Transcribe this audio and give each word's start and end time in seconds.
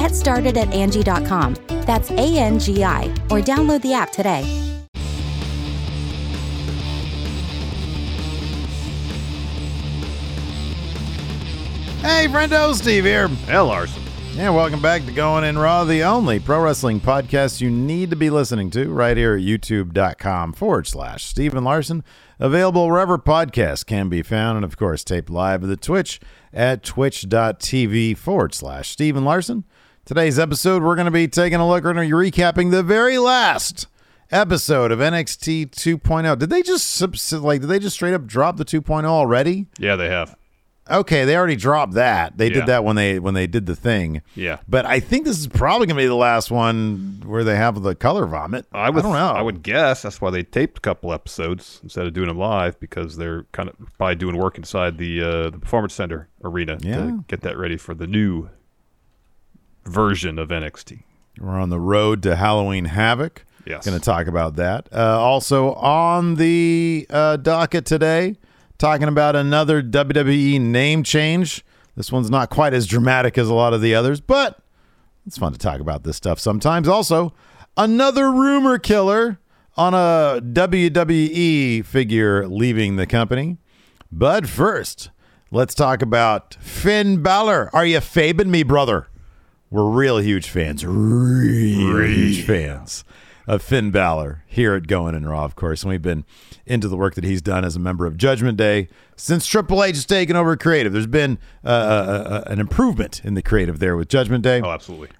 Get 0.00 0.14
started 0.14 0.56
at 0.56 0.72
Angie.com. 0.72 1.56
That's 1.82 2.10
A 2.12 2.38
N 2.38 2.58
G 2.58 2.82
I, 2.82 3.02
or 3.28 3.38
download 3.38 3.82
the 3.82 3.92
app 3.92 4.12
today. 4.12 4.40
Hey, 12.00 12.26
friendo, 12.28 12.74
Steve 12.74 13.04
here. 13.04 13.28
Hell, 13.28 13.66
Larson. 13.66 14.02
Yeah, 14.32 14.48
welcome 14.48 14.80
back 14.80 15.04
to 15.04 15.12
Going 15.12 15.44
In 15.44 15.58
Raw, 15.58 15.84
the 15.84 16.02
only 16.02 16.40
pro 16.40 16.62
wrestling 16.62 17.00
podcast 17.00 17.60
you 17.60 17.68
need 17.68 18.08
to 18.08 18.16
be 18.16 18.30
listening 18.30 18.70
to 18.70 18.88
right 18.88 19.18
here 19.18 19.34
at 19.34 19.42
youtube.com 19.42 20.54
forward 20.54 20.86
slash 20.86 21.24
Stephen 21.24 21.62
Larson. 21.62 22.02
Available 22.38 22.86
wherever 22.86 23.18
podcasts 23.18 23.84
can 23.84 24.08
be 24.08 24.22
found, 24.22 24.56
and 24.56 24.64
of 24.64 24.78
course, 24.78 25.04
taped 25.04 25.28
live 25.28 25.62
at 25.62 25.68
the 25.68 25.76
Twitch 25.76 26.20
at 26.54 26.82
twitch.tv 26.82 28.16
forward 28.16 28.54
slash 28.54 28.88
Stephen 28.88 29.26
Larson. 29.26 29.64
Today's 30.10 30.40
episode, 30.40 30.82
we're 30.82 30.96
going 30.96 31.04
to 31.04 31.12
be 31.12 31.28
taking 31.28 31.60
a 31.60 31.68
look, 31.68 31.84
we're 31.84 31.92
going 31.94 32.10
recapping 32.10 32.72
the 32.72 32.82
very 32.82 33.16
last 33.16 33.86
episode 34.32 34.90
of 34.90 34.98
NXT 34.98 35.70
2.0. 35.70 36.36
Did 36.36 36.50
they 36.50 36.62
just, 36.62 37.00
like, 37.30 37.60
did 37.60 37.68
they 37.68 37.78
just 37.78 37.94
straight 37.94 38.12
up 38.12 38.26
drop 38.26 38.56
the 38.56 38.64
2.0 38.64 39.04
already? 39.04 39.66
Yeah, 39.78 39.94
they 39.94 40.08
have. 40.08 40.34
Okay, 40.90 41.24
they 41.24 41.36
already 41.36 41.54
dropped 41.54 41.92
that. 41.92 42.36
They 42.38 42.48
Yeah. 42.48 42.54
did 42.54 42.66
that 42.66 42.82
when 42.82 42.96
they 42.96 43.20
when 43.20 43.34
they 43.34 43.46
did 43.46 43.66
the 43.66 43.76
thing. 43.76 44.22
Yeah. 44.34 44.56
But 44.66 44.84
I 44.84 44.98
think 44.98 45.26
this 45.26 45.38
is 45.38 45.46
probably 45.46 45.86
going 45.86 45.96
to 45.96 46.02
be 46.02 46.08
the 46.08 46.16
last 46.16 46.50
one 46.50 47.22
where 47.24 47.44
they 47.44 47.54
have 47.54 47.80
the 47.80 47.94
color 47.94 48.26
vomit. 48.26 48.66
I, 48.72 48.90
would, 48.90 49.02
don't 49.02 49.12
know. 49.12 49.28
I 49.30 49.42
would 49.42 49.62
guess 49.62 50.02
that's 50.02 50.20
why 50.20 50.30
they 50.30 50.42
taped 50.42 50.78
a 50.78 50.80
couple 50.80 51.12
episodes 51.12 51.78
instead 51.84 52.08
of 52.08 52.14
doing 52.14 52.26
them 52.26 52.38
live 52.38 52.80
because 52.80 53.16
they're 53.16 53.44
kind 53.52 53.68
of 53.68 53.76
probably 53.96 54.16
doing 54.16 54.36
work 54.38 54.58
inside 54.58 54.98
the 54.98 55.22
uh, 55.22 55.50
the 55.50 55.58
performance 55.60 55.94
center 55.94 56.26
arena 56.42 56.78
Yeah. 56.80 56.96
to 56.96 57.24
get 57.28 57.42
that 57.42 57.56
ready 57.56 57.76
for 57.76 57.94
the 57.94 58.08
new 58.08 58.48
version 59.84 60.38
of 60.38 60.48
NXT. 60.48 61.02
We're 61.38 61.58
on 61.58 61.70
the 61.70 61.80
road 61.80 62.22
to 62.24 62.36
Halloween 62.36 62.86
Havoc. 62.86 63.44
Yes. 63.66 63.86
Going 63.86 63.98
to 63.98 64.04
talk 64.04 64.26
about 64.26 64.56
that. 64.56 64.88
Uh, 64.92 65.18
also 65.20 65.74
on 65.74 66.34
the 66.36 67.06
uh, 67.10 67.36
docket 67.36 67.84
today, 67.86 68.36
talking 68.78 69.08
about 69.08 69.36
another 69.36 69.82
WWE 69.82 70.60
name 70.60 71.02
change. 71.02 71.64
This 71.96 72.10
one's 72.10 72.30
not 72.30 72.50
quite 72.50 72.72
as 72.74 72.86
dramatic 72.86 73.36
as 73.38 73.48
a 73.48 73.54
lot 73.54 73.74
of 73.74 73.80
the 73.80 73.94
others, 73.94 74.20
but 74.20 74.60
it's 75.26 75.38
fun 75.38 75.52
to 75.52 75.58
talk 75.58 75.80
about 75.80 76.02
this 76.02 76.16
stuff 76.16 76.38
sometimes. 76.40 76.88
Also, 76.88 77.32
another 77.76 78.30
rumor 78.30 78.78
killer 78.78 79.38
on 79.76 79.94
a 79.94 80.40
WWE 80.42 81.84
figure 81.84 82.48
leaving 82.48 82.96
the 82.96 83.06
company. 83.06 83.58
But 84.10 84.48
first, 84.48 85.10
let's 85.50 85.74
talk 85.74 86.02
about 86.02 86.56
Finn 86.60 87.22
Balor. 87.22 87.70
Are 87.72 87.86
you 87.86 87.98
fabing 87.98 88.48
me, 88.48 88.62
brother? 88.62 89.06
We're 89.72 89.88
real 89.88 90.18
huge 90.18 90.50
fans, 90.50 90.84
real 90.84 92.04
huge 92.04 92.44
fans 92.44 93.04
of 93.46 93.62
Finn 93.62 93.92
Balor 93.92 94.42
here 94.48 94.74
at 94.74 94.88
Going 94.88 95.14
in 95.14 95.28
Raw, 95.28 95.44
of 95.44 95.54
course. 95.54 95.84
And 95.84 95.90
we've 95.90 96.02
been 96.02 96.24
into 96.66 96.88
the 96.88 96.96
work 96.96 97.14
that 97.14 97.22
he's 97.22 97.40
done 97.40 97.64
as 97.64 97.76
a 97.76 97.78
member 97.78 98.04
of 98.04 98.16
Judgment 98.16 98.58
Day 98.58 98.88
since 99.14 99.46
Triple 99.46 99.84
H 99.84 99.94
has 99.94 100.06
taken 100.06 100.34
over 100.34 100.56
creative. 100.56 100.92
There's 100.92 101.06
been 101.06 101.38
uh, 101.64 101.68
uh, 101.68 101.72
uh, 101.72 102.42
an 102.48 102.58
improvement 102.58 103.20
in 103.24 103.34
the 103.34 103.42
creative 103.42 103.78
there 103.78 103.96
with 103.96 104.08
Judgment 104.08 104.42
Day. 104.42 104.60
Oh, 104.60 104.70
absolutely. 104.70 105.10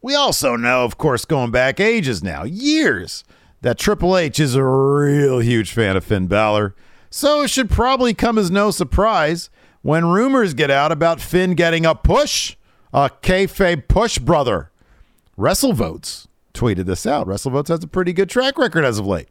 We 0.00 0.14
also 0.14 0.54
know, 0.54 0.84
of 0.84 0.96
course, 0.96 1.24
going 1.24 1.50
back 1.50 1.80
ages 1.80 2.22
now, 2.22 2.44
years, 2.44 3.24
that 3.62 3.78
Triple 3.78 4.16
H 4.16 4.38
is 4.38 4.54
a 4.54 4.62
real 4.62 5.40
huge 5.40 5.72
fan 5.72 5.96
of 5.96 6.04
Finn 6.04 6.28
Balor. 6.28 6.76
So 7.10 7.42
it 7.42 7.50
should 7.50 7.68
probably 7.68 8.14
come 8.14 8.38
as 8.38 8.48
no 8.48 8.70
surprise 8.70 9.50
when 9.82 10.06
rumors 10.06 10.54
get 10.54 10.70
out 10.70 10.92
about 10.92 11.20
Finn 11.20 11.54
getting 11.54 11.84
a 11.84 11.96
push, 11.96 12.54
a 12.92 13.10
kayfabe 13.10 13.88
push, 13.88 14.18
brother. 14.18 14.70
WrestleVotes 15.38 16.26
tweeted 16.54 16.86
this 16.86 17.06
out. 17.06 17.26
WrestleVotes 17.26 17.68
has 17.68 17.84
a 17.84 17.88
pretty 17.88 18.12
good 18.12 18.28
track 18.28 18.58
record 18.58 18.84
as 18.84 18.98
of 18.98 19.06
late. 19.06 19.28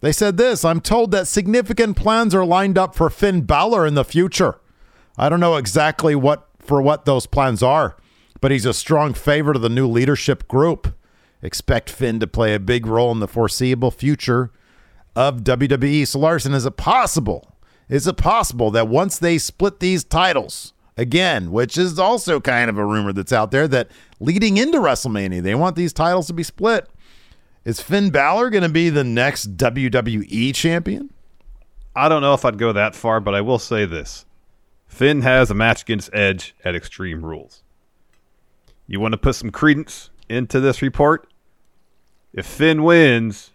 They 0.00 0.12
said 0.12 0.36
this 0.36 0.64
I'm 0.64 0.82
told 0.82 1.12
that 1.12 1.26
significant 1.26 1.96
plans 1.96 2.34
are 2.34 2.44
lined 2.44 2.76
up 2.76 2.94
for 2.94 3.08
Finn 3.08 3.40
Balor 3.42 3.86
in 3.86 3.94
the 3.94 4.04
future. 4.04 4.60
I 5.16 5.30
don't 5.30 5.40
know 5.40 5.56
exactly 5.56 6.14
what 6.14 6.46
for 6.58 6.82
what 6.82 7.06
those 7.06 7.26
plans 7.26 7.62
are, 7.62 7.96
but 8.40 8.50
he's 8.50 8.66
a 8.66 8.74
strong 8.74 9.14
favorite 9.14 9.56
of 9.56 9.62
the 9.62 9.68
new 9.68 9.86
leadership 9.86 10.46
group. 10.46 10.94
Expect 11.40 11.88
Finn 11.88 12.20
to 12.20 12.26
play 12.26 12.54
a 12.54 12.60
big 12.60 12.86
role 12.86 13.12
in 13.12 13.20
the 13.20 13.28
foreseeable 13.28 13.90
future 13.90 14.50
of 15.16 15.42
WWE. 15.42 16.06
So 16.06 16.18
Larson, 16.18 16.52
is 16.52 16.66
it 16.66 16.76
possible? 16.76 17.56
Is 17.88 18.06
it 18.06 18.18
possible 18.18 18.70
that 18.72 18.88
once 18.88 19.18
they 19.18 19.38
split 19.38 19.80
these 19.80 20.04
titles 20.04 20.73
again, 20.96 21.50
which 21.50 21.76
is 21.76 21.98
also 21.98 22.40
kind 22.40 22.70
of 22.70 22.78
a 22.78 22.84
rumor 22.84 23.12
that's 23.12 23.32
out 23.32 23.50
there 23.50 23.68
that 23.68 23.88
leading 24.20 24.56
into 24.56 24.78
WrestleMania, 24.78 25.42
they 25.42 25.54
want 25.54 25.76
these 25.76 25.92
titles 25.92 26.26
to 26.28 26.32
be 26.32 26.42
split. 26.42 26.88
Is 27.64 27.80
Finn 27.80 28.10
Balor 28.10 28.50
going 28.50 28.62
to 28.62 28.68
be 28.68 28.90
the 28.90 29.04
next 29.04 29.56
WWE 29.56 30.54
champion? 30.54 31.10
I 31.96 32.08
don't 32.08 32.22
know 32.22 32.34
if 32.34 32.44
I'd 32.44 32.58
go 32.58 32.72
that 32.72 32.94
far, 32.94 33.20
but 33.20 33.34
I 33.34 33.40
will 33.40 33.58
say 33.58 33.86
this. 33.86 34.26
Finn 34.86 35.22
has 35.22 35.50
a 35.50 35.54
match 35.54 35.82
against 35.82 36.10
Edge 36.12 36.54
at 36.64 36.74
Extreme 36.74 37.24
Rules. 37.24 37.62
You 38.86 39.00
want 39.00 39.12
to 39.12 39.18
put 39.18 39.34
some 39.34 39.50
credence 39.50 40.10
into 40.28 40.60
this 40.60 40.82
report? 40.82 41.32
If 42.32 42.46
Finn 42.46 42.82
wins, 42.82 43.52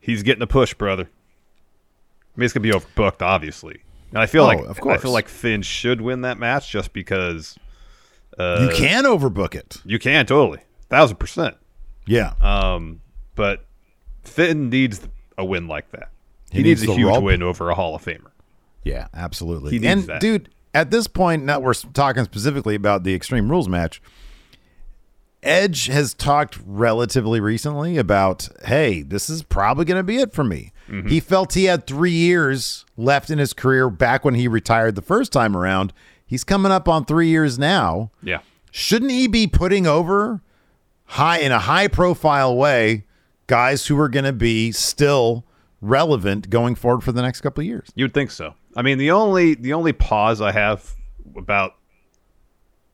he's 0.00 0.22
getting 0.22 0.42
a 0.42 0.46
push, 0.46 0.72
brother. 0.72 1.04
I 1.04 2.38
mean, 2.38 2.44
it's 2.44 2.54
gonna 2.54 2.62
be 2.62 2.70
overbooked, 2.70 3.22
obviously. 3.22 3.82
And 4.10 4.18
I 4.18 4.26
feel 4.26 4.44
Oh, 4.44 4.46
like 4.46 4.58
of 4.60 4.80
I 4.86 4.96
feel 4.98 5.10
like 5.10 5.28
Finn 5.28 5.62
should 5.62 6.00
win 6.00 6.22
that 6.22 6.38
match 6.38 6.70
just 6.70 6.92
because 6.92 7.56
uh, 8.38 8.68
you 8.70 8.76
can 8.76 9.04
overbook 9.04 9.54
it. 9.54 9.78
you 9.84 9.98
can 9.98 10.26
totally 10.26 10.60
thousand 10.88 11.16
percent. 11.16 11.56
Yeah. 12.06 12.34
Um, 12.40 13.00
but 13.34 13.66
Finn 14.22 14.70
needs 14.70 15.00
a 15.36 15.44
win 15.44 15.66
like 15.68 15.90
that. 15.90 16.10
He, 16.50 16.58
He 16.58 16.62
needs, 16.64 16.82
needs 16.82 16.92
a 16.92 16.96
huge 16.96 17.22
win 17.22 17.42
over 17.42 17.68
a 17.70 17.74
Hall 17.74 17.94
of 17.96 18.04
Famer. 18.04 18.30
Yeah, 18.84 19.08
absolutely. 19.12 19.72
He 19.72 19.78
needs 19.80 19.92
and 19.92 20.02
that. 20.04 20.20
dude, 20.20 20.48
at 20.72 20.90
this 20.92 21.08
point, 21.08 21.44
now 21.44 21.58
we're 21.58 21.74
talking 21.74 22.22
specifically 22.24 22.76
about 22.76 23.02
the 23.02 23.14
Extreme 23.14 23.50
Rules 23.50 23.68
match. 23.68 24.00
Edge 25.42 25.86
has 25.86 26.14
talked 26.14 26.58
relatively 26.64 27.40
recently 27.40 27.98
about, 27.98 28.48
hey, 28.64 29.02
this 29.02 29.28
is 29.30 29.42
probably 29.42 29.84
going 29.84 29.98
to 29.98 30.02
be 30.02 30.16
it 30.18 30.32
for 30.32 30.42
me. 30.44 30.72
Mm-hmm. 30.88 31.08
He 31.08 31.20
felt 31.20 31.54
he 31.54 31.64
had 31.64 31.86
three 31.86 32.12
years 32.12 32.84
left 32.96 33.30
in 33.30 33.38
his 33.38 33.52
career 33.52 33.90
back 33.90 34.24
when 34.24 34.34
he 34.34 34.48
retired 34.48 34.94
the 34.94 35.02
first 35.02 35.32
time 35.32 35.56
around. 35.56 35.92
He's 36.24 36.44
coming 36.44 36.72
up 36.72 36.88
on 36.88 37.04
three 37.04 37.28
years 37.28 37.58
now. 37.58 38.10
Yeah. 38.22 38.40
Shouldn't 38.70 39.10
he 39.10 39.26
be 39.26 39.46
putting 39.46 39.86
over 39.86 40.42
high 41.04 41.38
in 41.38 41.52
a 41.52 41.58
high 41.58 41.88
profile 41.88 42.56
way 42.56 43.04
guys 43.46 43.86
who 43.86 43.98
are 43.98 44.08
going 44.08 44.24
to 44.24 44.32
be 44.32 44.72
still 44.72 45.44
relevant 45.80 46.50
going 46.50 46.74
forward 46.74 47.02
for 47.02 47.12
the 47.12 47.22
next 47.22 47.40
couple 47.40 47.62
of 47.62 47.66
years? 47.66 47.90
You'd 47.94 48.14
think 48.14 48.30
so. 48.30 48.54
I 48.76 48.82
mean, 48.82 48.98
the 48.98 49.10
only 49.10 49.54
the 49.54 49.72
only 49.72 49.92
pause 49.92 50.40
I 50.40 50.52
have 50.52 50.94
about 51.36 51.76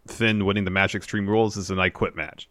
Finn 0.06 0.44
winning 0.44 0.64
the 0.64 0.70
match 0.70 0.94
Extreme 0.94 1.28
Rules 1.28 1.56
is 1.56 1.70
an 1.70 1.80
I 1.80 1.88
quit 1.88 2.14
match. 2.14 2.48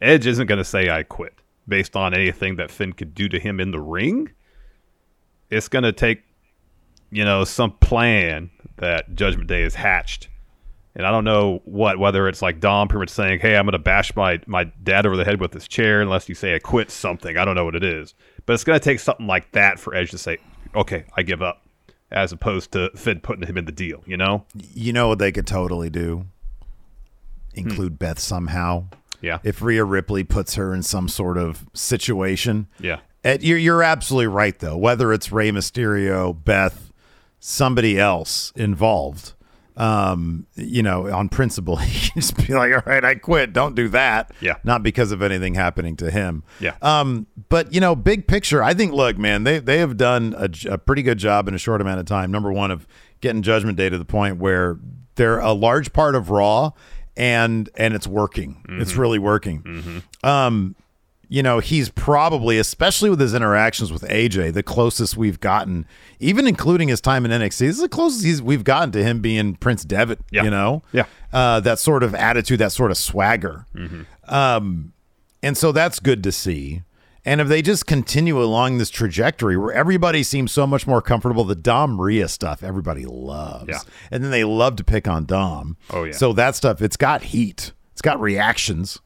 Edge 0.00 0.26
isn't 0.26 0.46
going 0.46 0.58
to 0.58 0.64
say 0.64 0.90
I 0.90 1.02
quit 1.02 1.34
based 1.68 1.94
on 1.96 2.14
anything 2.14 2.56
that 2.56 2.70
Finn 2.70 2.92
could 2.92 3.14
do 3.14 3.28
to 3.28 3.38
him 3.38 3.60
in 3.60 3.70
the 3.70 3.80
ring. 3.80 4.30
It's 5.52 5.68
going 5.68 5.84
to 5.84 5.92
take, 5.92 6.22
you 7.10 7.24
know, 7.24 7.44
some 7.44 7.72
plan 7.72 8.50
that 8.78 9.14
Judgment 9.14 9.48
Day 9.48 9.62
is 9.62 9.74
hatched. 9.74 10.28
And 10.94 11.06
I 11.06 11.10
don't 11.10 11.24
know 11.24 11.62
what, 11.64 11.98
whether 11.98 12.28
it's 12.28 12.42
like 12.42 12.60
Dom 12.60 12.88
pretty 12.88 13.00
much 13.00 13.10
saying, 13.10 13.40
hey, 13.40 13.56
I'm 13.56 13.64
going 13.64 13.72
to 13.72 13.78
bash 13.78 14.14
my, 14.14 14.40
my 14.46 14.64
dad 14.64 15.06
over 15.06 15.16
the 15.16 15.24
head 15.24 15.40
with 15.40 15.52
this 15.52 15.66
chair 15.66 16.02
unless 16.02 16.28
you 16.28 16.34
say 16.34 16.54
I 16.54 16.58
quit 16.58 16.90
something. 16.90 17.38
I 17.38 17.44
don't 17.44 17.54
know 17.54 17.64
what 17.64 17.74
it 17.74 17.84
is. 17.84 18.14
But 18.44 18.54
it's 18.54 18.64
going 18.64 18.78
to 18.78 18.84
take 18.84 19.00
something 19.00 19.26
like 19.26 19.52
that 19.52 19.78
for 19.78 19.94
Edge 19.94 20.10
to 20.10 20.18
say, 20.18 20.38
okay, 20.74 21.04
I 21.16 21.22
give 21.22 21.40
up, 21.40 21.64
as 22.10 22.32
opposed 22.32 22.72
to 22.72 22.90
Finn 22.94 23.20
putting 23.20 23.46
him 23.46 23.56
in 23.56 23.64
the 23.64 23.72
deal, 23.72 24.02
you 24.06 24.18
know? 24.18 24.44
You 24.54 24.92
know 24.92 25.08
what 25.08 25.18
they 25.18 25.32
could 25.32 25.46
totally 25.46 25.88
do? 25.88 26.26
Include 27.54 27.92
hmm. 27.92 27.96
Beth 27.96 28.18
somehow. 28.18 28.86
Yeah. 29.22 29.38
If 29.44 29.62
Rhea 29.62 29.84
Ripley 29.84 30.24
puts 30.24 30.56
her 30.56 30.74
in 30.74 30.82
some 30.82 31.08
sort 31.08 31.38
of 31.38 31.64
situation. 31.72 32.66
Yeah. 32.80 33.00
And 33.24 33.42
you're, 33.42 33.58
you're 33.58 33.82
absolutely 33.82 34.28
right, 34.28 34.58
though. 34.58 34.76
Whether 34.76 35.12
it's 35.12 35.30
Rey 35.30 35.50
Mysterio, 35.50 36.36
Beth, 36.44 36.92
somebody 37.38 37.98
else 37.98 38.52
involved, 38.56 39.34
um, 39.76 40.46
you 40.54 40.82
know, 40.82 41.10
on 41.10 41.28
principle, 41.28 41.76
can 41.82 42.12
just 42.14 42.36
be 42.36 42.52
like, 42.52 42.72
all 42.72 42.82
right, 42.84 43.04
I 43.04 43.14
quit. 43.14 43.52
Don't 43.52 43.74
do 43.74 43.88
that. 43.88 44.32
Yeah. 44.40 44.56
Not 44.64 44.82
because 44.82 45.12
of 45.12 45.22
anything 45.22 45.54
happening 45.54 45.96
to 45.96 46.10
him. 46.10 46.42
Yeah. 46.60 46.74
Um, 46.82 47.26
but 47.48 47.72
you 47.72 47.80
know, 47.80 47.94
big 47.94 48.26
picture, 48.26 48.62
I 48.62 48.74
think. 48.74 48.92
Look, 48.92 49.18
man, 49.18 49.44
they 49.44 49.58
they 49.60 49.78
have 49.78 49.96
done 49.96 50.34
a 50.68 50.78
pretty 50.78 51.02
good 51.02 51.18
job 51.18 51.48
in 51.48 51.54
a 51.54 51.58
short 51.58 51.80
amount 51.80 52.00
of 52.00 52.06
time. 52.06 52.30
Number 52.30 52.52
one, 52.52 52.70
of 52.70 52.86
getting 53.20 53.42
Judgment 53.42 53.78
Day 53.78 53.88
to 53.88 53.98
the 53.98 54.04
point 54.04 54.38
where 54.38 54.78
they're 55.14 55.38
a 55.38 55.52
large 55.52 55.92
part 55.92 56.14
of 56.14 56.30
Raw, 56.30 56.72
and 57.16 57.70
and 57.76 57.94
it's 57.94 58.06
working. 58.06 58.64
It's 58.68 58.94
really 58.94 59.18
working. 59.18 60.02
Um, 60.22 60.76
you 61.32 61.42
know, 61.42 61.60
he's 61.60 61.88
probably, 61.88 62.58
especially 62.58 63.08
with 63.08 63.18
his 63.18 63.32
interactions 63.32 63.90
with 63.90 64.02
AJ, 64.02 64.52
the 64.52 64.62
closest 64.62 65.16
we've 65.16 65.40
gotten, 65.40 65.86
even 66.20 66.46
including 66.46 66.88
his 66.88 67.00
time 67.00 67.24
in 67.24 67.30
NXT. 67.30 67.58
This 67.60 67.76
is 67.76 67.80
the 67.80 67.88
closest 67.88 68.22
he's, 68.22 68.42
we've 68.42 68.64
gotten 68.64 68.92
to 68.92 69.02
him 69.02 69.20
being 69.22 69.54
Prince 69.56 69.82
Devitt. 69.82 70.18
Yeah. 70.30 70.42
You 70.44 70.50
know, 70.50 70.82
Yeah. 70.92 71.06
uh, 71.32 71.60
that 71.60 71.78
sort 71.78 72.02
of 72.02 72.14
attitude, 72.14 72.58
that 72.58 72.72
sort 72.72 72.90
of 72.90 72.98
swagger. 72.98 73.64
Um, 74.28 74.92
and 75.42 75.56
so 75.56 75.72
that's 75.72 76.00
good 76.00 76.22
to 76.24 76.32
see. 76.32 76.82
And 77.24 77.40
if 77.40 77.48
they 77.48 77.62
just 77.62 77.86
continue 77.86 78.42
along 78.42 78.76
this 78.76 78.90
trajectory 78.90 79.56
where 79.56 79.72
everybody 79.72 80.22
seems 80.24 80.52
so 80.52 80.66
much 80.66 80.86
more 80.86 81.00
comfortable, 81.00 81.44
the 81.44 81.54
Dom 81.54 81.98
Rhea 81.98 82.28
stuff 82.28 82.62
everybody 82.62 83.06
loves. 83.06 83.68
Yeah. 83.70 83.78
And 84.10 84.22
then 84.22 84.30
they 84.32 84.44
love 84.44 84.76
to 84.76 84.84
pick 84.84 85.08
on 85.08 85.24
Dom. 85.24 85.78
Oh, 85.90 86.04
yeah. 86.04 86.12
So 86.12 86.34
that 86.34 86.56
stuff, 86.56 86.82
it's 86.82 86.98
got 86.98 87.22
heat, 87.22 87.72
it's 87.92 88.02
got 88.02 88.20
reactions. 88.20 89.00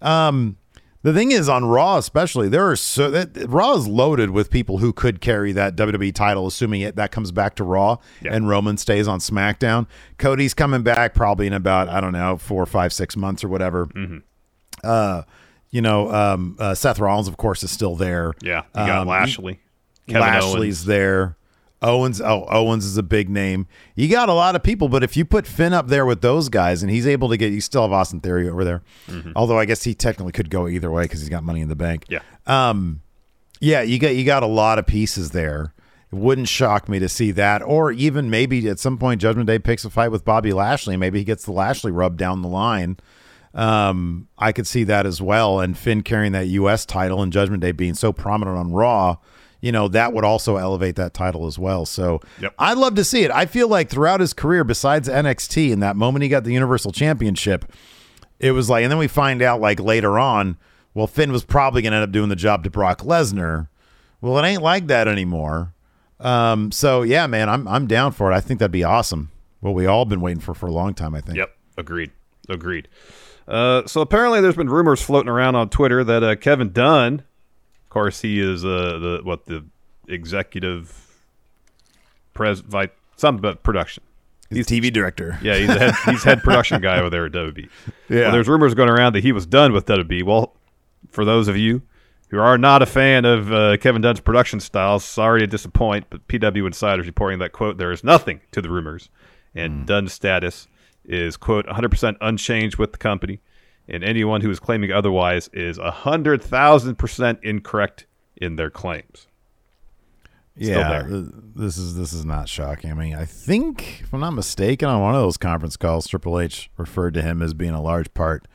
Um, 0.00 0.58
the 1.02 1.12
thing 1.12 1.32
is, 1.32 1.48
on 1.48 1.64
Raw 1.64 1.96
especially, 1.98 2.48
there 2.48 2.68
are 2.70 2.76
so 2.76 3.10
that 3.10 3.36
Raw 3.48 3.74
is 3.74 3.86
loaded 3.88 4.30
with 4.30 4.50
people 4.50 4.78
who 4.78 4.92
could 4.92 5.20
carry 5.20 5.52
that 5.52 5.76
WWE 5.76 6.14
title, 6.14 6.46
assuming 6.46 6.80
it 6.82 6.96
that 6.96 7.10
comes 7.12 7.32
back 7.32 7.54
to 7.56 7.64
Raw 7.64 7.98
Yeah. 8.20 8.34
and 8.34 8.48
Roman 8.48 8.76
stays 8.76 9.08
on 9.08 9.18
SmackDown. 9.18 9.86
Cody's 10.18 10.54
coming 10.54 10.82
back 10.82 11.14
probably 11.14 11.46
in 11.46 11.52
about 11.52 11.88
I 11.88 12.00
don't 12.00 12.12
know 12.12 12.36
four, 12.36 12.64
five, 12.66 12.92
six 12.92 13.16
months 13.16 13.42
or 13.44 13.48
whatever. 13.48 13.86
Mm-hmm. 13.86 14.18
Uh, 14.84 15.22
you 15.70 15.80
know, 15.80 16.12
um, 16.12 16.56
uh, 16.58 16.74
Seth 16.74 16.98
Rollins, 16.98 17.28
of 17.28 17.36
course, 17.36 17.62
is 17.62 17.70
still 17.70 17.96
there. 17.96 18.32
Yeah. 18.42 18.62
You 18.74 18.86
got 18.86 19.02
Um, 19.02 19.08
Lashley. 19.08 19.60
Kevin 20.06 20.20
Lashley's 20.22 20.80
Owens. 20.80 20.84
there. 20.84 21.36
Owens, 21.82 22.20
oh, 22.20 22.46
Owens 22.48 22.84
is 22.84 22.96
a 22.96 23.02
big 23.02 23.28
name. 23.28 23.66
You 23.96 24.08
got 24.08 24.28
a 24.28 24.32
lot 24.34 24.54
of 24.54 24.62
people, 24.62 24.88
but 24.88 25.02
if 25.02 25.16
you 25.16 25.24
put 25.24 25.46
Finn 25.46 25.72
up 25.72 25.88
there 25.88 26.06
with 26.06 26.20
those 26.20 26.48
guys 26.48 26.82
and 26.82 26.90
he's 26.90 27.06
able 27.06 27.28
to 27.28 27.36
get, 27.36 27.52
you 27.52 27.60
still 27.60 27.82
have 27.82 27.92
Austin 27.92 28.20
Theory 28.20 28.48
over 28.48 28.64
there. 28.64 28.82
Although 29.34 29.58
I 29.58 29.64
guess 29.64 29.82
he 29.82 29.94
technically 29.94 30.32
could 30.32 30.48
go 30.50 30.68
either 30.68 30.90
way 30.90 31.02
because 31.04 31.20
he's 31.20 31.28
got 31.28 31.42
money 31.42 31.60
in 31.60 31.68
the 31.68 31.76
bank. 31.76 32.04
Yeah. 32.08 32.20
Um, 32.46 33.02
yeah, 33.60 33.82
you 33.82 33.98
got 33.98 34.14
you 34.16 34.24
got 34.24 34.42
a 34.42 34.46
lot 34.46 34.78
of 34.78 34.86
pieces 34.86 35.30
there. 35.30 35.72
It 36.12 36.16
wouldn't 36.16 36.48
shock 36.48 36.88
me 36.88 36.98
to 36.98 37.08
see 37.08 37.30
that, 37.32 37.62
or 37.62 37.92
even 37.92 38.28
maybe 38.28 38.68
at 38.68 38.78
some 38.78 38.98
point 38.98 39.20
Judgment 39.20 39.46
Day 39.46 39.58
picks 39.58 39.84
a 39.84 39.90
fight 39.90 40.10
with 40.10 40.24
Bobby 40.24 40.52
Lashley. 40.52 40.96
Maybe 40.96 41.18
he 41.18 41.24
gets 41.24 41.44
the 41.44 41.52
Lashley 41.52 41.92
rub 41.92 42.16
down 42.16 42.42
the 42.42 42.48
line. 42.48 42.98
Um, 43.54 44.28
I 44.38 44.52
could 44.52 44.66
see 44.66 44.84
that 44.84 45.06
as 45.06 45.20
well, 45.22 45.60
and 45.60 45.76
Finn 45.76 46.02
carrying 46.02 46.32
that 46.32 46.48
U.S. 46.48 46.84
title 46.86 47.22
and 47.22 47.32
Judgment 47.32 47.60
Day 47.60 47.72
being 47.72 47.94
so 47.94 48.12
prominent 48.12 48.56
on 48.56 48.72
Raw. 48.72 49.16
You 49.62 49.72
know 49.72 49.88
that 49.88 50.12
would 50.12 50.24
also 50.24 50.56
elevate 50.56 50.96
that 50.96 51.14
title 51.14 51.46
as 51.46 51.58
well. 51.58 51.86
So 51.86 52.20
Yep. 52.40 52.54
I'd 52.58 52.76
love 52.76 52.94
to 52.96 53.04
see 53.04 53.22
it. 53.22 53.30
I 53.30 53.46
feel 53.46 53.68
like 53.68 53.88
throughout 53.88 54.20
his 54.20 54.34
career, 54.34 54.64
besides 54.64 55.08
NXT, 55.08 55.70
in 55.70 55.80
that 55.80 55.96
moment 55.96 56.24
he 56.24 56.28
got 56.28 56.44
the 56.44 56.52
Universal 56.52 56.92
Championship, 56.92 57.64
it 58.40 58.50
was 58.52 58.68
like, 58.68 58.82
and 58.82 58.90
then 58.90 58.98
we 58.98 59.06
find 59.08 59.40
out 59.40 59.60
like 59.60 59.78
later 59.80 60.18
on, 60.18 60.58
well, 60.94 61.06
Finn 61.06 61.32
was 61.32 61.44
probably 61.44 61.80
going 61.80 61.92
to 61.92 61.96
end 61.98 62.04
up 62.04 62.10
doing 62.12 62.28
the 62.28 62.36
job 62.36 62.64
to 62.64 62.70
Brock 62.70 62.98
Lesnar. 63.02 63.68
Well, 64.20 64.36
it 64.38 64.46
ain't 64.46 64.62
like 64.62 64.88
that 64.88 65.08
anymore. 65.08 65.72
Um, 66.20 66.70
so 66.70 67.02
yeah, 67.02 67.26
man, 67.26 67.48
I'm 67.48 67.66
I'm 67.66 67.86
down 67.86 68.12
for 68.12 68.30
it. 68.30 68.34
I 68.34 68.40
think 68.40 68.58
that'd 68.60 68.70
be 68.70 68.84
awesome. 68.84 69.30
What 69.60 69.74
we 69.74 69.86
all 69.86 70.04
been 70.04 70.20
waiting 70.20 70.40
for 70.40 70.54
for 70.54 70.66
a 70.66 70.72
long 70.72 70.92
time. 70.94 71.14
I 71.14 71.20
think. 71.20 71.38
Yep, 71.38 71.56
agreed, 71.78 72.10
agreed. 72.48 72.88
Uh, 73.48 73.86
so 73.86 74.00
apparently, 74.00 74.40
there's 74.40 74.56
been 74.56 74.70
rumors 74.70 75.00
floating 75.02 75.28
around 75.28 75.54
on 75.56 75.68
Twitter 75.68 76.04
that 76.04 76.22
uh, 76.22 76.36
Kevin 76.36 76.72
Dunn, 76.72 77.22
course, 77.92 78.20
he 78.20 78.40
is 78.40 78.64
uh, 78.64 78.68
the 78.98 79.20
what 79.22 79.46
the 79.46 79.64
executive 80.08 81.24
pres 82.34 82.60
vi- 82.60 82.90
something 83.16 83.38
about 83.38 83.62
production. 83.62 84.02
He's 84.50 84.66
TV 84.66 84.92
director. 84.92 85.38
Yeah, 85.42 85.56
he's 85.56 85.68
head, 85.68 85.94
he's 86.04 86.22
head 86.24 86.42
production 86.42 86.82
guy 86.82 86.98
over 86.98 87.08
there 87.10 87.26
at 87.26 87.32
WB. 87.32 87.68
Yeah. 88.08 88.24
Well, 88.24 88.32
there's 88.32 88.48
rumors 88.48 88.74
going 88.74 88.90
around 88.90 89.14
that 89.14 89.22
he 89.22 89.32
was 89.32 89.46
done 89.46 89.72
with 89.72 89.86
WB. 89.86 90.24
Well, 90.24 90.54
for 91.08 91.24
those 91.24 91.48
of 91.48 91.56
you 91.56 91.80
who 92.28 92.38
are 92.38 92.58
not 92.58 92.82
a 92.82 92.86
fan 92.86 93.24
of 93.24 93.50
uh, 93.50 93.78
Kevin 93.78 94.02
Dunn's 94.02 94.20
production 94.20 94.60
style, 94.60 94.98
sorry 94.98 95.40
to 95.40 95.46
disappoint, 95.46 96.06
but 96.10 96.26
PW 96.28 96.66
Insider 96.66 97.00
is 97.00 97.06
reporting 97.06 97.38
that 97.38 97.52
quote 97.52 97.78
there 97.78 97.90
is 97.92 98.04
nothing 98.04 98.40
to 98.50 98.60
the 98.60 98.68
rumors, 98.68 99.08
and 99.54 99.86
Dunn's 99.86 100.12
status 100.12 100.68
is 101.06 101.38
quote 101.38 101.64
100% 101.66 102.16
unchanged 102.20 102.76
with 102.76 102.92
the 102.92 102.98
company, 102.98 103.40
and 103.88 104.04
anyone 104.04 104.40
who 104.40 104.50
is 104.50 104.60
claiming 104.60 104.92
otherwise 104.92 105.48
is 105.52 105.78
100,000 105.78 106.96
percent 106.96 107.38
incorrect 107.42 108.06
in 108.36 108.56
their 108.56 108.70
claims. 108.70 109.26
yeah, 110.56 111.02
there. 111.02 111.08
th- 111.08 111.26
this 111.54 111.78
is 111.78 111.94
this 111.96 112.12
is 112.12 112.24
not 112.24 112.48
shocking. 112.48 112.90
I 112.90 112.94
mean, 112.94 113.14
I 113.14 113.24
think 113.24 114.00
if 114.02 114.12
I'm 114.12 114.20
not 114.20 114.32
mistaken, 114.32 114.88
on 114.88 115.00
one 115.00 115.14
of 115.14 115.20
those 115.20 115.36
conference 115.36 115.76
calls, 115.76 116.06
Triple 116.06 116.40
H 116.40 116.70
referred 116.76 117.14
to 117.14 117.22
him 117.22 117.42
as 117.42 117.54
being 117.54 117.72
a 117.72 117.82
large 117.82 118.12
part 118.14 118.46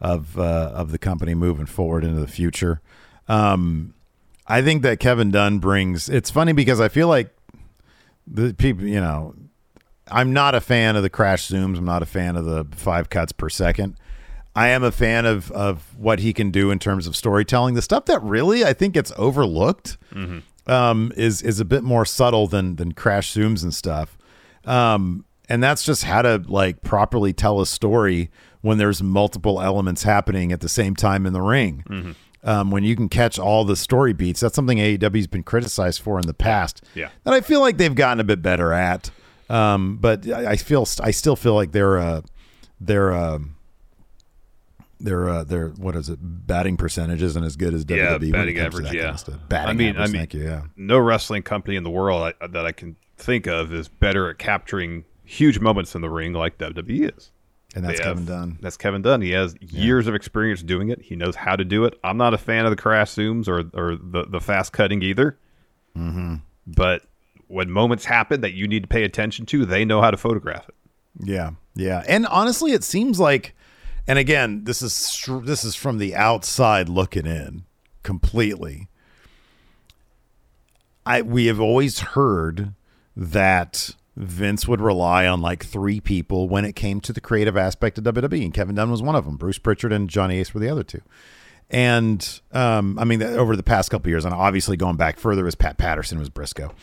of 0.00 0.38
uh, 0.38 0.72
of 0.74 0.90
the 0.92 0.98
company 0.98 1.34
moving 1.34 1.66
forward 1.66 2.04
into 2.04 2.20
the 2.20 2.28
future. 2.28 2.80
Um, 3.28 3.94
I 4.46 4.60
think 4.62 4.82
that 4.82 4.98
Kevin 4.98 5.30
Dunn 5.30 5.58
brings. 5.58 6.08
It's 6.08 6.30
funny 6.30 6.52
because 6.52 6.80
I 6.80 6.88
feel 6.88 7.08
like 7.08 7.34
the 8.26 8.52
people, 8.54 8.84
you 8.84 9.00
know, 9.00 9.34
I'm 10.08 10.32
not 10.32 10.54
a 10.54 10.60
fan 10.60 10.96
of 10.96 11.02
the 11.02 11.10
crash 11.10 11.48
zooms. 11.48 11.78
I'm 11.78 11.84
not 11.84 12.02
a 12.02 12.06
fan 12.06 12.36
of 12.36 12.44
the 12.44 12.66
five 12.72 13.08
cuts 13.10 13.32
per 13.32 13.48
second. 13.48 13.96
I 14.54 14.68
am 14.68 14.82
a 14.84 14.92
fan 14.92 15.24
of 15.26 15.50
of 15.52 15.96
what 15.96 16.18
he 16.18 16.32
can 16.32 16.50
do 16.50 16.70
in 16.70 16.78
terms 16.78 17.06
of 17.06 17.16
storytelling. 17.16 17.74
The 17.74 17.82
stuff 17.82 18.04
that 18.06 18.22
really 18.22 18.64
I 18.64 18.72
think 18.72 18.94
gets 18.94 19.12
overlooked 19.16 19.96
um, 20.66 21.12
is 21.16 21.42
is 21.42 21.58
a 21.60 21.64
bit 21.64 21.82
more 21.82 22.04
subtle 22.04 22.46
than 22.46 22.76
than 22.76 22.92
crash 22.92 23.32
zooms 23.32 23.62
and 23.62 23.72
stuff. 23.74 24.16
Um, 24.64 25.24
and 25.48 25.62
that's 25.62 25.82
just 25.84 26.04
how 26.04 26.22
to 26.22 26.42
like 26.46 26.82
properly 26.82 27.32
tell 27.32 27.60
a 27.60 27.66
story 27.66 28.30
when 28.60 28.78
there's 28.78 29.02
multiple 29.02 29.60
elements 29.60 30.04
happening 30.04 30.52
at 30.52 30.60
the 30.60 30.68
same 30.68 30.94
time 30.94 31.26
in 31.26 31.32
the 31.32 31.42
ring. 31.42 32.14
Um, 32.44 32.70
when 32.72 32.82
you 32.84 32.96
can 32.96 33.08
catch 33.08 33.38
all 33.38 33.64
the 33.64 33.76
story 33.76 34.12
beats, 34.12 34.40
that's 34.40 34.54
something 34.56 34.78
AEW's 34.78 35.28
been 35.28 35.42
criticized 35.44 36.00
for 36.02 36.18
in 36.18 36.26
the 36.26 36.34
past. 36.34 36.82
Yeah. 36.94 37.10
that 37.24 37.32
I 37.34 37.40
feel 37.40 37.60
like 37.60 37.76
they've 37.76 37.94
gotten 37.94 38.18
a 38.20 38.24
bit 38.24 38.42
better 38.42 38.72
at. 38.72 39.10
Um, 39.48 39.96
but 40.00 40.28
I 40.28 40.52
I 40.52 40.56
feel 40.56 40.86
I 41.00 41.10
still 41.10 41.36
feel 41.36 41.54
like 41.54 41.72
they're 41.72 41.98
uh, 41.98 42.22
they're 42.80 43.12
um, 43.12 43.54
their 45.02 45.28
uh, 45.28 45.44
their 45.44 45.68
what 45.68 45.96
is 45.96 46.08
it 46.08 46.18
batting 46.20 46.76
percentage 46.76 47.22
isn't 47.22 47.44
as 47.44 47.56
good 47.56 47.74
as 47.74 47.84
WWE. 47.84 48.26
Yeah, 48.26 48.32
batting 48.32 48.58
average. 48.58 48.86
that 48.86 48.94
Yeah, 48.94 49.12
kind 49.12 49.28
of 49.28 49.48
batting 49.48 49.68
I 49.68 49.72
mean, 49.72 49.88
average. 49.90 50.08
I 50.08 50.12
mean, 50.12 50.20
thank 50.20 50.34
you. 50.34 50.44
Yeah, 50.44 50.62
no 50.76 50.98
wrestling 50.98 51.42
company 51.42 51.76
in 51.76 51.84
the 51.84 51.90
world 51.90 52.34
I, 52.40 52.46
that 52.46 52.66
I 52.66 52.72
can 52.72 52.96
think 53.16 53.46
of 53.46 53.72
is 53.72 53.88
better 53.88 54.30
at 54.30 54.38
capturing 54.38 55.04
huge 55.24 55.58
moments 55.60 55.94
in 55.94 56.00
the 56.00 56.10
ring 56.10 56.32
like 56.32 56.58
WWE 56.58 57.16
is. 57.16 57.30
and 57.74 57.84
that's 57.84 58.00
Kevin 58.00 58.24
Dunn. 58.24 58.58
That's 58.60 58.76
Kevin 58.76 59.02
Dunn. 59.02 59.22
He 59.22 59.30
has 59.30 59.54
years 59.60 60.06
of 60.06 60.14
experience 60.14 60.62
doing 60.62 60.88
it. 60.88 61.00
He 61.02 61.16
knows 61.16 61.36
how 61.36 61.56
to 61.56 61.64
do 61.64 61.84
it. 61.84 61.98
I'm 62.04 62.16
not 62.16 62.34
a 62.34 62.38
fan 62.38 62.64
of 62.66 62.70
the 62.70 62.76
crash 62.76 63.10
zooms 63.12 63.48
or 63.48 63.60
or 63.78 63.96
the 63.96 64.26
the 64.28 64.40
fast 64.40 64.72
cutting 64.72 65.02
either. 65.02 65.38
Mm-hmm. 65.96 66.36
But 66.66 67.02
when 67.48 67.70
moments 67.70 68.04
happen 68.04 68.40
that 68.40 68.54
you 68.54 68.66
need 68.66 68.82
to 68.82 68.88
pay 68.88 69.04
attention 69.04 69.46
to, 69.46 69.66
they 69.66 69.84
know 69.84 70.00
how 70.00 70.10
to 70.10 70.16
photograph 70.16 70.68
it. 70.68 70.74
Yeah, 71.22 71.50
yeah, 71.74 72.02
and 72.08 72.26
honestly, 72.26 72.72
it 72.72 72.82
seems 72.82 73.20
like, 73.20 73.54
and 74.06 74.18
again, 74.18 74.64
this 74.64 74.82
is 74.82 75.28
this 75.44 75.64
is 75.64 75.74
from 75.74 75.98
the 75.98 76.14
outside 76.14 76.88
looking 76.88 77.26
in, 77.26 77.64
completely. 78.02 78.88
I 81.04 81.22
we 81.22 81.46
have 81.46 81.60
always 81.60 82.00
heard 82.00 82.74
that 83.16 83.90
Vince 84.16 84.68
would 84.68 84.80
rely 84.80 85.26
on 85.26 85.40
like 85.40 85.64
three 85.64 86.00
people 86.00 86.48
when 86.48 86.64
it 86.64 86.74
came 86.74 87.00
to 87.00 87.12
the 87.12 87.20
creative 87.20 87.56
aspect 87.56 87.98
of 87.98 88.04
WWE, 88.04 88.44
and 88.44 88.54
Kevin 88.54 88.74
Dunn 88.74 88.90
was 88.90 89.02
one 89.02 89.16
of 89.16 89.24
them. 89.24 89.36
Bruce 89.36 89.58
Pritchard 89.58 89.92
and 89.92 90.08
Johnny 90.08 90.38
Ace 90.38 90.52
were 90.52 90.60
the 90.60 90.68
other 90.68 90.84
two. 90.84 91.00
And 91.70 92.40
um, 92.52 92.98
I 92.98 93.04
mean, 93.04 93.22
over 93.22 93.56
the 93.56 93.62
past 93.62 93.90
couple 93.90 94.10
years, 94.10 94.24
and 94.26 94.34
obviously 94.34 94.76
going 94.76 94.96
back 94.96 95.18
further, 95.18 95.42
was 95.44 95.54
Pat 95.54 95.78
Patterson, 95.78 96.18
was 96.18 96.28
Briscoe, 96.28 96.74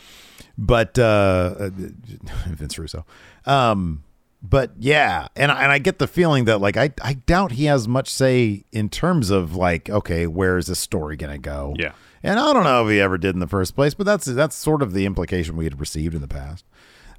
but 0.58 0.98
uh, 0.98 1.54
uh, 1.58 1.70
Vince 2.46 2.78
Russo. 2.78 3.06
Um, 3.46 4.02
but 4.42 4.72
yeah, 4.78 5.28
and 5.36 5.50
I- 5.52 5.62
and 5.62 5.72
I 5.72 5.78
get 5.78 5.98
the 5.98 6.06
feeling 6.06 6.44
that 6.46 6.60
like 6.60 6.76
I 6.76 6.90
I 7.02 7.14
doubt 7.14 7.52
he 7.52 7.64
has 7.66 7.86
much 7.86 8.08
say 8.08 8.64
in 8.72 8.88
terms 8.88 9.30
of 9.30 9.54
like 9.54 9.88
okay, 9.90 10.26
where 10.26 10.56
is 10.58 10.66
this 10.66 10.78
story 10.78 11.16
gonna 11.16 11.38
go? 11.38 11.74
Yeah. 11.78 11.92
and 12.22 12.38
I 12.38 12.52
don't 12.52 12.64
know 12.64 12.86
if 12.86 12.90
he 12.92 13.00
ever 13.00 13.16
did 13.18 13.34
in 13.34 13.40
the 13.40 13.46
first 13.46 13.74
place, 13.74 13.94
but 13.94 14.04
that's 14.06 14.26
that's 14.26 14.56
sort 14.56 14.82
of 14.82 14.92
the 14.92 15.06
implication 15.06 15.56
we 15.56 15.64
had 15.64 15.78
received 15.80 16.14
in 16.14 16.20
the 16.20 16.28
past. 16.28 16.64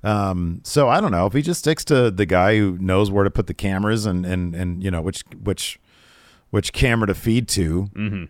Um, 0.03 0.61
so 0.63 0.89
I 0.89 0.99
don't 0.99 1.11
know 1.11 1.27
if 1.27 1.33
he 1.33 1.41
just 1.43 1.59
sticks 1.59 1.85
to 1.85 2.09
the 2.09 2.25
guy 2.25 2.57
who 2.57 2.75
knows 2.79 3.11
where 3.11 3.23
to 3.23 3.29
put 3.29 3.45
the 3.47 3.53
cameras 3.53 4.05
and 4.07 4.25
and 4.25 4.55
and 4.55 4.83
you 4.83 4.89
know 4.89 5.01
which 5.01 5.23
which 5.43 5.79
which 6.49 6.73
camera 6.73 7.07
to 7.07 7.13
feed 7.13 7.47
to, 7.49 7.83
Mm-hmm. 7.95 8.23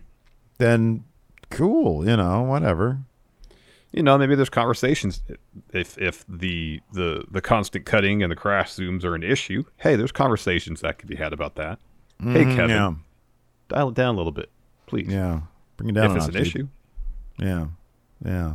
then 0.58 1.04
cool, 1.50 2.06
you 2.08 2.16
know, 2.16 2.42
whatever. 2.42 2.98
You 3.92 4.02
know, 4.02 4.16
maybe 4.16 4.34
there's 4.34 4.48
conversations 4.50 5.22
if 5.72 5.98
if 5.98 6.24
the 6.26 6.80
the 6.92 7.24
the 7.30 7.40
constant 7.42 7.84
cutting 7.84 8.22
and 8.22 8.32
the 8.32 8.36
crash 8.36 8.70
zooms 8.72 9.04
are 9.04 9.14
an 9.14 9.22
issue. 9.22 9.64
Hey, 9.76 9.96
there's 9.96 10.12
conversations 10.12 10.80
that 10.80 10.98
could 10.98 11.08
be 11.08 11.16
had 11.16 11.32
about 11.34 11.56
that. 11.56 11.78
hey, 12.20 12.44
mm, 12.44 12.56
Kevin, 12.56 12.70
Yeah, 12.70 12.94
dial 13.68 13.90
it 13.90 13.94
down 13.94 14.14
a 14.14 14.16
little 14.16 14.32
bit, 14.32 14.48
please. 14.86 15.08
yeah, 15.08 15.40
bring 15.76 15.90
it 15.90 15.92
down. 15.92 16.10
if 16.12 16.16
it's 16.16 16.28
an 16.28 16.36
issue. 16.36 16.68
Yeah, 17.38 17.66
yeah. 18.24 18.54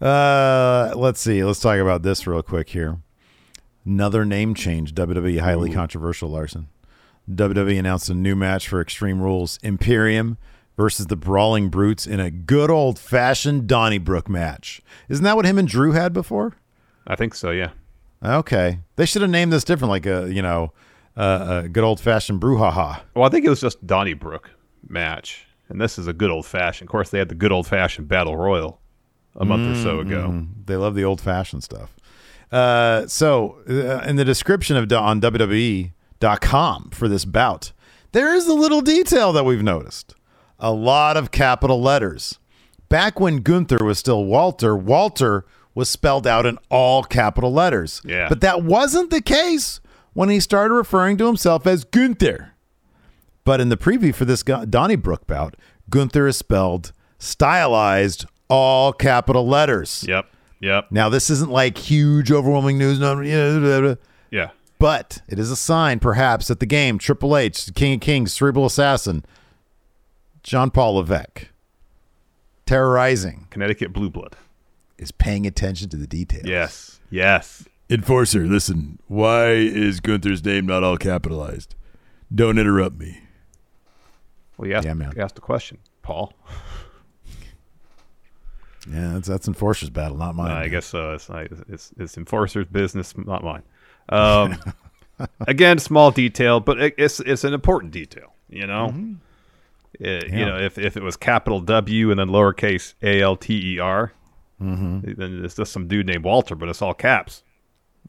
Uh, 0.00 0.92
let's 0.96 1.20
see. 1.20 1.44
Let's 1.44 1.60
talk 1.60 1.78
about 1.78 2.02
this 2.02 2.26
real 2.26 2.42
quick 2.42 2.70
here. 2.70 2.98
Another 3.84 4.24
name 4.24 4.54
change. 4.54 4.94
WWE 4.94 5.40
highly 5.40 5.70
controversial. 5.70 6.30
Larson. 6.30 6.68
WWE 7.30 7.78
announced 7.78 8.08
a 8.08 8.14
new 8.14 8.34
match 8.34 8.68
for 8.68 8.80
Extreme 8.80 9.20
Rules: 9.20 9.58
Imperium 9.62 10.38
versus 10.76 11.06
the 11.08 11.16
Brawling 11.16 11.68
Brutes 11.68 12.06
in 12.06 12.20
a 12.20 12.30
good 12.30 12.70
old 12.70 12.98
fashioned 12.98 13.66
Donnybrook 13.66 14.28
match. 14.28 14.80
Isn't 15.08 15.24
that 15.24 15.36
what 15.36 15.44
him 15.44 15.58
and 15.58 15.68
Drew 15.68 15.92
had 15.92 16.12
before? 16.12 16.54
I 17.06 17.16
think 17.16 17.34
so. 17.34 17.50
Yeah. 17.50 17.70
Okay, 18.22 18.80
they 18.96 19.06
should 19.06 19.22
have 19.22 19.30
named 19.30 19.52
this 19.52 19.64
different, 19.64 19.90
like 19.90 20.06
a 20.06 20.32
you 20.32 20.42
know, 20.42 20.72
uh, 21.16 21.62
a 21.64 21.68
good 21.68 21.84
old 21.84 22.00
fashioned 22.00 22.40
brouhaha. 22.40 23.02
Well, 23.14 23.24
I 23.24 23.28
think 23.28 23.44
it 23.44 23.50
was 23.50 23.60
just 23.60 23.86
Donnybrook 23.86 24.50
match, 24.88 25.46
and 25.68 25.80
this 25.80 25.98
is 25.98 26.06
a 26.06 26.12
good 26.12 26.30
old 26.30 26.46
fashioned. 26.46 26.88
Of 26.88 26.92
course, 26.92 27.10
they 27.10 27.18
had 27.18 27.28
the 27.28 27.34
good 27.34 27.52
old 27.52 27.66
fashioned 27.66 28.08
battle 28.08 28.36
royal 28.36 28.79
a 29.36 29.44
month 29.44 29.76
or 29.76 29.80
so 29.82 30.00
ago. 30.00 30.28
Mm, 30.32 30.66
They 30.66 30.76
love 30.76 30.94
the 30.94 31.04
old 31.04 31.20
fashioned 31.20 31.62
stuff. 31.64 31.94
Uh, 32.50 33.06
so, 33.06 33.58
uh, 33.68 34.02
in 34.08 34.16
the 34.16 34.24
description 34.24 34.76
of 34.76 34.90
on 34.92 35.20
WWE.com 35.20 36.90
for 36.92 37.08
this 37.08 37.24
bout, 37.24 37.72
there 38.12 38.34
is 38.34 38.46
a 38.48 38.54
little 38.54 38.80
detail 38.80 39.32
that 39.32 39.44
we've 39.44 39.62
noticed. 39.62 40.14
A 40.58 40.72
lot 40.72 41.16
of 41.16 41.30
capital 41.30 41.80
letters. 41.80 42.38
Back 42.88 43.20
when 43.20 43.38
Gunther 43.38 43.84
was 43.84 43.98
still 43.98 44.24
Walter, 44.24 44.76
Walter 44.76 45.46
was 45.74 45.88
spelled 45.88 46.26
out 46.26 46.44
in 46.44 46.58
all 46.68 47.04
capital 47.04 47.52
letters. 47.52 48.02
Yeah. 48.04 48.28
But 48.28 48.40
that 48.40 48.64
wasn't 48.64 49.10
the 49.10 49.22
case 49.22 49.80
when 50.12 50.28
he 50.28 50.40
started 50.40 50.74
referring 50.74 51.16
to 51.18 51.26
himself 51.26 51.66
as 51.68 51.84
Gunther. 51.84 52.52
But 53.44 53.60
in 53.60 53.68
the 53.68 53.76
preview 53.76 54.12
for 54.14 54.24
this 54.24 54.42
Donnybrook 54.42 55.26
bout, 55.28 55.54
Gunther 55.88 56.26
is 56.26 56.36
spelled 56.36 56.92
stylized 57.18 58.26
all 58.50 58.92
capital 58.92 59.46
letters. 59.46 60.04
Yep. 60.06 60.26
Yep. 60.60 60.88
Now, 60.90 61.08
this 61.08 61.30
isn't 61.30 61.50
like 61.50 61.78
huge, 61.78 62.30
overwhelming 62.30 62.76
news, 62.76 62.98
no, 63.00 63.18
yeah, 63.20 63.58
blah, 63.58 63.80
blah. 63.80 63.94
Yeah. 64.30 64.50
but 64.78 65.22
it 65.28 65.38
is 65.38 65.50
a 65.50 65.56
sign, 65.56 65.98
perhaps, 66.00 66.48
that 66.48 66.60
the 66.60 66.66
game 66.66 66.98
Triple 66.98 67.36
H, 67.36 67.72
King 67.74 67.94
of 67.94 68.00
Kings, 68.00 68.32
Cerebral 68.34 68.66
Assassin, 68.66 69.24
John 70.42 70.70
Paul 70.70 70.94
Levesque, 70.96 71.48
terrorizing, 72.66 73.46
Connecticut 73.50 73.92
Blue 73.92 74.10
Blood. 74.10 74.36
is 74.98 75.12
paying 75.12 75.46
attention 75.46 75.88
to 75.90 75.96
the 75.96 76.06
details. 76.06 76.44
Yes. 76.46 77.00
Yes. 77.10 77.64
Enforcer, 77.88 78.46
listen. 78.46 78.98
Why 79.08 79.52
is 79.52 80.00
Gunther's 80.00 80.44
name 80.44 80.66
not 80.66 80.84
all 80.84 80.96
capitalized? 80.96 81.74
Don't 82.32 82.58
interrupt 82.58 82.98
me. 82.98 83.22
Well, 84.56 84.68
you 84.68 84.74
asked, 84.76 84.86
Yeah, 84.86 84.94
man. 84.94 85.12
you 85.16 85.22
asked 85.22 85.34
the 85.36 85.40
question, 85.40 85.78
Paul. 86.02 86.34
Yeah, 88.88 89.12
that's 89.14 89.28
that's 89.28 89.48
Enforcer's 89.48 89.90
battle, 89.90 90.16
not 90.16 90.34
mine. 90.34 90.50
Uh, 90.50 90.54
I 90.54 90.68
guess 90.68 90.86
so. 90.86 91.12
It's, 91.12 91.28
not, 91.28 91.46
it's 91.68 91.92
it's 91.98 92.16
enforcer's 92.16 92.66
business, 92.66 93.14
not 93.16 93.42
mine. 93.44 93.62
Um, 94.08 94.58
again, 95.46 95.78
small 95.78 96.10
detail, 96.10 96.60
but 96.60 96.80
it, 96.80 96.94
it's 96.96 97.20
it's 97.20 97.44
an 97.44 97.52
important 97.54 97.92
detail. 97.92 98.32
You 98.48 98.66
know, 98.66 98.86
Uh, 100.02 100.08
You 100.26 100.46
know, 100.46 100.56
if, 100.58 100.78
if 100.78 100.96
it 100.96 101.02
was 101.02 101.16
capital 101.16 101.60
W 101.60 102.10
and 102.10 102.18
then 102.18 102.28
lowercase 102.28 102.94
A 103.02 103.20
L 103.20 103.36
T 103.36 103.74
E 103.74 103.78
R, 103.78 104.12
Mm-hmm. 104.62 105.12
then 105.18 105.44
it's 105.44 105.54
just 105.56 105.72
some 105.72 105.88
dude 105.88 106.06
named 106.06 106.22
Walter, 106.24 106.54
but 106.54 106.68
it's 106.68 106.82
all 106.82 106.92
caps. 106.94 107.42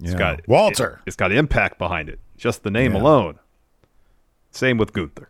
It's 0.02 0.12
Yeah. 0.14 0.18
got 0.18 0.48
Walter. 0.50 1.00
It, 1.02 1.08
has 1.08 1.16
got 1.16 1.32
impact 1.32 1.78
behind 1.80 2.10
it. 2.10 2.20
Just 2.38 2.64
the 2.64 2.72
name 2.72 2.94
Yeah. 2.94 3.02
alone. 3.02 3.40
Same 4.52 4.78
with 4.78 4.92
Gunther. 4.94 5.30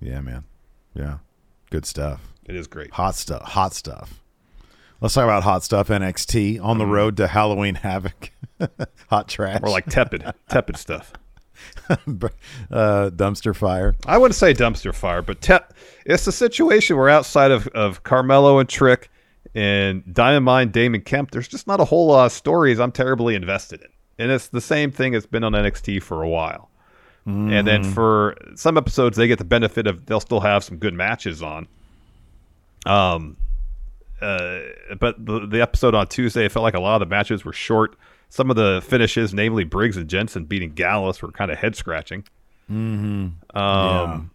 Yeah, 0.00 0.20
man. 0.20 0.44
Yeah. 0.94 1.18
Good 1.70 1.86
stuff. 1.86 2.20
It 2.46 2.54
is 2.56 2.66
great. 2.66 2.92
Hot 2.92 3.14
stuff. 3.14 3.42
Hot 3.42 3.74
stuff. 3.74 4.20
Let's 5.00 5.14
talk 5.14 5.24
about 5.24 5.42
hot 5.42 5.62
stuff. 5.62 5.88
NXT 5.88 6.62
on 6.62 6.78
the 6.78 6.86
road 6.86 7.16
to 7.18 7.26
Halloween 7.26 7.76
Havoc. 7.76 8.32
hot 9.10 9.28
trash. 9.28 9.60
Or 9.62 9.68
like 9.68 9.86
tepid, 9.86 10.24
tepid 10.48 10.76
stuff. 10.76 11.12
uh, 11.88 11.96
dumpster 13.10 13.54
fire. 13.54 13.94
I 14.06 14.18
wouldn't 14.18 14.34
say 14.34 14.54
dumpster 14.54 14.94
fire, 14.94 15.22
but 15.22 15.40
te- 15.40 15.58
it's 16.04 16.26
a 16.26 16.32
situation 16.32 16.96
where 16.96 17.08
outside 17.08 17.50
of, 17.50 17.66
of 17.68 18.02
Carmelo 18.02 18.58
and 18.58 18.68
Trick 18.68 19.10
and 19.54 20.02
Diamond 20.12 20.44
Mine, 20.44 20.70
Damon 20.70 21.00
Kemp, 21.02 21.30
there's 21.30 21.48
just 21.48 21.66
not 21.66 21.80
a 21.80 21.84
whole 21.84 22.08
lot 22.08 22.26
of 22.26 22.32
stories 22.32 22.80
I'm 22.80 22.92
terribly 22.92 23.34
invested 23.34 23.82
in. 23.82 23.88
And 24.18 24.30
it's 24.30 24.48
the 24.48 24.60
same 24.60 24.90
thing 24.90 25.12
that's 25.12 25.26
been 25.26 25.44
on 25.44 25.52
NXT 25.52 26.02
for 26.02 26.22
a 26.22 26.28
while. 26.28 26.70
And 27.50 27.66
then 27.66 27.82
for 27.92 28.36
some 28.54 28.78
episodes, 28.78 29.16
they 29.16 29.26
get 29.26 29.38
the 29.38 29.44
benefit 29.44 29.88
of 29.88 30.06
they'll 30.06 30.20
still 30.20 30.38
have 30.38 30.62
some 30.62 30.76
good 30.76 30.94
matches 30.94 31.42
on. 31.42 31.66
Um, 32.86 33.36
uh, 34.20 34.60
but 34.98 35.24
the, 35.24 35.46
the 35.46 35.60
episode 35.60 35.94
on 35.94 36.06
Tuesday, 36.06 36.44
it 36.44 36.52
felt 36.52 36.62
like 36.62 36.74
a 36.74 36.80
lot 36.80 37.00
of 37.00 37.08
the 37.08 37.14
matches 37.14 37.44
were 37.44 37.52
short. 37.52 37.96
Some 38.28 38.50
of 38.50 38.56
the 38.56 38.82
finishes, 38.84 39.32
namely 39.34 39.64
Briggs 39.64 39.96
and 39.96 40.08
Jensen 40.08 40.44
beating 40.44 40.70
Gallus, 40.72 41.22
were 41.22 41.30
kind 41.30 41.50
of 41.50 41.58
head 41.58 41.76
scratching. 41.76 42.24
Mm-hmm. 42.70 43.56
Um, 43.56 44.30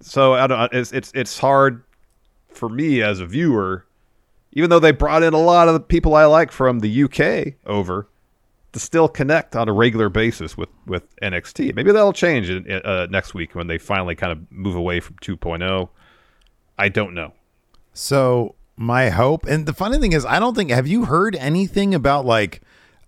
so 0.00 0.34
I 0.34 0.46
don't. 0.46 0.72
It's 0.72 0.92
it's 0.92 1.12
it's 1.14 1.38
hard 1.38 1.82
for 2.48 2.68
me 2.68 3.02
as 3.02 3.20
a 3.20 3.26
viewer, 3.26 3.86
even 4.52 4.70
though 4.70 4.78
they 4.78 4.92
brought 4.92 5.22
in 5.22 5.32
a 5.32 5.40
lot 5.40 5.68
of 5.68 5.74
the 5.74 5.80
people 5.80 6.14
I 6.14 6.26
like 6.26 6.52
from 6.52 6.80
the 6.80 7.04
UK 7.04 7.54
over, 7.66 8.08
to 8.72 8.78
still 8.78 9.08
connect 9.08 9.56
on 9.56 9.68
a 9.68 9.72
regular 9.72 10.08
basis 10.08 10.56
with 10.56 10.68
with 10.86 11.14
NXT. 11.20 11.74
Maybe 11.74 11.92
that'll 11.92 12.12
change 12.12 12.50
in, 12.50 12.70
uh, 12.70 13.06
next 13.10 13.34
week 13.34 13.54
when 13.54 13.66
they 13.66 13.78
finally 13.78 14.14
kind 14.14 14.32
of 14.32 14.50
move 14.52 14.74
away 14.74 15.00
from 15.00 15.16
2.0. 15.16 15.88
I 16.78 16.88
don't 16.88 17.14
know. 17.14 17.32
So 17.92 18.54
my 18.80 19.10
hope, 19.10 19.44
and 19.44 19.66
the 19.66 19.74
funny 19.74 19.98
thing 19.98 20.14
is, 20.14 20.24
I 20.24 20.38
don't 20.38 20.54
think. 20.54 20.70
Have 20.70 20.88
you 20.88 21.04
heard 21.04 21.36
anything 21.36 21.94
about 21.94 22.24
like, 22.24 22.62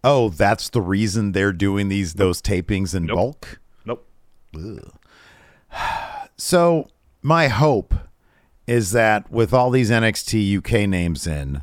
oh, 0.04 0.28
that's 0.28 0.68
the 0.68 0.82
reason 0.82 1.32
they're 1.32 1.50
doing 1.50 1.88
these 1.88 2.14
those 2.14 2.42
tapings 2.42 2.94
in 2.94 3.06
Nope. 3.06 3.16
bulk? 3.16 3.60
Nope. 3.86 4.06
So 6.36 6.88
my 7.22 7.48
hope 7.48 7.94
is 8.66 8.92
that 8.92 9.30
with 9.30 9.54
all 9.54 9.70
these 9.70 9.90
NXT 9.90 10.58
UK 10.58 10.86
names 10.86 11.26
in, 11.26 11.62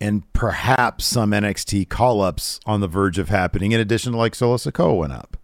and 0.00 0.30
perhaps 0.32 1.04
some 1.04 1.30
NXT 1.30 1.88
call 1.88 2.22
ups 2.22 2.58
on 2.66 2.80
the 2.80 2.88
verge 2.88 3.18
of 3.18 3.28
happening, 3.28 3.70
in 3.70 3.78
addition 3.78 4.12
to 4.12 4.18
like 4.18 4.34
Solo 4.34 4.56
Sikoa 4.56 4.98
went 4.98 5.12
up, 5.12 5.36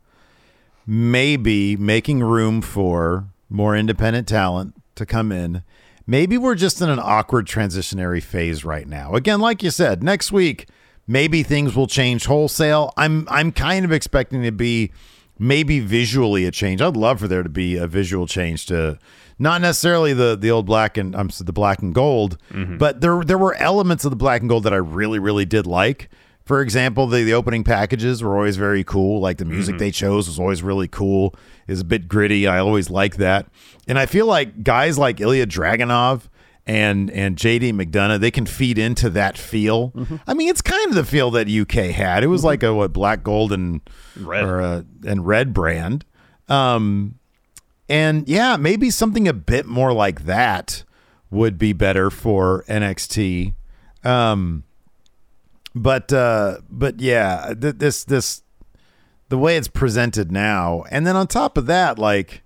maybe 0.84 1.76
making 1.76 2.24
room 2.24 2.60
for 2.60 3.28
more 3.48 3.76
independent 3.76 4.26
talent 4.26 4.74
to 4.96 5.06
come 5.06 5.30
in. 5.30 5.62
Maybe 6.10 6.38
we're 6.38 6.54
just 6.54 6.80
in 6.80 6.88
an 6.88 6.98
awkward 6.98 7.46
transitionary 7.46 8.22
phase 8.22 8.64
right 8.64 8.88
now. 8.88 9.12
Again, 9.14 9.40
like 9.40 9.62
you 9.62 9.70
said, 9.70 10.02
next 10.02 10.32
week 10.32 10.66
maybe 11.06 11.42
things 11.42 11.76
will 11.76 11.86
change 11.86 12.24
wholesale. 12.24 12.94
I'm 12.96 13.28
I'm 13.30 13.52
kind 13.52 13.84
of 13.84 13.92
expecting 13.92 14.42
to 14.42 14.50
be 14.50 14.90
maybe 15.38 15.80
visually 15.80 16.46
a 16.46 16.50
change. 16.50 16.80
I'd 16.80 16.96
love 16.96 17.20
for 17.20 17.28
there 17.28 17.42
to 17.42 17.50
be 17.50 17.76
a 17.76 17.86
visual 17.86 18.26
change 18.26 18.64
to 18.66 18.98
not 19.38 19.60
necessarily 19.60 20.14
the 20.14 20.34
the 20.34 20.50
old 20.50 20.64
black 20.64 20.96
and 20.96 21.14
I'm 21.14 21.28
the 21.40 21.52
black 21.52 21.82
and 21.82 21.94
gold, 21.94 22.38
mm-hmm. 22.50 22.78
but 22.78 23.02
there 23.02 23.22
there 23.22 23.36
were 23.36 23.54
elements 23.56 24.06
of 24.06 24.10
the 24.10 24.16
black 24.16 24.40
and 24.40 24.48
gold 24.48 24.64
that 24.64 24.72
I 24.72 24.78
really 24.78 25.18
really 25.18 25.44
did 25.44 25.66
like. 25.66 26.08
For 26.48 26.62
example, 26.62 27.06
the, 27.06 27.24
the 27.24 27.34
opening 27.34 27.62
packages 27.62 28.22
were 28.22 28.34
always 28.34 28.56
very 28.56 28.82
cool. 28.82 29.20
Like 29.20 29.36
the 29.36 29.44
music 29.44 29.76
they 29.76 29.90
chose 29.90 30.28
was 30.28 30.38
always 30.40 30.62
really 30.62 30.88
cool. 30.88 31.34
Is 31.66 31.80
a 31.82 31.84
bit 31.84 32.08
gritty. 32.08 32.46
I 32.46 32.58
always 32.58 32.88
like 32.88 33.16
that. 33.16 33.48
And 33.86 33.98
I 33.98 34.06
feel 34.06 34.24
like 34.24 34.64
guys 34.64 34.96
like 34.96 35.20
Ilya 35.20 35.46
Dragunov 35.46 36.22
and 36.66 37.10
and 37.10 37.36
JD 37.36 37.74
McDonagh, 37.74 38.20
they 38.20 38.30
can 38.30 38.46
feed 38.46 38.78
into 38.78 39.10
that 39.10 39.36
feel. 39.36 39.92
I 40.26 40.32
mean, 40.32 40.48
it's 40.48 40.62
kind 40.62 40.88
of 40.88 40.94
the 40.94 41.04
feel 41.04 41.30
that 41.32 41.50
UK 41.50 41.92
had. 41.94 42.24
It 42.24 42.28
was 42.28 42.44
like 42.44 42.62
a 42.62 42.72
what 42.72 42.94
black, 42.94 43.22
gold, 43.22 43.52
and 43.52 43.82
Red. 44.16 44.42
or 44.44 44.60
a, 44.60 44.86
and 45.06 45.26
red 45.26 45.52
brand. 45.52 46.06
Um, 46.48 47.18
and 47.90 48.26
yeah, 48.26 48.56
maybe 48.56 48.88
something 48.88 49.28
a 49.28 49.34
bit 49.34 49.66
more 49.66 49.92
like 49.92 50.24
that 50.24 50.82
would 51.30 51.58
be 51.58 51.74
better 51.74 52.08
for 52.08 52.64
NXT. 52.70 53.52
Um, 54.02 54.64
but 55.82 56.12
uh, 56.12 56.58
but 56.68 57.00
yeah, 57.00 57.54
th- 57.60 57.76
this 57.76 58.04
this 58.04 58.42
the 59.28 59.38
way 59.38 59.56
it's 59.56 59.68
presented 59.68 60.32
now, 60.32 60.84
and 60.90 61.06
then 61.06 61.16
on 61.16 61.26
top 61.26 61.56
of 61.56 61.66
that, 61.66 61.98
like 61.98 62.42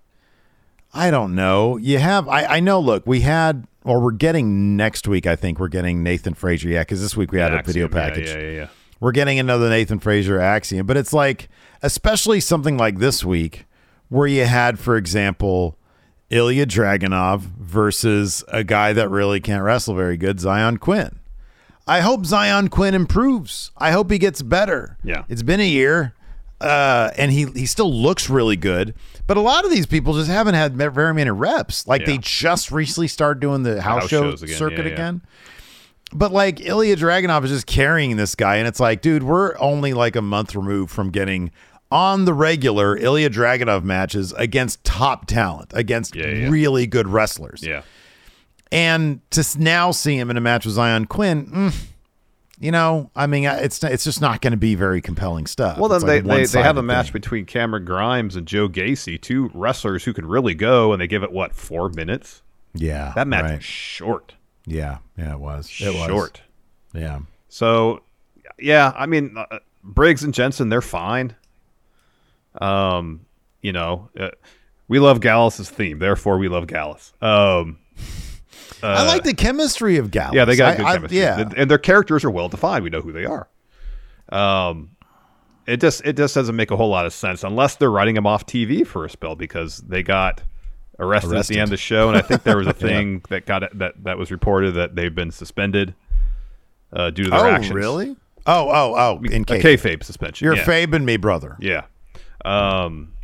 I 0.95 1.11
don't 1.11 1.35
know, 1.35 1.77
you 1.77 1.99
have 1.99 2.29
I 2.29 2.45
I 2.45 2.61
know. 2.61 2.81
Look, 2.81 3.07
we 3.07 3.21
had 3.21 3.67
or 3.85 4.01
we're 4.01 4.13
getting 4.13 4.77
next 4.77 5.09
week. 5.09 5.27
I 5.27 5.37
think 5.37 5.59
we're 5.59 5.69
getting 5.69 6.03
Nathan 6.03 6.35
Frazer. 6.35 6.69
Yeah, 6.69 6.83
because 6.83 7.01
this 7.01 7.17
week 7.17 7.33
we 7.33 7.39
had 7.39 7.53
a 7.53 7.63
video 7.63 7.87
Axiom, 7.87 7.91
yeah, 7.93 8.09
package 8.09 8.29
Yeah, 8.29 8.39
yeah, 8.39 8.51
yeah. 8.51 8.67
we're 9.01 9.13
getting 9.13 9.39
another 9.39 9.69
Nathan 9.69 9.99
Frazer 9.99 10.39
axiom, 10.41 10.87
but 10.87 10.97
it's 10.97 11.13
like, 11.13 11.49
especially 11.83 12.41
something 12.41 12.77
like 12.77 12.99
this 12.99 13.25
week, 13.25 13.65
where 14.09 14.27
you 14.27 14.45
had, 14.45 14.79
for 14.79 14.97
example, 14.97 15.77
Ilya 16.31 16.67
Dragunov 16.67 17.41
versus 17.41 18.45
a 18.49 18.63
guy 18.65 18.93
that 18.93 19.09
really 19.11 19.41
can't 19.41 19.63
wrestle 19.63 19.95
very 19.95 20.17
good, 20.17 20.39
Zion 20.41 20.77
Quinn. 20.79 21.19
I 21.87 22.01
hope 22.01 22.25
Zion 22.27 22.69
Quinn 22.69 22.95
improves. 22.95 23.71
I 23.77 23.91
hope 23.91 24.11
he 24.11 24.19
gets 24.19 24.43
better. 24.43 24.97
Yeah. 25.03 25.25
It's 25.29 25.43
been 25.43 25.61
a 25.61 25.69
year, 25.69 26.15
uh, 26.61 27.11
and 27.17 27.33
he 27.33 27.47
he 27.47 27.67
still 27.67 27.93
looks 27.93 28.31
really 28.31 28.57
good. 28.57 28.95
But 29.27 29.37
a 29.37 29.41
lot 29.41 29.65
of 29.65 29.71
these 29.71 29.87
people 29.87 30.15
just 30.15 30.31
haven't 30.31 30.55
had 30.55 30.77
very 30.77 31.15
many 31.15 31.31
reps. 31.31 31.87
Like 31.87 32.05
they 32.05 32.19
just 32.19 32.71
recently 32.71 33.09
started 33.09 33.41
doing 33.41 33.63
the 33.63 33.81
house, 33.83 34.03
house 34.03 34.11
show 34.11 34.31
shows 34.31 34.43
again. 34.43 34.57
circuit 34.57 34.79
Yeah, 34.81 34.85
yeah. 34.87 34.93
again. 34.93 35.23
But 36.13 36.31
like 36.33 36.61
Ilya 36.61 36.97
Dragunov 36.97 37.45
is 37.45 37.51
just 37.51 37.67
carrying 37.67 38.17
this 38.17 38.35
guy, 38.35 38.57
and 38.57 38.69
it's 38.69 38.81
like, 38.81 39.01
dude, 39.01 39.23
we're 39.23 39.57
only 39.59 39.93
like 39.95 40.15
a 40.15 40.23
month 40.23 40.55
removed 40.55 40.91
from 40.91 41.11
getting 41.11 41.51
on 41.91 42.25
the 42.27 42.35
regular 42.35 42.97
Ilya 42.97 43.31
Dragunov 43.31 43.83
matches 43.83 44.33
against 44.35 44.83
top 44.85 45.27
talent, 45.27 45.73
against 45.75 46.15
Yeah, 46.15 46.27
yeah. 46.27 46.49
really 46.49 46.87
good 46.87 47.09
wrestlers. 47.09 47.63
Yeah. 47.63 47.83
And 48.73 49.21
to 49.31 49.45
now 49.59 49.91
see 49.91 50.17
him 50.19 50.31
in 50.31 50.37
a 50.37 50.41
match 50.41 50.65
with 50.65 50.75
Zion 50.75 51.07
Quinn, 51.07 51.47
mm, 51.47 51.85
you 52.59 52.71
know, 52.73 53.11
I 53.15 53.27
mean, 53.27 53.45
it's 53.45 53.83
it's 53.85 54.05
just 54.05 54.21
not 54.21 54.41
going 54.41 54.53
to 54.53 54.57
be 54.57 54.75
very 54.75 55.01
compelling 55.03 55.47
stuff. 55.47 55.79
Well, 55.79 55.89
then 55.89 55.97
It's 55.97 56.05
they, 56.07 56.23
like 56.23 56.39
they, 56.39 56.47
they 56.47 56.63
have 56.63 56.79
a 56.79 56.83
match 56.83 57.07
thing. 57.07 57.13
between 57.13 57.45
Cameron 57.45 57.85
Grimes 57.85 58.35
and 58.35 58.47
Joe 58.47 58.69
Gacy, 58.69 59.21
two 59.21 59.51
wrestlers 59.53 60.05
who 60.05 60.13
can 60.15 60.27
really 60.27 60.55
go, 60.55 60.93
and 60.93 61.03
they 61.03 61.07
give 61.07 61.23
it 61.23 61.33
what 61.33 61.55
four 61.55 61.91
minutes. 61.91 62.41
Yeah, 62.75 63.13
That 63.15 63.29
match 63.29 63.43
right. 63.45 63.55
was 63.57 63.65
short, 63.65 64.35
Yeah, 64.65 64.99
yeah, 65.19 65.33
it 65.35 65.39
was. 65.41 65.71
It 65.79 65.95
was 65.95 66.07
short. 66.07 66.41
Yeah, 66.95 67.21
So, 67.51 68.03
yeah, 68.59 68.93
I 68.97 69.05
mean, 69.05 69.37
uh, 69.37 69.59
Briggs 69.85 70.23
and 70.23 70.33
Jensen, 70.33 70.71
they're 70.71 70.81
fine. 70.81 71.35
Um, 72.61 73.27
you 73.61 73.73
know, 73.73 74.09
uh, 74.19 74.31
we 74.89 74.99
love 75.01 75.21
Gallus's 75.21 75.69
theme, 75.69 75.99
therefore 75.99 76.39
we 76.39 76.49
love 76.49 76.67
Gallus. 76.67 77.13
Um, 77.21 77.79
I 78.83 79.07
like 79.07 79.25
the 79.25 79.35
chemistry 79.35 79.97
of 79.97 80.11
Gallus. 80.11 80.35
yeah, 80.35 80.45
they 80.45 80.57
got 80.57 80.75
I- 80.75 80.77
good 80.77 80.87
I- 80.87 80.95
chemistry, 80.95 81.19
yeah, 81.19 81.51
and, 81.57 81.71
their 81.71 81.79
characters 81.79 82.25
are 82.25 82.31
well 82.31 82.49
defined. 82.49 82.85
We 82.85 82.91
know 82.91 83.01
who 83.01 83.13
they 83.13 83.25
are. 83.25 83.49
Um, 84.31 84.91
it 85.67 85.81
just 85.81 86.05
it 86.05 86.17
just 86.17 86.35
doesn't 86.35 86.57
make 86.57 86.71
a 86.71 86.77
whole 86.77 86.89
lot 86.89 87.07
of 87.07 87.13
sense 87.13 87.45
unless 87.45 87.77
they're 87.77 87.91
writing 87.91 88.15
them 88.15 88.27
off 88.27 88.47
TV 88.47 88.87
for 88.87 89.05
a 89.05 89.11
spell 89.11 89.37
because 89.37 89.79
they 89.79 90.03
got 90.03 90.43
arrested, 90.99 91.35
at 91.35 91.47
the 91.47 91.55
end 91.55 91.65
of 91.65 91.71
the 91.71 91.77
show, 91.77 92.09
and 92.09 92.17
I 92.17 92.23
think 92.23 92.43
there 92.43 92.57
was 92.57 92.67
a 92.67 92.73
thing 92.89 93.23
that 93.29 93.47
got 93.47 93.77
that 93.79 94.03
that 94.05 94.19
was 94.19 94.31
reported 94.31 94.73
that 94.73 94.95
they've 94.95 95.15
been 95.15 95.31
suspended 95.31 95.95
uh, 96.93 97.11
due 97.11 97.25
to 97.25 97.31
their 97.31 97.41
oh, 97.41 97.51
actions. 97.51 97.73
really? 97.73 98.17
Oh, 98.47 98.69
oh, 98.71 98.95
oh! 98.97 99.25
In 99.25 99.43
a 99.43 99.45
case 99.45 99.63
kayfabe 99.63 100.03
suspension. 100.03 100.45
you're 100.45 100.57
yeah. 100.57 100.65
Fabe 100.65 100.95
and 100.95 101.07
me, 101.07 101.17
brother. 101.17 101.57
Yeah. 101.61 101.85
Um. 102.45 103.15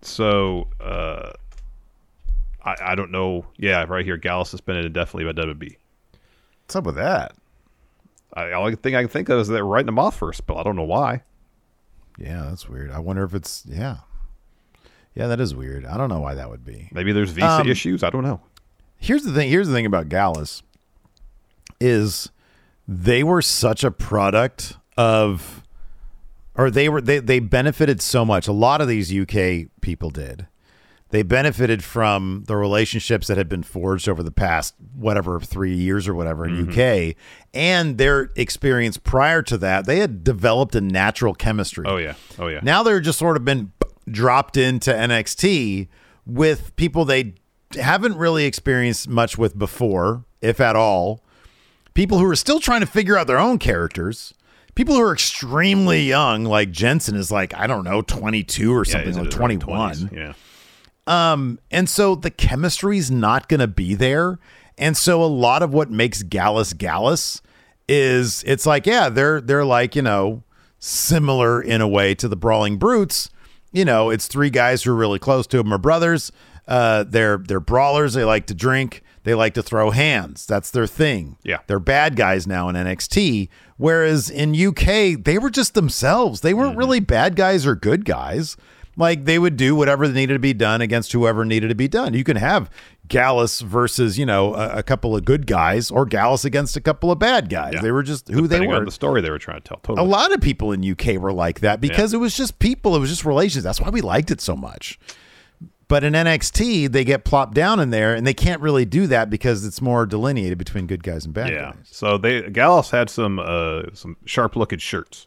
So, 0.00 0.68
uh, 0.80 1.32
I 2.64 2.76
I 2.80 2.94
don't 2.94 3.10
know. 3.10 3.46
Yeah, 3.58 3.84
right 3.88 4.04
here, 4.04 4.16
Gallus 4.16 4.50
suspended 4.50 4.84
indefinitely 4.84 5.32
by 5.32 5.40
WB. 5.42 5.76
What's 6.64 6.76
up 6.76 6.84
with 6.84 6.94
that? 6.96 7.32
I, 8.34 8.46
the 8.46 8.52
only 8.54 8.76
thing 8.76 8.94
I 8.96 9.02
can 9.02 9.08
think 9.08 9.28
of 9.28 9.40
is 9.40 9.48
that 9.48 9.54
they're 9.54 9.64
writing 9.66 9.86
them 9.86 9.98
off 9.98 10.16
for 10.16 10.30
a 10.30 10.34
spell. 10.34 10.58
I 10.58 10.62
don't 10.62 10.76
know 10.76 10.84
why. 10.84 11.22
Yeah, 12.18 12.46
that's 12.48 12.68
weird. 12.68 12.90
I 12.90 12.98
wonder 12.98 13.24
if 13.24 13.34
it's 13.34 13.64
yeah, 13.66 13.98
yeah, 15.14 15.26
that 15.26 15.40
is 15.40 15.54
weird. 15.54 15.84
I 15.84 15.96
don't 15.96 16.08
know 16.08 16.20
why 16.20 16.34
that 16.34 16.48
would 16.50 16.64
be. 16.64 16.88
Maybe 16.92 17.12
there's 17.12 17.30
visa 17.30 17.46
Um, 17.60 17.68
issues. 17.68 18.02
I 18.02 18.10
don't 18.10 18.22
know. 18.24 18.40
Here's 18.96 19.24
the 19.24 19.32
thing. 19.32 19.48
Here's 19.48 19.68
the 19.68 19.74
thing 19.74 19.86
about 19.86 20.08
Gallus 20.08 20.62
is 21.80 22.30
they 22.86 23.22
were 23.24 23.42
such 23.42 23.82
a 23.82 23.90
product 23.90 24.76
of, 24.96 25.62
or 26.54 26.70
they 26.70 26.88
were 26.88 27.00
they 27.00 27.18
they 27.18 27.40
benefited 27.40 28.00
so 28.00 28.24
much. 28.24 28.46
A 28.46 28.52
lot 28.52 28.80
of 28.80 28.88
these 28.88 29.12
UK 29.12 29.66
people 29.80 30.10
did 30.10 30.46
They 31.12 31.22
benefited 31.22 31.84
from 31.84 32.44
the 32.46 32.56
relationships 32.56 33.26
that 33.26 33.36
had 33.36 33.46
been 33.46 33.62
forged 33.62 34.08
over 34.08 34.22
the 34.22 34.30
past 34.30 34.74
whatever 34.94 35.38
three 35.40 35.74
years 35.74 36.08
or 36.08 36.14
whatever 36.14 36.46
in 36.46 36.70
UK, 36.70 37.14
and 37.52 37.98
their 37.98 38.30
experience 38.34 38.96
prior 38.96 39.42
to 39.42 39.58
that. 39.58 39.84
They 39.84 39.98
had 39.98 40.24
developed 40.24 40.74
a 40.74 40.80
natural 40.80 41.34
chemistry. 41.34 41.84
Oh 41.86 41.98
yeah. 41.98 42.14
Oh 42.38 42.48
yeah. 42.48 42.60
Now 42.62 42.82
they're 42.82 42.98
just 42.98 43.18
sort 43.18 43.36
of 43.36 43.44
been 43.44 43.72
dropped 44.10 44.56
into 44.56 44.90
NXT 44.90 45.88
with 46.24 46.74
people 46.76 47.04
they 47.04 47.34
haven't 47.74 48.16
really 48.16 48.46
experienced 48.46 49.06
much 49.06 49.36
with 49.36 49.58
before, 49.58 50.24
if 50.40 50.60
at 50.62 50.76
all. 50.76 51.22
People 51.92 52.18
who 52.18 52.24
are 52.24 52.36
still 52.36 52.58
trying 52.58 52.80
to 52.80 52.86
figure 52.86 53.18
out 53.18 53.26
their 53.26 53.38
own 53.38 53.58
characters. 53.58 54.32
People 54.74 54.94
who 54.94 55.02
are 55.02 55.12
extremely 55.12 56.04
young, 56.04 56.44
like 56.44 56.70
Jensen 56.70 57.16
is 57.16 57.30
like, 57.30 57.52
I 57.52 57.66
don't 57.66 57.84
know, 57.84 58.00
22 58.00 58.74
or 58.74 58.86
something, 58.86 59.10
in 59.10 59.20
like 59.24 59.30
21. 59.30 60.08
Yeah. 60.10 60.32
Um, 61.06 61.58
and 61.70 61.88
so 61.88 62.14
the 62.14 62.30
chemistry's 62.30 63.10
not 63.10 63.48
going 63.48 63.60
to 63.60 63.66
be 63.66 63.94
there. 63.94 64.38
And 64.78 64.96
so 64.96 65.22
a 65.22 65.26
lot 65.26 65.62
of 65.62 65.72
what 65.72 65.90
makes 65.90 66.22
Gallus 66.22 66.72
Gallus 66.72 67.42
is 67.88 68.42
it's 68.46 68.66
like, 68.66 68.86
yeah, 68.86 69.08
they're 69.08 69.40
they're 69.40 69.64
like, 69.64 69.94
you 69.94 70.02
know, 70.02 70.44
similar 70.78 71.60
in 71.60 71.80
a 71.80 71.88
way 71.88 72.14
to 72.14 72.28
the 72.28 72.36
Brawling 72.36 72.78
Brutes. 72.78 73.30
You 73.72 73.84
know, 73.84 74.10
it's 74.10 74.26
three 74.26 74.50
guys 74.50 74.82
who 74.82 74.92
are 74.92 74.96
really 74.96 75.18
close 75.18 75.46
to 75.48 75.56
them 75.58 75.72
are 75.72 75.78
brothers. 75.78 76.32
Uh, 76.68 77.04
they're 77.04 77.38
they're 77.38 77.60
brawlers. 77.60 78.14
They 78.14 78.24
like 78.24 78.46
to 78.46 78.54
drink. 78.54 79.02
They 79.24 79.34
like 79.34 79.54
to 79.54 79.62
throw 79.62 79.90
hands. 79.90 80.46
That's 80.46 80.70
their 80.70 80.86
thing. 80.86 81.36
Yeah. 81.42 81.58
They're 81.66 81.78
bad 81.78 82.16
guys 82.16 82.46
now 82.46 82.68
in 82.68 82.76
NXT. 82.76 83.48
Whereas 83.76 84.28
in 84.30 84.54
UK, 84.54 85.22
they 85.22 85.38
were 85.38 85.50
just 85.50 85.74
themselves. 85.74 86.40
They 86.40 86.54
weren't 86.54 86.76
really 86.76 87.00
bad 87.00 87.36
guys 87.36 87.66
or 87.66 87.74
good 87.74 88.04
guys. 88.04 88.56
Like 88.96 89.24
they 89.24 89.38
would 89.38 89.56
do 89.56 89.74
whatever 89.74 90.06
needed 90.06 90.34
to 90.34 90.38
be 90.38 90.52
done 90.52 90.82
against 90.82 91.12
whoever 91.12 91.44
needed 91.44 91.68
to 91.68 91.74
be 91.74 91.88
done. 91.88 92.12
You 92.12 92.24
can 92.24 92.36
have 92.36 92.70
Gallus 93.08 93.60
versus, 93.60 94.18
you 94.18 94.26
know, 94.26 94.54
a, 94.54 94.78
a 94.78 94.82
couple 94.82 95.16
of 95.16 95.24
good 95.24 95.46
guys 95.46 95.90
or 95.90 96.04
Gallus 96.04 96.44
against 96.44 96.76
a 96.76 96.80
couple 96.80 97.10
of 97.10 97.18
bad 97.18 97.48
guys. 97.48 97.74
Yeah. 97.74 97.80
They 97.80 97.90
were 97.90 98.02
just 98.02 98.28
who 98.28 98.42
Depending 98.42 98.68
they 98.68 98.74
were. 98.74 98.80
on 98.80 98.84
the 98.84 98.90
story 98.90 99.22
they 99.22 99.30
were 99.30 99.38
trying 99.38 99.62
to 99.62 99.68
tell. 99.68 99.78
Totally. 99.78 100.06
A 100.06 100.08
lot 100.08 100.32
of 100.32 100.40
people 100.40 100.72
in 100.72 100.88
UK 100.88 101.18
were 101.18 101.32
like 101.32 101.60
that 101.60 101.80
because 101.80 102.12
it 102.12 102.18
was 102.18 102.36
just 102.36 102.58
people, 102.58 102.94
it 102.94 102.98
was 102.98 103.08
just 103.08 103.24
relations. 103.24 103.64
That's 103.64 103.80
why 103.80 103.88
we 103.88 104.02
liked 104.02 104.30
it 104.30 104.40
so 104.40 104.56
much. 104.56 104.98
But 105.88 106.04
in 106.04 106.14
NXT, 106.14 106.90
they 106.90 107.04
get 107.04 107.24
plopped 107.24 107.52
down 107.52 107.78
in 107.78 107.90
there 107.90 108.14
and 108.14 108.26
they 108.26 108.32
can't 108.32 108.62
really 108.62 108.86
do 108.86 109.06
that 109.08 109.28
because 109.28 109.66
it's 109.66 109.82
more 109.82 110.06
delineated 110.06 110.56
between 110.56 110.86
good 110.86 111.02
guys 111.02 111.26
and 111.26 111.34
bad 111.34 111.50
yeah. 111.50 111.72
guys. 111.72 111.74
So 111.84 112.16
they 112.16 112.48
Gallus 112.48 112.90
had 112.90 113.10
some 113.10 113.38
uh 113.38 113.82
some 113.92 114.16
sharp 114.24 114.56
looking 114.56 114.78
shirts. 114.78 115.26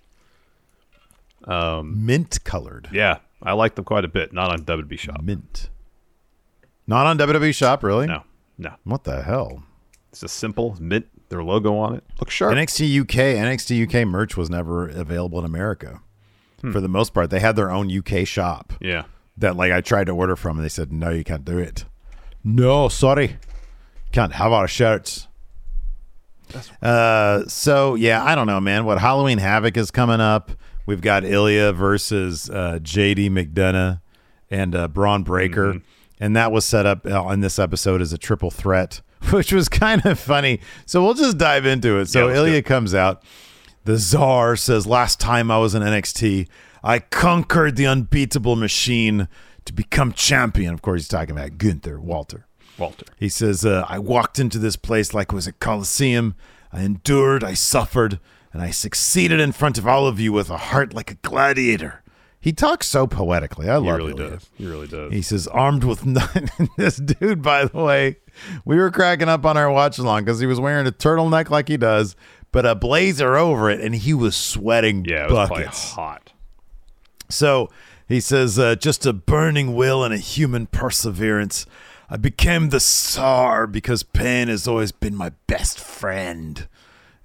Mint 1.48 2.44
colored. 2.44 2.90
Yeah, 2.92 3.20
I 3.46 3.54
liked 3.54 3.76
them 3.76 3.86
quite 3.86 4.06
a 4.06 4.08
bit. 4.08 4.34
Not 4.34 4.52
on 4.52 4.64
WB 4.64 4.98
Shop. 4.98 5.22
Mint. 5.22 5.70
Not 6.88 7.06
on 7.06 7.18
WWE 7.18 7.54
Shop, 7.54 7.84
really? 7.84 8.08
No, 8.08 8.24
no. 8.58 8.74
What 8.84 9.04
the 9.04 9.22
hell? 9.22 9.64
It's 10.12 10.24
a 10.24 10.28
simple. 10.28 10.78
Mint 10.80 11.08
their 11.30 11.44
logo 11.44 11.76
on 11.78 11.96
it. 11.96 12.04
Looks 12.20 12.34
sharp. 12.34 12.54
NXT 12.54 13.02
UK, 13.02 13.16
NXT 13.38 13.88
UK 13.88 14.08
merch 14.08 14.38
was 14.38 14.50
never 14.50 14.88
available 14.88 15.40
in 15.40 15.46
America. 15.46 16.02
Hmm. 16.62 16.72
For 16.72 16.80
the 16.80 16.88
most 16.88 17.14
part, 17.14 17.30
they 17.30 17.40
had 17.40 17.56
their 17.56 17.72
own 17.72 17.92
UK 17.96 18.26
shop 18.28 18.74
yeah. 18.80 19.04
that 19.38 19.56
like 19.56 19.72
I 19.72 19.82
tried 19.82 20.06
to 20.06 20.14
order 20.14 20.36
from 20.36 20.58
and 20.58 20.66
they 20.66 20.70
said, 20.70 20.92
"No, 20.92 21.10
you 21.10 21.24
can't 21.24 21.46
do 21.46 21.58
it." 21.58 21.86
No, 22.44 22.88
sorry. 22.90 23.38
Can't 24.12 24.34
have 24.34 24.52
our 24.52 24.68
shirts. 24.68 25.28
Uh, 26.82 27.44
so 27.48 27.96
yeah, 27.96 28.24
I 28.24 28.36
don't 28.36 28.48
know, 28.48 28.62
man. 28.62 28.86
What 28.86 29.00
Halloween 29.00 29.40
Havoc 29.40 29.76
is 29.78 29.92
coming 29.92 30.22
up? 30.22 30.52
We've 30.86 31.02
got 31.02 31.26
Ilya 31.26 31.74
versus 31.74 32.50
uh, 32.50 32.80
JD 32.82 33.30
McDonagh 33.32 34.02
and 34.50 34.76
uh, 34.76 34.88
Bron 34.88 35.24
Breakker, 35.24 35.82
and 36.20 36.36
that 36.36 36.52
was 36.52 36.66
set 36.66 36.86
up 36.86 37.06
uh, 37.06 37.24
on 37.24 37.40
this 37.42 37.58
episode 37.58 38.02
as 38.02 38.14
a 38.14 38.18
triple 38.18 38.52
threat, 38.52 39.02
which 39.32 39.52
was 39.52 39.68
kind 39.68 40.06
of 40.06 40.20
funny. 40.20 40.60
So 40.86 41.04
we'll 41.04 41.16
just 41.16 41.38
dive 41.38 41.66
into 41.66 41.98
it. 42.00 42.08
So 42.08 42.28
Yeah, 42.28 42.36
Ilya 42.36 42.62
comes 42.64 42.94
out. 42.94 43.24
The 43.86 43.98
Czar 43.98 44.56
says, 44.56 44.88
Last 44.88 45.20
time 45.20 45.52
I 45.52 45.58
was 45.58 45.76
in 45.76 45.84
NXT, 45.84 46.48
I 46.84 47.00
conquered 47.00 47.76
the 47.76 47.88
unbeatable 47.88 48.56
machine 48.56 49.28
to 49.66 49.74
become 49.74 50.14
champion. 50.14 50.74
Of 50.74 50.82
course, 50.82 51.02
he's 51.02 51.08
talking 51.08 51.36
about 51.36 51.58
Gunther 51.58 52.00
Walter. 52.00 52.46
Walter. 52.78 53.06
He 53.18 53.30
says, 53.30 53.66
uh, 53.66 53.86
I 53.88 54.00
walked 54.00 54.38
into 54.38 54.60
this 54.60 54.76
place 54.76 55.14
like 55.14 55.32
it 55.32 55.36
was 55.36 55.48
a 55.48 55.54
coliseum. 55.54 56.36
I 56.72 56.82
endured, 56.82 57.44
I 57.44 57.54
suffered, 57.54 58.20
and 58.56 58.64
I 58.64 58.72
succeeded 58.72 59.42
in 59.42 59.52
front 59.52 59.78
of 59.78 59.86
all 59.86 60.08
of 60.08 60.18
you 60.18 60.32
with 60.32 60.50
a 60.50 60.56
heart 60.56 60.94
like 60.94 61.12
a 61.12 61.16
gladiator. 61.16 62.02
He 62.40 62.54
talks 62.54 62.88
so 62.88 63.06
poetically. 63.06 63.68
I 63.70 63.80
He 63.80 63.86
love 63.86 63.98
really 63.98 64.12
Ilya. 64.14 64.30
does. 64.30 64.50
He 64.56 64.66
really 64.66 64.88
does. 64.88 65.12
He 65.12 65.22
says, 65.22 65.46
armed 65.48 65.84
with 65.84 66.06
none. 66.06 66.50
this 66.78 66.96
dude, 66.96 67.42
by 67.42 67.66
the 67.66 67.78
way, 67.84 68.16
we 68.64 68.78
were 68.78 68.92
cracking 68.92 69.28
up 69.28 69.46
on 69.46 69.58
our 69.58 69.70
watch 69.70 69.98
along 69.98 70.24
because 70.24 70.40
he 70.40 70.46
was 70.46 70.58
wearing 70.58 70.88
a 70.88 70.92
turtleneck 70.94 71.50
like 71.50 71.68
he 71.68 71.76
does, 71.76 72.16
but 72.54 72.66
a 72.66 72.76
blazer 72.76 73.36
over 73.36 73.70
it, 73.70 73.82
and 73.82 73.94
he 73.94 74.14
was 74.14 74.38
sweating 74.38 75.04
yeah, 75.04 75.26
it 75.26 75.32
was 75.32 75.50
buckets. 75.50 75.92
hot. 75.92 76.32
So 77.30 77.70
he 78.08 78.22
says, 78.22 78.58
uh, 78.58 78.76
just 78.76 79.06
a 79.06 79.12
burning 79.12 79.76
will 79.76 80.02
and 80.06 80.14
a 80.14 80.18
human 80.18 80.68
perseverance. 80.68 81.66
I 82.10 82.16
became 82.16 82.70
the 82.70 82.80
Tsar 82.80 83.68
because 83.68 84.04
pain 84.04 84.48
has 84.48 84.66
always 84.66 84.94
been 84.94 85.16
my 85.16 85.32
best 85.48 85.78
friend. 85.80 86.70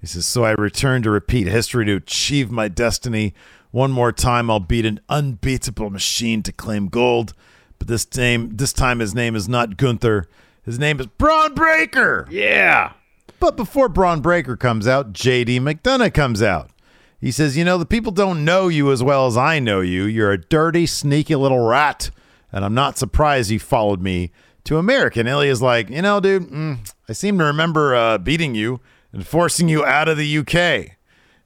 He 0.01 0.07
says, 0.07 0.25
so 0.25 0.43
I 0.43 0.51
return 0.51 1.03
to 1.03 1.11
repeat 1.11 1.45
history 1.45 1.85
to 1.85 1.95
achieve 1.95 2.49
my 2.49 2.67
destiny. 2.67 3.35
One 3.69 3.91
more 3.91 4.11
time, 4.11 4.49
I'll 4.49 4.59
beat 4.59 4.85
an 4.85 4.99
unbeatable 5.07 5.91
machine 5.91 6.41
to 6.43 6.51
claim 6.51 6.87
gold. 6.87 7.33
But 7.77 7.87
this 7.87 8.03
time, 8.03 8.57
this 8.57 8.73
time 8.73 8.97
his 8.97 9.13
name 9.13 9.35
is 9.35 9.47
not 9.47 9.77
Gunther. 9.77 10.27
His 10.63 10.79
name 10.79 10.99
is 10.99 11.05
Bron 11.05 11.53
Breakker. 11.53 12.27
Yeah. 12.31 12.93
But 13.39 13.55
before 13.55 13.89
Bron 13.89 14.21
Breakker 14.21 14.57
comes 14.57 14.87
out, 14.87 15.13
JD 15.13 15.59
McDonagh 15.59 16.15
comes 16.15 16.41
out. 16.41 16.71
He 17.19 17.31
says, 17.31 17.55
You 17.55 17.63
know, 17.63 17.77
the 17.77 17.85
people 17.85 18.11
don't 18.11 18.43
know 18.43 18.67
you 18.67 18.91
as 18.91 19.03
well 19.03 19.27
as 19.27 19.37
I 19.37 19.59
know 19.59 19.81
you. 19.81 20.05
You're 20.05 20.31
a 20.31 20.41
dirty, 20.41 20.87
sneaky 20.87 21.35
little 21.35 21.59
rat. 21.59 22.09
And 22.51 22.65
I'm 22.65 22.73
not 22.73 22.97
surprised 22.97 23.51
you 23.51 23.59
followed 23.59 24.01
me 24.01 24.31
to 24.63 24.77
America. 24.77 25.19
And 25.19 25.29
Ilya's 25.29 25.61
like, 25.61 25.91
You 25.91 26.01
know, 26.01 26.19
dude, 26.19 26.49
mm, 26.49 26.93
I 27.07 27.13
seem 27.13 27.37
to 27.37 27.45
remember 27.45 27.95
uh, 27.95 28.17
beating 28.17 28.55
you 28.55 28.79
and 29.11 29.25
forcing 29.25 29.69
you 29.69 29.85
out 29.85 30.07
of 30.07 30.17
the 30.17 30.37
UK. 30.37 30.97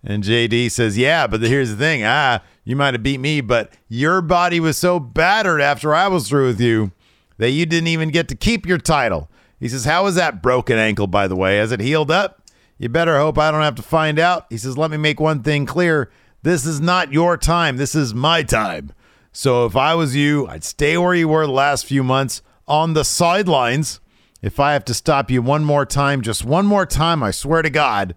And 0.04 0.24
JD 0.24 0.72
says, 0.72 0.98
Yeah, 0.98 1.28
but 1.28 1.42
here's 1.42 1.72
the 1.72 1.78
thing. 1.78 2.04
Ah, 2.04 2.42
you 2.64 2.76
might 2.76 2.94
have 2.94 3.04
beat 3.04 3.20
me, 3.20 3.42
but 3.42 3.74
your 3.88 4.22
body 4.22 4.60
was 4.60 4.78
so 4.78 5.00
battered 5.00 5.62
after 5.62 5.96
I 5.96 6.08
was 6.08 6.28
through 6.28 6.48
with 6.48 6.62
you 6.62 6.92
that 7.38 7.52
you 7.52 7.66
didn't 7.66 7.88
even 7.88 8.10
get 8.10 8.28
to 8.30 8.36
keep 8.36 8.66
your 8.66 8.78
title. 8.78 9.30
He 9.60 9.68
says, 9.68 9.86
How 9.86 10.06
is 10.06 10.16
that 10.16 10.42
broken 10.42 10.78
ankle, 10.78 11.08
by 11.08 11.28
the 11.28 11.36
way? 11.36 11.58
Has 11.58 11.72
it 11.72 11.80
healed 11.80 12.12
up? 12.12 12.42
You 12.78 12.90
better 12.90 13.18
hope 13.18 13.38
I 13.38 13.52
don't 13.52 13.62
have 13.62 13.76
to 13.76 13.82
find 13.82 14.20
out. 14.20 14.46
He 14.50 14.58
says, 14.58 14.78
Let 14.78 14.92
me 14.92 14.98
make 14.98 15.20
one 15.20 15.42
thing 15.42 15.66
clear. 15.66 16.12
This 16.44 16.66
is 16.66 16.80
not 16.80 17.12
your 17.12 17.38
time. 17.38 17.78
This 17.78 17.96
is 17.96 18.14
my 18.14 18.44
time. 18.44 18.92
So 19.32 19.66
if 19.66 19.76
I 19.76 19.96
was 19.96 20.16
you, 20.16 20.48
I'd 20.48 20.64
stay 20.64 20.98
where 20.98 21.16
you 21.16 21.28
were 21.28 21.46
the 21.46 21.52
last 21.52 21.86
few 21.86 22.04
months 22.04 22.42
on 22.68 22.94
the 22.94 23.04
sidelines. 23.04 24.00
If 24.46 24.60
I 24.60 24.74
have 24.74 24.86
to 24.86 24.94
stop 24.94 25.32
you 25.32 25.42
one 25.42 25.64
more 25.64 25.88
time, 25.88 26.22
just 26.22 26.46
one 26.46 26.68
more 26.68 26.86
time, 26.86 27.24
I 27.24 27.32
swear 27.32 27.64
to 27.64 27.70
God, 27.72 28.16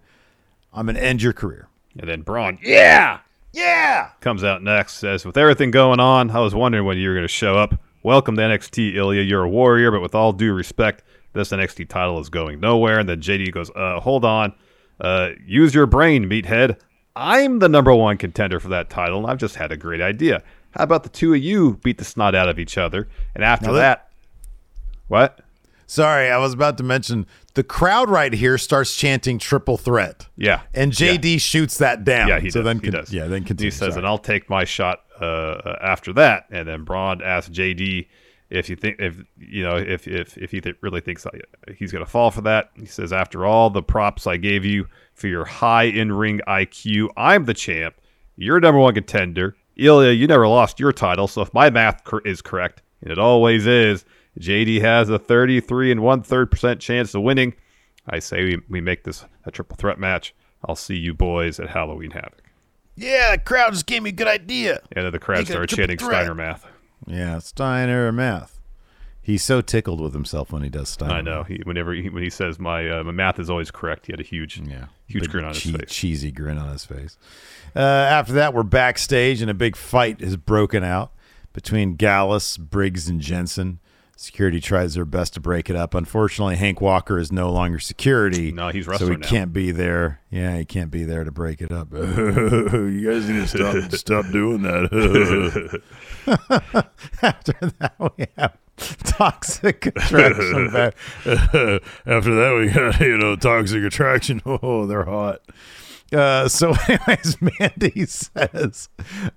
I'm 0.71 0.85
going 0.85 0.95
to 0.95 1.03
end 1.03 1.23
your 1.23 1.33
career. 1.33 1.69
And 1.97 2.07
then 2.07 2.21
Bron, 2.21 2.59
yeah, 2.61 3.21
Yeah. 3.51 4.09
comes 4.21 4.43
out 4.43 4.61
next. 4.61 4.93
Says, 4.99 5.25
with 5.25 5.37
everything 5.37 5.71
going 5.71 5.99
on, 5.99 6.29
I 6.29 6.39
was 6.39 6.53
wondering 6.53 6.85
when 6.85 6.99
you 6.99 7.09
were 7.09 7.15
going 7.15 7.23
to 7.23 7.27
show 7.27 7.57
up. 7.57 7.81
Welcome 8.03 8.35
to 8.35 8.43
NXT, 8.43 8.93
Ilya. 8.93 9.23
You're 9.23 9.41
a 9.45 9.49
warrior, 9.49 9.89
but 9.89 10.01
with 10.03 10.13
all 10.13 10.31
due 10.31 10.53
respect, 10.53 11.03
this 11.33 11.49
NXT 11.49 11.89
title 11.89 12.19
is 12.19 12.29
going 12.29 12.59
nowhere. 12.59 12.99
And 12.99 13.09
then 13.09 13.21
JD 13.21 13.51
goes, 13.51 13.71
uh, 13.75 13.99
hold 13.99 14.23
on. 14.23 14.53
Uh, 15.01 15.29
use 15.47 15.73
your 15.73 15.87
brain, 15.87 16.29
meathead. 16.29 16.77
I'm 17.15 17.57
the 17.57 17.69
number 17.69 17.91
one 17.95 18.17
contender 18.19 18.59
for 18.59 18.67
that 18.67 18.91
title, 18.91 19.17
and 19.17 19.31
I've 19.31 19.39
just 19.39 19.55
had 19.55 19.71
a 19.71 19.77
great 19.77 19.99
idea. 19.99 20.43
How 20.77 20.83
about 20.83 21.01
the 21.01 21.09
two 21.09 21.33
of 21.33 21.39
you 21.41 21.79
beat 21.83 21.97
the 21.97 22.05
snot 22.05 22.35
out 22.35 22.49
of 22.49 22.59
each 22.59 22.77
other? 22.77 23.07
And 23.33 23.43
after 23.43 23.71
that, 23.73 23.79
that- 23.79 24.09
what? 25.07 25.39
Sorry, 25.89 26.29
I 26.29 26.37
was 26.37 26.53
about 26.53 26.77
to 26.77 26.83
mention 26.83 27.25
the 27.55 27.63
crowd 27.63 28.11
right 28.11 28.31
here 28.31 28.59
starts 28.59 28.95
chanting 28.95 29.39
triple 29.39 29.75
threat. 29.75 30.27
Yeah. 30.37 30.61
And 30.75 30.91
JD 30.91 31.41
shoots 31.41 31.79
that 31.79 32.03
down. 32.03 32.27
Yeah, 32.27 32.39
he 32.39 32.51
so 32.51 32.59
does. 32.59 32.65
then 32.65 32.75
he 32.79 32.91
con- 32.91 32.99
does. 32.99 33.11
Yeah, 33.11 33.25
then 33.25 33.43
continue. 33.43 33.71
He 33.71 33.71
says, 33.71 33.93
Sorry. 33.93 33.97
and 33.97 34.05
I'll 34.07 34.19
take 34.19 34.51
my 34.51 34.65
shot 34.65 34.99
uh, 35.19 35.23
uh, 35.25 35.79
after 35.81 36.13
that. 36.13 36.43
And 36.51 36.67
then 36.67 36.83
Bron 36.83 37.23
asks 37.23 37.49
JD 37.49 38.07
if 38.51 38.69
you 38.69 38.75
think 38.75 38.97
if 38.99 39.17
you 39.39 39.63
know 39.63 39.77
if 39.77 40.07
if 40.07 40.37
if 40.37 40.51
he 40.51 40.61
th- 40.61 40.75
really 40.81 41.01
thinks 41.01 41.25
he's 41.75 41.91
going 41.91 42.05
to 42.05 42.09
fall 42.09 42.29
for 42.29 42.41
that. 42.41 42.69
He 42.75 42.85
says, 42.85 43.11
after 43.11 43.43
all 43.43 43.71
the 43.71 43.81
props 43.81 44.27
I 44.27 44.37
gave 44.37 44.63
you 44.63 44.85
for 45.15 45.27
your 45.27 45.45
high 45.45 45.85
in 45.85 46.11
ring 46.11 46.39
IQ, 46.47 47.09
I'm 47.17 47.45
the 47.45 47.55
champ. 47.55 47.95
You're 48.35 48.59
number 48.59 48.79
one 48.79 48.93
contender. 48.93 49.55
Ilya, 49.75 50.11
you 50.11 50.27
never 50.27 50.47
lost 50.47 50.79
your 50.79 50.91
title. 50.93 51.27
So 51.27 51.41
if 51.41 51.51
my 51.51 51.71
math 51.71 52.03
cor- 52.03 52.21
is 52.27 52.43
correct, 52.43 52.83
and 53.01 53.11
it 53.11 53.17
always 53.17 53.65
is, 53.65 54.05
JD 54.39 54.81
has 54.81 55.09
a 55.09 55.17
33 55.19 55.91
and 55.91 56.01
one 56.01 56.21
third 56.21 56.51
percent 56.51 56.79
chance 56.81 57.13
of 57.15 57.21
winning. 57.23 57.53
I 58.07 58.19
say 58.19 58.43
we, 58.43 58.61
we 58.69 58.81
make 58.81 59.03
this 59.03 59.25
a 59.45 59.51
triple 59.51 59.77
threat 59.77 59.99
match. 59.99 60.33
I'll 60.65 60.75
see 60.75 60.95
you 60.97 61.13
boys 61.13 61.59
at 61.59 61.69
Halloween 61.69 62.11
Havoc. 62.11 62.43
yeah, 62.95 63.31
the 63.31 63.37
crowd 63.41 63.71
just 63.73 63.85
gave 63.85 64.03
me 64.03 64.09
a 64.09 64.13
good 64.13 64.27
idea. 64.27 64.81
And 64.91 65.05
then 65.05 65.11
the 65.13 65.19
crowd 65.19 65.39
Make 65.39 65.47
started 65.47 65.69
chanting 65.69 65.97
threat. 65.97 66.11
Steiner 66.23 66.35
math. 66.35 66.65
Yeah, 67.07 67.39
Steiner 67.39 68.11
math. 68.11 68.59
He's 69.21 69.43
so 69.43 69.61
tickled 69.61 70.01
with 70.01 70.13
himself 70.13 70.51
when 70.51 70.63
he 70.63 70.69
does 70.69 70.89
stuff. 70.89 71.11
I 71.11 71.21
know. 71.21 71.43
He, 71.43 71.61
whenever 71.63 71.93
he, 71.93 72.09
when 72.09 72.23
he 72.23 72.29
says 72.31 72.57
my 72.59 72.89
uh, 72.89 73.03
my 73.03 73.11
math 73.11 73.39
is 73.39 73.49
always 73.49 73.69
correct, 73.71 74.07
he 74.07 74.13
had 74.13 74.19
a 74.19 74.23
huge 74.23 74.59
Yeah. 74.59 74.85
huge 75.07 75.29
grin 75.29 75.45
on 75.45 75.53
his 75.53 75.61
che- 75.63 75.71
face. 75.71 75.89
Cheesy 75.89 76.31
grin 76.31 76.57
on 76.57 76.71
his 76.71 76.83
face. 76.85 77.17
Uh, 77.75 77.79
after 77.79 78.33
that, 78.33 78.53
we're 78.53 78.63
backstage, 78.63 79.41
and 79.41 79.51
a 79.51 79.53
big 79.53 79.75
fight 79.75 80.19
has 80.21 80.35
broken 80.35 80.83
out 80.83 81.11
between 81.53 81.95
Gallus, 81.95 82.57
Briggs, 82.57 83.07
and 83.07 83.21
Jensen. 83.21 83.79
Security 84.21 84.59
tries 84.59 84.95
their 84.95 85.05
best 85.05 85.35
to 85.35 85.39
break 85.39 85.69
it 85.69 85.77
up. 85.77 85.93
Unfortunately, 85.93 86.57
Hank 86.57 86.81
Walker 86.81 87.17
is 87.17 87.31
no 87.31 87.49
longer 87.53 87.79
security. 87.79 88.51
No, 88.51 88.67
he's 88.67 88.85
so 88.85 89.07
he 89.07 89.15
now. 89.15 89.25
can't 89.25 89.53
be 89.53 89.71
there. 89.71 90.19
Yeah, 90.29 90.57
he 90.57 90.65
can't 90.65 90.91
be 90.91 91.05
there 91.05 91.23
to 91.23 91.31
break 91.31 91.61
it 91.61 91.71
up. 91.71 91.87
you 91.93 93.09
guys 93.09 93.29
need 93.29 93.47
to 93.47 93.47
stop 93.47 93.91
stop 93.93 94.29
doing 94.29 94.63
that. 94.63 95.81
After 97.21 97.53
that, 97.79 97.93
we 98.17 98.25
have 98.37 98.57
toxic 99.05 99.85
attraction. 99.85 100.69
back. 100.73 100.95
After 101.25 102.35
that, 102.35 102.57
we 102.59 102.73
got 102.73 102.99
you 102.99 103.17
know 103.17 103.37
toxic 103.37 103.83
attraction. 103.85 104.41
Oh, 104.45 104.85
they're 104.85 105.05
hot. 105.05 105.39
Uh, 106.11 106.49
so, 106.49 106.73
anyways, 106.89 107.37
Mandy 107.39 108.05
says 108.05 108.89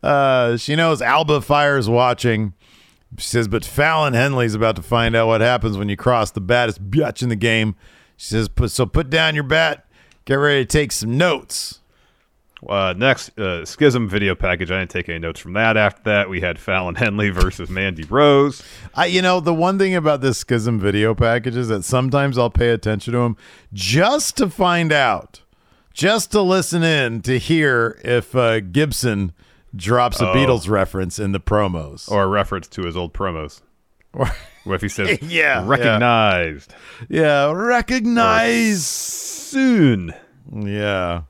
uh, 0.02 0.56
she 0.56 0.74
knows 0.74 1.00
Alba 1.00 1.40
Fyre's 1.40 1.88
watching. 1.88 2.54
She 3.18 3.28
says, 3.28 3.48
but 3.48 3.64
Fallon 3.64 4.14
Henley's 4.14 4.54
about 4.54 4.76
to 4.76 4.82
find 4.82 5.14
out 5.14 5.26
what 5.26 5.40
happens 5.40 5.76
when 5.76 5.88
you 5.88 5.96
cross 5.96 6.30
the 6.30 6.40
baddest 6.40 6.90
bitch 6.90 7.22
in 7.22 7.28
the 7.28 7.36
game. 7.36 7.74
She 8.16 8.28
says, 8.28 8.48
so 8.68 8.86
put 8.86 9.10
down 9.10 9.34
your 9.34 9.44
bat, 9.44 9.86
get 10.24 10.34
ready 10.34 10.64
to 10.64 10.66
take 10.66 10.92
some 10.92 11.18
notes. 11.18 11.80
Uh, 12.66 12.94
next, 12.96 13.36
uh, 13.38 13.64
Schism 13.64 14.08
video 14.08 14.36
package. 14.36 14.70
I 14.70 14.78
didn't 14.78 14.92
take 14.92 15.08
any 15.08 15.18
notes 15.18 15.40
from 15.40 15.52
that. 15.54 15.76
After 15.76 16.02
that, 16.04 16.30
we 16.30 16.40
had 16.40 16.60
Fallon 16.60 16.94
Henley 16.94 17.30
versus 17.30 17.68
Mandy 17.68 18.04
Rose. 18.04 18.62
I, 18.94 19.06
you 19.06 19.20
know, 19.20 19.40
the 19.40 19.52
one 19.52 19.78
thing 19.78 19.96
about 19.96 20.20
this 20.20 20.38
Schism 20.38 20.78
video 20.78 21.12
package 21.14 21.56
is 21.56 21.68
that 21.68 21.84
sometimes 21.84 22.38
I'll 22.38 22.50
pay 22.50 22.68
attention 22.70 23.14
to 23.14 23.18
them 23.18 23.36
just 23.72 24.36
to 24.36 24.48
find 24.48 24.92
out, 24.92 25.42
just 25.92 26.30
to 26.32 26.40
listen 26.40 26.84
in 26.84 27.20
to 27.22 27.38
hear 27.38 28.00
if 28.04 28.36
uh, 28.36 28.60
Gibson 28.60 29.32
drops 29.74 30.20
a 30.20 30.30
Oh. 30.30 30.34
Beatles 30.34 30.68
reference 30.68 31.18
in 31.18 31.32
the 31.32 31.40
promos. 31.40 32.10
Or 32.10 32.24
a 32.24 32.26
reference 32.26 32.68
to 32.68 32.82
his 32.82 32.96
old 32.96 33.12
promos. 33.14 33.60
Or- 34.12 34.30
What 34.64 34.74
if 34.76 34.80
he 34.82 34.88
says, 34.88 35.18
Yeah, 35.22 35.64
recognized 35.66 36.72
yeah, 37.08 37.50
recognize. 37.50 38.86
soon? 38.86 40.14
Yeah. 40.52 41.22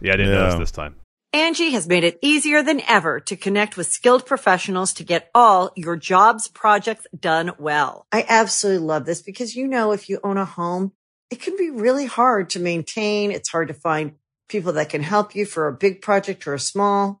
Yeah, 0.00 0.12
I 0.12 0.16
didn't 0.16 0.32
notice 0.32 0.54
Yeah. 0.54 0.58
this 0.60 0.70
time. 0.70 0.96
Angie 1.32 1.70
has 1.70 1.86
made 1.88 2.04
it 2.04 2.18
easier 2.22 2.62
than 2.62 2.80
ever 2.88 3.20
to 3.20 3.36
connect 3.36 3.76
with 3.76 3.88
skilled 3.88 4.24
professionals 4.26 4.92
to 4.94 5.04
get 5.04 5.28
all 5.34 5.70
your 5.74 5.96
jobs 5.96 6.48
projects 6.48 7.06
done 7.18 7.50
well. 7.58 8.06
I 8.12 8.24
absolutely 8.28 8.86
love 8.86 9.04
this 9.06 9.22
because, 9.22 9.54
you 9.56 9.66
know, 9.66 9.92
if 9.92 10.08
you 10.08 10.18
own 10.24 10.38
a 10.38 10.44
home, 10.44 10.92
it 11.30 11.40
can 11.42 11.56
be 11.56 11.70
really 11.70 12.06
hard 12.06 12.48
to 12.50 12.60
maintain. 12.60 13.32
It's 13.32 13.50
hard 13.50 13.68
to 13.68 13.74
find 13.74 14.12
people 14.48 14.72
that 14.74 14.88
can 14.88 15.02
help 15.02 15.34
you 15.34 15.44
for 15.44 15.66
a 15.66 15.72
big 15.74 16.00
project 16.00 16.46
or 16.46 16.54
a 16.54 16.60
small. 16.60 17.20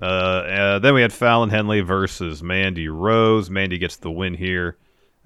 Uh, 0.00 0.04
uh, 0.04 0.78
then 0.78 0.94
we 0.94 1.02
had 1.02 1.12
Fallon 1.12 1.50
Henley 1.50 1.80
versus 1.80 2.42
Mandy 2.42 2.88
Rose. 2.88 3.48
Mandy 3.48 3.78
gets 3.78 3.96
the 3.96 4.10
win 4.10 4.34
here. 4.34 4.76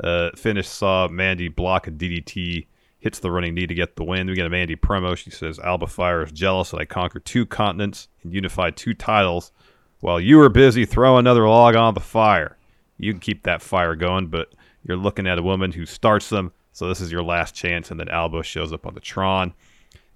Uh, 0.02 0.30
finish 0.37 0.68
saw 0.68 1.09
Mandy 1.09 1.48
block 1.48 1.87
a 1.87 1.90
DDT, 1.90 2.66
hits 3.00 3.18
the 3.18 3.30
running 3.30 3.54
knee 3.54 3.66
to 3.66 3.74
get 3.74 3.96
the 3.96 4.04
win. 4.04 4.28
We 4.28 4.35
get 4.35 4.46
a 4.46 4.50
Mandy 4.50 4.76
promo. 4.76 5.16
She 5.16 5.30
says, 5.30 5.59
Alba 5.59 5.87
Fyre 5.87 6.22
is 6.22 6.33
jealous 6.33 6.70
that 6.70 6.80
I 6.80 6.85
conquered 6.85 7.24
two 7.24 7.44
continents 7.46 8.09
and 8.22 8.33
unified 8.33 8.76
two 8.76 8.94
titles 8.94 9.52
while 10.00 10.20
you 10.20 10.38
were 10.38 10.48
busy 10.48 10.87
throwing 10.87 11.20
another 11.20 11.46
log 11.48 11.76
on 11.76 11.94
the 11.94 12.00
fire. 12.00 12.56
You 12.96 13.12
can 13.12 13.20
keep 13.20 13.42
that 13.42 13.62
fire 13.62 13.94
going, 13.94 14.28
but 14.28 14.52
you're 14.85 14.96
looking 14.96 15.26
at 15.26 15.38
a 15.38 15.42
woman 15.42 15.72
who 15.72 15.85
starts 15.85 16.28
them. 16.28 16.52
So 16.72 16.88
this 16.88 17.00
is 17.00 17.12
your 17.12 17.22
last 17.22 17.54
chance. 17.54 17.90
And 17.90 17.98
then 17.98 18.09
Alba 18.09 18.42
shows 18.42 18.72
up 18.72 18.87
on 18.87 18.94
the 18.94 19.00
Tron 19.00 19.52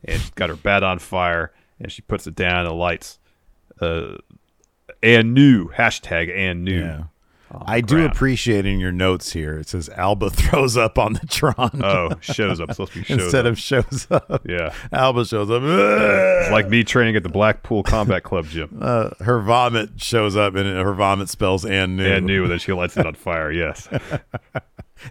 and 0.04 0.20
she's 0.20 0.30
got 0.30 0.48
her 0.48 0.56
bat 0.56 0.82
on 0.82 0.98
fire 0.98 1.52
and 1.80 1.90
she 1.90 2.02
puts 2.02 2.26
it 2.26 2.34
down 2.34 2.66
and 2.66 2.78
lights 2.78 3.18
uh, 3.80 4.16
and 5.04 5.34
new 5.34 5.68
hashtag 5.68 6.34
and 6.34 6.64
new. 6.64 6.80
Yeah. 6.80 7.04
I 7.66 7.82
do 7.82 8.04
appreciate 8.04 8.66
in 8.66 8.80
your 8.80 8.90
notes 8.90 9.32
here. 9.32 9.58
It 9.60 9.68
says 9.68 9.88
Alba 9.90 10.30
throws 10.30 10.76
up 10.76 10.98
on 10.98 11.12
the 11.12 11.24
Tron. 11.28 11.82
Oh, 11.84 12.10
shows 12.20 12.58
up. 12.60 12.72
Supposed 12.72 12.94
to 12.94 12.98
be 12.98 13.04
shows 13.06 13.22
Instead 13.22 13.46
up. 13.46 13.52
of 13.52 13.58
shows 13.60 14.06
up. 14.10 14.42
yeah, 14.48 14.74
Alba 14.92 15.24
shows 15.24 15.48
up. 15.52 15.62
it's 15.62 16.50
like 16.50 16.68
me 16.68 16.82
training 16.82 17.14
at 17.14 17.22
the 17.22 17.28
Blackpool 17.28 17.84
Combat 17.84 18.24
Club 18.24 18.46
gym. 18.46 18.76
Uh, 18.84 19.10
her 19.20 19.40
vomit 19.40 20.02
shows 20.02 20.34
up 20.36 20.56
and 20.56 20.66
her 20.66 20.94
vomit 20.94 21.28
spells 21.28 21.64
and 21.64 21.96
new. 21.96 22.04
And 22.04 22.26
new, 22.26 22.42
and 22.42 22.50
then 22.50 22.58
she 22.58 22.72
lights 22.72 22.96
it 22.96 23.06
on 23.06 23.14
fire. 23.14 23.52
Yes. 23.52 23.88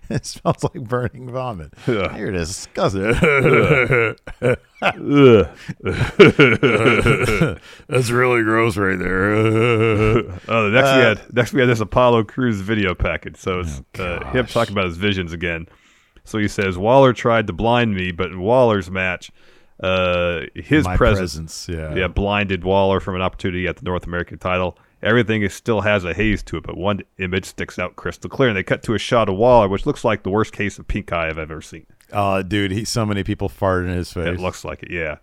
it 0.09 0.25
smells 0.25 0.63
like 0.63 0.83
burning 0.83 1.31
vomit. 1.31 1.73
Ugh. 1.87 2.17
You're 2.17 2.31
disgusting. 2.33 3.13
That's 7.87 8.09
really 8.09 8.43
gross 8.43 8.77
right 8.77 8.97
there. 8.97 9.33
Oh, 10.47 10.69
the 10.69 10.71
next 10.71 10.85
we 10.95 11.01
Uh, 11.01 11.15
had 11.15 11.33
next 11.33 11.53
we 11.53 11.59
had 11.61 11.69
this 11.69 11.79
Apollo 11.79 12.25
Crews 12.25 12.61
video 12.61 12.93
package. 12.95 13.37
So 13.37 13.61
it's 13.61 13.81
Oh, 13.99 14.03
uh, 14.03 14.31
him 14.31 14.45
talking 14.45 14.73
about 14.73 14.85
his 14.85 14.97
visions 14.97 15.33
again. 15.33 15.67
So 16.23 16.37
he 16.37 16.47
says 16.47 16.77
Waller 16.77 17.13
tried 17.13 17.47
to 17.47 17.53
blind 17.53 17.95
me, 17.95 18.11
but 18.11 18.27
in 18.31 18.39
Waller's 18.39 18.89
match, 18.89 19.31
uh, 19.81 20.41
his 20.55 20.85
presence, 20.85 20.97
presence, 20.97 21.69
yeah. 21.69 21.95
yeah, 21.95 22.07
blinded 22.07 22.63
Waller 22.63 22.99
from 22.99 23.15
an 23.15 23.21
opportunity 23.21 23.67
at 23.67 23.77
the 23.77 23.83
North 23.83 24.05
American 24.05 24.37
title. 24.39 24.77
Everything 25.03 25.41
is, 25.41 25.53
still 25.53 25.81
has 25.81 26.05
a 26.05 26.13
haze 26.13 26.41
to 26.43 26.57
it, 26.57 26.63
but 26.63 26.77
one 26.77 27.01
image 27.19 27.45
sticks 27.45 27.77
out 27.77 27.95
crystal 27.95 28.29
clear. 28.29 28.49
And 28.49 28.57
they 28.57 28.63
cut 28.63 28.83
to 28.83 28.93
a 28.93 28.99
shot 28.99 29.29
of 29.29 29.35
Waller, 29.35 29.67
which 29.67 29.85
looks 29.85 30.03
like 30.03 30.23
the 30.23 30.29
worst 30.29 30.53
case 30.53 30.79
of 30.79 30.87
pink 30.87 31.11
eye 31.11 31.27
I've 31.27 31.37
ever 31.37 31.61
seen. 31.61 31.85
Oh, 32.11 32.41
dude, 32.41 32.71
he 32.71 32.85
so 32.85 33.05
many 33.05 33.23
people 33.23 33.49
farted 33.49 33.89
in 33.89 33.97
his 33.97 34.13
face. 34.13 34.27
It 34.27 34.39
looks 34.39 34.63
like 34.63 34.83
it, 34.83 34.91
yeah. 34.91 35.17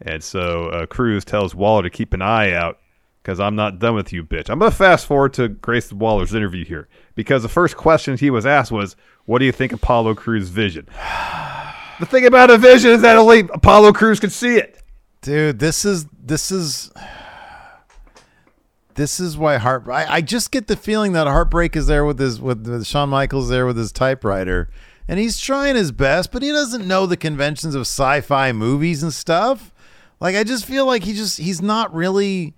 And 0.00 0.22
so 0.22 0.66
uh, 0.66 0.86
Crews 0.86 1.24
tells 1.24 1.54
Waller 1.54 1.82
to 1.82 1.90
keep 1.90 2.12
an 2.12 2.22
eye 2.22 2.52
out 2.52 2.78
because 3.22 3.40
I'm 3.40 3.56
not 3.56 3.78
done 3.78 3.94
with 3.94 4.12
you, 4.12 4.22
bitch. 4.22 4.50
I'm 4.50 4.58
going 4.58 4.70
to 4.70 4.76
fast 4.76 5.06
forward 5.06 5.32
to 5.34 5.48
Grayson 5.48 5.98
Waller's 5.98 6.34
interview 6.34 6.64
here 6.64 6.88
because 7.14 7.42
the 7.42 7.48
first 7.48 7.76
question 7.76 8.16
he 8.16 8.30
was 8.30 8.44
asked 8.44 8.70
was, 8.70 8.96
What 9.24 9.38
do 9.38 9.46
you 9.46 9.52
think 9.52 9.72
Apollo 9.72 10.16
Crews' 10.16 10.50
vision? 10.50 10.86
the 12.00 12.06
thing 12.06 12.26
about 12.26 12.50
a 12.50 12.58
vision 12.58 12.90
is 12.90 13.02
that 13.02 13.16
only 13.16 13.40
Apollo 13.40 13.94
Crews 13.94 14.20
can 14.20 14.30
see 14.30 14.56
it. 14.56 14.82
dude 15.22 15.58
this 15.58 15.84
is 15.84 16.06
this 16.22 16.50
is 16.52 16.92
this 18.94 19.20
is 19.20 19.36
why 19.36 19.58
heart 19.58 19.84
I, 19.88 20.16
I 20.16 20.20
just 20.20 20.50
get 20.50 20.66
the 20.66 20.76
feeling 20.76 21.12
that 21.12 21.26
heartbreak 21.26 21.76
is 21.76 21.86
there 21.86 22.04
with 22.04 22.18
his 22.18 22.40
with, 22.40 22.66
with 22.66 22.86
Shawn 22.86 23.08
Michaels 23.08 23.48
there 23.48 23.66
with 23.66 23.76
his 23.76 23.92
typewriter. 23.92 24.68
And 25.06 25.18
he's 25.18 25.38
trying 25.38 25.76
his 25.76 25.92
best 25.92 26.32
but 26.32 26.42
he 26.42 26.50
doesn't 26.50 26.86
know 26.86 27.06
the 27.06 27.16
conventions 27.16 27.74
of 27.74 27.82
sci-fi 27.82 28.52
movies 28.52 29.02
and 29.02 29.12
stuff. 29.12 29.72
Like 30.20 30.36
I 30.36 30.44
just 30.44 30.64
feel 30.64 30.86
like 30.86 31.04
he 31.04 31.12
just 31.12 31.38
he's 31.38 31.60
not 31.60 31.94
really 31.94 32.54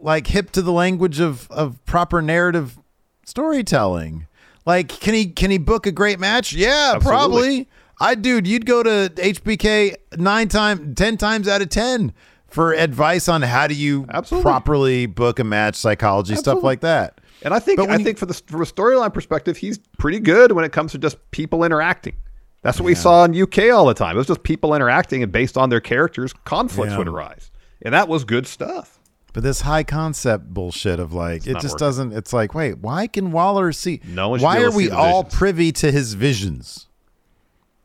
like 0.00 0.26
hip 0.28 0.50
to 0.52 0.62
the 0.62 0.72
language 0.72 1.20
of 1.20 1.50
of 1.50 1.84
proper 1.84 2.20
narrative 2.22 2.78
storytelling. 3.24 4.26
Like 4.66 4.88
can 4.88 5.14
he 5.14 5.26
can 5.26 5.50
he 5.50 5.58
book 5.58 5.86
a 5.86 5.92
great 5.92 6.18
match? 6.18 6.52
Yeah 6.52 6.92
Absolutely. 6.96 7.10
probably. 7.10 7.68
I 8.02 8.14
dude, 8.14 8.46
you'd 8.46 8.64
go 8.64 8.82
to 8.82 9.12
HBK 9.14 9.94
nine 10.16 10.48
times, 10.48 10.96
ten 10.96 11.18
times 11.18 11.46
out 11.46 11.60
of 11.60 11.68
ten 11.68 12.14
for 12.50 12.72
advice 12.74 13.28
on 13.28 13.42
how 13.42 13.66
do 13.66 13.74
you 13.74 14.06
Absolutely. 14.10 14.42
properly 14.42 15.06
book 15.06 15.38
a 15.38 15.44
match, 15.44 15.76
psychology, 15.76 16.34
stuff 16.36 16.62
like 16.62 16.80
that. 16.80 17.20
And 17.42 17.54
I 17.54 17.58
think 17.58 17.80
I 17.80 17.96
think 17.98 18.18
for 18.18 18.26
the 18.26 18.34
from 18.34 18.60
a 18.62 18.66
storyline 18.66 19.14
perspective, 19.14 19.56
he's 19.56 19.78
pretty 19.98 20.18
good 20.20 20.52
when 20.52 20.64
it 20.64 20.72
comes 20.72 20.92
to 20.92 20.98
just 20.98 21.16
people 21.30 21.64
interacting. 21.64 22.16
That's 22.62 22.78
what 22.78 22.84
we 22.84 22.94
saw 22.94 23.24
in 23.24 23.34
UK 23.40 23.70
all 23.72 23.86
the 23.86 23.94
time. 23.94 24.16
It 24.16 24.18
was 24.18 24.26
just 24.26 24.42
people 24.42 24.74
interacting, 24.74 25.22
and 25.22 25.32
based 25.32 25.56
on 25.56 25.70
their 25.70 25.80
characters, 25.80 26.34
conflicts 26.44 26.92
Yeah. 26.92 26.98
would 26.98 27.08
arise, 27.08 27.50
and 27.80 27.94
that 27.94 28.06
was 28.08 28.24
good 28.24 28.46
stuff. 28.46 28.98
But 29.32 29.44
this 29.44 29.62
high 29.62 29.84
concept 29.84 30.52
bullshit 30.52 30.98
of 31.00 31.14
like 31.14 31.46
it 31.46 31.52
just 31.54 31.64
working. 31.74 31.78
doesn't. 31.78 32.12
It's 32.12 32.32
like, 32.34 32.52
wait, 32.52 32.78
why 32.78 33.06
can 33.06 33.32
Waller 33.32 33.72
see? 33.72 34.00
No 34.04 34.28
one 34.30 34.40
why 34.40 34.60
are 34.60 34.72
we 34.72 34.90
all 34.90 35.24
privy 35.24 35.72
to 35.72 35.90
his 35.90 36.12
visions? 36.14 36.88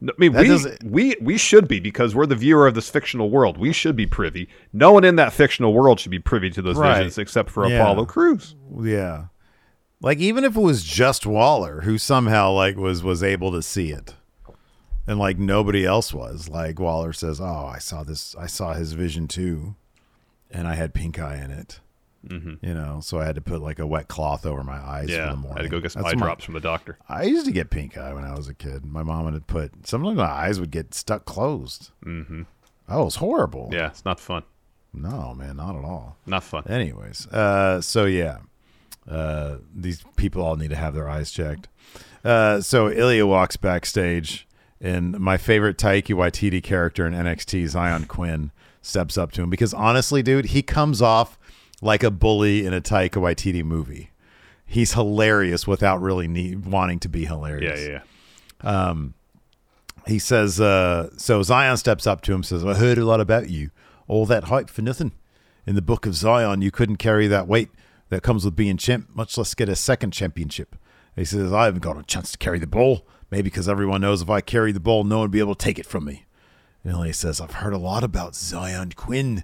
No, 0.02 0.12
I 0.12 0.20
mean, 0.20 0.34
That 0.34 0.42
we, 0.42 0.48
doesn't- 0.48 0.84
we 0.84 1.16
we 1.22 1.38
should 1.38 1.68
be 1.68 1.80
because 1.80 2.14
we're 2.14 2.26
the 2.26 2.36
viewer 2.36 2.68
of 2.68 2.76
this 2.76 2.90
fictional 2.90 3.30
world. 3.30 3.58
We 3.58 3.72
should 3.72 3.96
be 3.96 4.06
privy. 4.06 4.50
No 4.74 4.92
one 4.92 5.04
in 5.06 5.16
that 5.16 5.32
fictional 5.34 5.74
world 5.74 6.00
should 6.00 6.12
be 6.12 6.20
privy 6.20 6.50
to 6.52 6.62
those 6.62 6.78
Right. 6.78 6.98
visions 6.98 7.18
except 7.18 7.50
for 7.50 7.66
Yeah. 7.68 7.78
Apollo 7.82 8.06
Crews. 8.08 8.56
Yeah, 8.82 9.28
like 10.02 10.18
even 10.20 10.44
if 10.44 10.56
it 10.58 10.62
was 10.62 10.84
just 10.84 11.26
Waller 11.26 11.82
who 11.82 11.98
somehow 11.98 12.52
like 12.52 12.76
was 12.76 13.04
was 13.04 13.24
able 13.24 13.52
to 13.54 13.62
see 13.62 13.92
it, 13.92 14.16
and 15.08 15.18
like 15.18 15.40
nobody 15.40 15.86
else 15.86 16.14
was. 16.14 16.50
Like 16.50 16.78
Waller 16.80 17.14
says, 17.14 17.40
"Oh, 17.40 17.70
I 17.74 17.80
saw 17.80 18.04
this. 18.04 18.36
I 18.38 18.48
saw 18.48 18.74
his 18.74 18.94
vision 18.94 19.28
too, 19.30 19.76
and 20.52 20.68
I 20.68 20.76
had 20.76 20.94
pink 20.94 21.18
eye 21.20 21.38
in 21.44 21.52
it." 21.52 21.80
You 22.30 22.74
know, 22.74 23.00
so 23.02 23.20
I 23.20 23.26
had 23.26 23.36
to 23.36 23.42
put 23.42 23.62
like 23.62 23.80
a 23.80 23.86
wet 23.88 24.08
cloth 24.08 24.46
over 24.46 24.64
my 24.64 24.78
eyes 24.78 25.10
for 25.10 25.16
Mm-hmm. 25.16 25.22
Yeah, 25.26 25.30
the 25.32 25.36
morning. 25.38 25.58
I 25.60 25.62
had 25.62 25.70
to 25.72 25.76
go 25.78 25.80
get 25.82 25.92
some 25.92 26.02
That's 26.04 26.14
eye 26.14 26.18
my- 26.18 26.26
drops 26.26 26.44
from 26.46 26.54
the 26.56 26.60
doctor. 26.60 26.98
I 27.08 27.24
used 27.24 27.46
to 27.46 27.52
get 27.52 27.70
pink 27.70 27.98
eye 27.98 28.14
when 28.14 28.24
I 28.24 28.36
was 28.36 28.48
a 28.50 28.54
kid. 28.54 28.86
My 28.86 29.04
mom 29.04 29.26
would 29.32 29.48
put 29.48 29.88
sometimes 29.88 30.18
my 30.18 30.24
eyes 30.26 30.60
would 30.60 30.72
get 30.72 30.94
stuck 30.94 31.26
closed. 31.26 31.92
Mm-hmm. 32.06 32.44
That 32.90 32.98
was 32.98 33.16
horrible. 33.18 33.70
Yeah, 33.72 33.88
it's 33.88 34.06
not 34.06 34.20
fun. 34.20 34.44
No, 34.94 35.34
man, 35.36 35.58
not 35.58 35.76
at 35.76 35.84
all. 35.84 36.18
Not 36.26 36.44
fun. 36.44 36.64
Anyways, 36.68 37.28
uh, 37.28 37.82
so 37.82 38.06
yeah, 38.06 38.38
uh, 39.10 39.58
these 39.74 40.04
people 40.16 40.42
all 40.42 40.56
need 40.56 40.70
to 40.70 40.76
have 40.76 40.94
their 40.94 41.10
eyes 41.10 41.32
checked. 41.32 41.68
Uh, 42.24 42.62
so 42.62 42.90
Ilya 42.90 43.26
walks 43.28 43.56
backstage, 43.58 44.48
and 44.82 45.20
my 45.20 45.38
favorite 45.38 45.78
Taika 45.78 46.16
Waititi 46.16 46.62
character 46.64 47.06
in 47.06 47.14
NXT, 47.14 47.68
Zion 47.68 48.06
Quinn, 48.06 48.52
steps 48.82 49.18
up 49.18 49.32
to 49.34 49.42
him 49.44 49.50
because 49.50 49.74
honestly, 49.74 50.24
dude, 50.24 50.46
he 50.48 50.62
comes 50.64 51.02
off 51.02 51.38
like 51.82 52.04
a 52.04 52.12
bully 52.12 52.66
in 52.66 52.74
a 52.74 52.82
Taika 52.82 53.12
Waititi 53.22 53.64
movie. 53.64 54.12
He's 54.66 54.94
hilarious 54.94 55.68
without 55.68 56.02
really 56.02 56.28
need, 56.28 56.66
wanting 56.66 57.00
to 57.02 57.10
be 57.10 57.22
Yeah, 57.22 57.28
hilarious 57.28 57.82
yeah, 57.82 58.02
yeah. 58.64 58.94
he 60.08 60.20
says, 60.20 60.60
uh, 60.60 61.10
so 61.18 61.42
Zion 61.44 61.78
steps 61.78 62.08
up 62.08 62.22
to 62.22 62.34
him, 62.34 62.44
says, 62.44 62.64
I 62.66 62.74
heard 62.76 62.98
a 62.98 63.06
lot 63.06 63.22
about 63.22 63.50
you. 63.50 63.70
All 64.08 64.26
that 64.28 64.46
hype 64.46 64.70
for 64.70 64.82
nothing. 64.82 65.12
In 65.66 65.76
the 65.76 65.82
book 65.82 66.06
of 66.06 66.16
Zion, 66.16 66.62
you 66.62 66.72
couldn't 66.72 66.98
carry 66.98 67.28
that 67.28 67.48
weight 67.48 67.70
that 68.10 68.22
comes 68.22 68.46
with 68.46 68.56
being 68.56 68.78
champ, 68.78 69.10
much 69.16 69.38
less 69.38 69.56
get 69.56 69.68
a 69.70 69.76
second 69.76 70.12
championship. 70.12 70.76
He 71.16 71.26
says, 71.26 71.52
I 71.52 71.66
haven't 71.66 71.82
got 71.82 71.98
a 71.98 72.04
chance 72.04 72.32
to 72.34 72.38
carry 72.38 72.60
the 72.60 72.68
ball. 72.68 73.06
Maybe 73.32 73.44
because 73.44 73.68
everyone 73.68 74.02
knows 74.02 74.22
if 74.22 74.30
I 74.30 74.42
carry 74.42 74.72
the 74.72 74.80
ball, 74.80 75.04
no 75.04 75.18
one 75.18 75.24
will 75.24 75.32
be 75.32 75.40
able 75.40 75.56
to 75.56 75.64
take 75.64 75.80
it 75.80 75.86
from 75.88 76.06
me. 76.06 76.26
And 76.84 77.04
he 77.06 77.14
says, 77.14 77.42
I've 77.42 77.56
heard 77.56 77.74
a 77.74 77.80
lot 77.80 78.04
about 78.04 78.36
Zion 78.36 78.92
Quinn. 78.96 79.44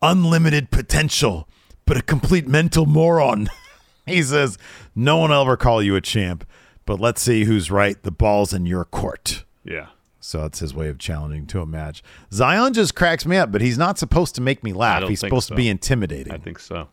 Unlimited 0.00 0.70
potential, 0.70 1.48
but 1.88 1.96
a 1.96 2.02
complete 2.02 2.46
mental 2.46 2.86
moron. 2.86 3.48
he 4.06 4.22
says, 4.22 4.58
No 4.94 5.16
one 5.16 5.30
will 5.30 5.42
ever 5.42 5.56
call 5.56 5.82
you 5.82 5.96
a 5.96 6.00
champ, 6.00 6.46
but 6.84 7.00
let's 7.00 7.20
see 7.20 7.44
who's 7.44 7.70
right. 7.70 8.00
The 8.02 8.12
ball's 8.12 8.52
in 8.52 8.66
your 8.66 8.84
court. 8.84 9.44
Yeah. 9.64 9.88
So 10.20 10.42
that's 10.42 10.58
his 10.58 10.74
way 10.74 10.88
of 10.88 10.98
challenging 10.98 11.46
to 11.48 11.60
a 11.60 11.66
match. 11.66 12.02
Zion 12.32 12.74
just 12.74 12.94
cracks 12.94 13.24
me 13.24 13.38
up, 13.38 13.50
but 13.50 13.62
he's 13.62 13.78
not 13.78 13.98
supposed 13.98 14.34
to 14.34 14.42
make 14.42 14.62
me 14.62 14.74
laugh. 14.74 15.08
He's 15.08 15.20
supposed 15.20 15.48
so. 15.48 15.54
to 15.54 15.56
be 15.56 15.68
intimidating. 15.68 16.32
I 16.32 16.36
think 16.36 16.58
so. 16.58 16.88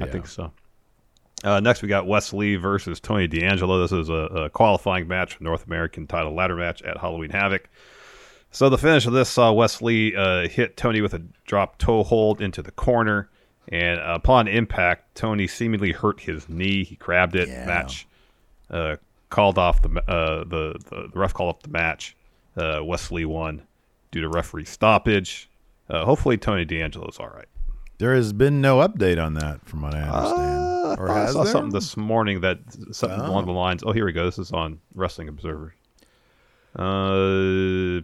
I 0.00 0.06
think 0.06 0.26
so. 0.26 0.50
Uh, 1.44 1.60
next, 1.60 1.82
we 1.82 1.88
got 1.88 2.06
Wesley 2.06 2.56
versus 2.56 2.98
Tony 2.98 3.28
D'Angelo. 3.28 3.80
This 3.80 3.92
is 3.92 4.08
a, 4.08 4.14
a 4.14 4.50
qualifying 4.50 5.06
match, 5.06 5.40
North 5.40 5.66
American 5.66 6.06
title 6.08 6.34
ladder 6.34 6.56
match 6.56 6.82
at 6.82 6.96
Halloween 6.96 7.30
Havoc. 7.30 7.68
So 8.50 8.68
the 8.68 8.78
finish 8.78 9.06
of 9.06 9.12
this 9.12 9.28
saw 9.28 9.52
Wesley 9.52 10.16
uh, 10.16 10.48
hit 10.48 10.76
Tony 10.76 11.00
with 11.00 11.12
a 11.14 11.22
drop 11.46 11.78
toe 11.78 12.02
hold 12.02 12.40
into 12.40 12.62
the 12.62 12.70
corner, 12.72 13.28
and 13.68 14.00
upon 14.00 14.48
impact, 14.48 15.14
Tony 15.14 15.46
seemingly 15.46 15.92
hurt 15.92 16.20
his 16.20 16.48
knee. 16.48 16.84
He 16.84 16.96
grabbed 16.96 17.34
it. 17.34 17.48
Yeah. 17.48 17.66
Match 17.66 18.06
uh, 18.70 18.96
called 19.30 19.58
off 19.58 19.82
the, 19.82 19.88
uh, 20.08 20.44
the 20.44 20.74
the 20.90 21.08
the 21.12 21.18
ref 21.18 21.34
called 21.34 21.56
off 21.56 21.62
the 21.62 21.70
match. 21.70 22.16
Uh, 22.56 22.80
Wesley 22.84 23.24
won 23.24 23.62
due 24.10 24.20
to 24.20 24.28
referee 24.28 24.64
stoppage. 24.64 25.50
Uh, 25.88 26.04
hopefully, 26.04 26.36
Tony 26.36 26.64
D'Angelo's 26.64 27.18
all 27.18 27.28
right. 27.28 27.46
there 27.98 28.14
has 28.14 28.32
been 28.32 28.60
no 28.60 28.78
update 28.78 29.22
on 29.24 29.34
that, 29.34 29.64
from 29.66 29.82
what 29.82 29.94
I 29.94 30.02
understand. 30.02 30.60
Uh, 30.60 30.96
or 30.98 31.10
I 31.10 31.26
saw 31.26 31.42
there? 31.44 31.52
something 31.52 31.72
this 31.72 31.96
morning 31.96 32.40
that 32.42 32.58
something 32.92 33.20
along 33.20 33.46
the 33.46 33.52
lines. 33.52 33.82
Oh, 33.84 33.92
here 33.92 34.04
we 34.04 34.12
go. 34.12 34.24
This 34.24 34.38
is 34.38 34.52
on 34.52 34.80
Wrestling 34.94 35.28
Observer. 35.28 35.74
Uh, 36.76 38.02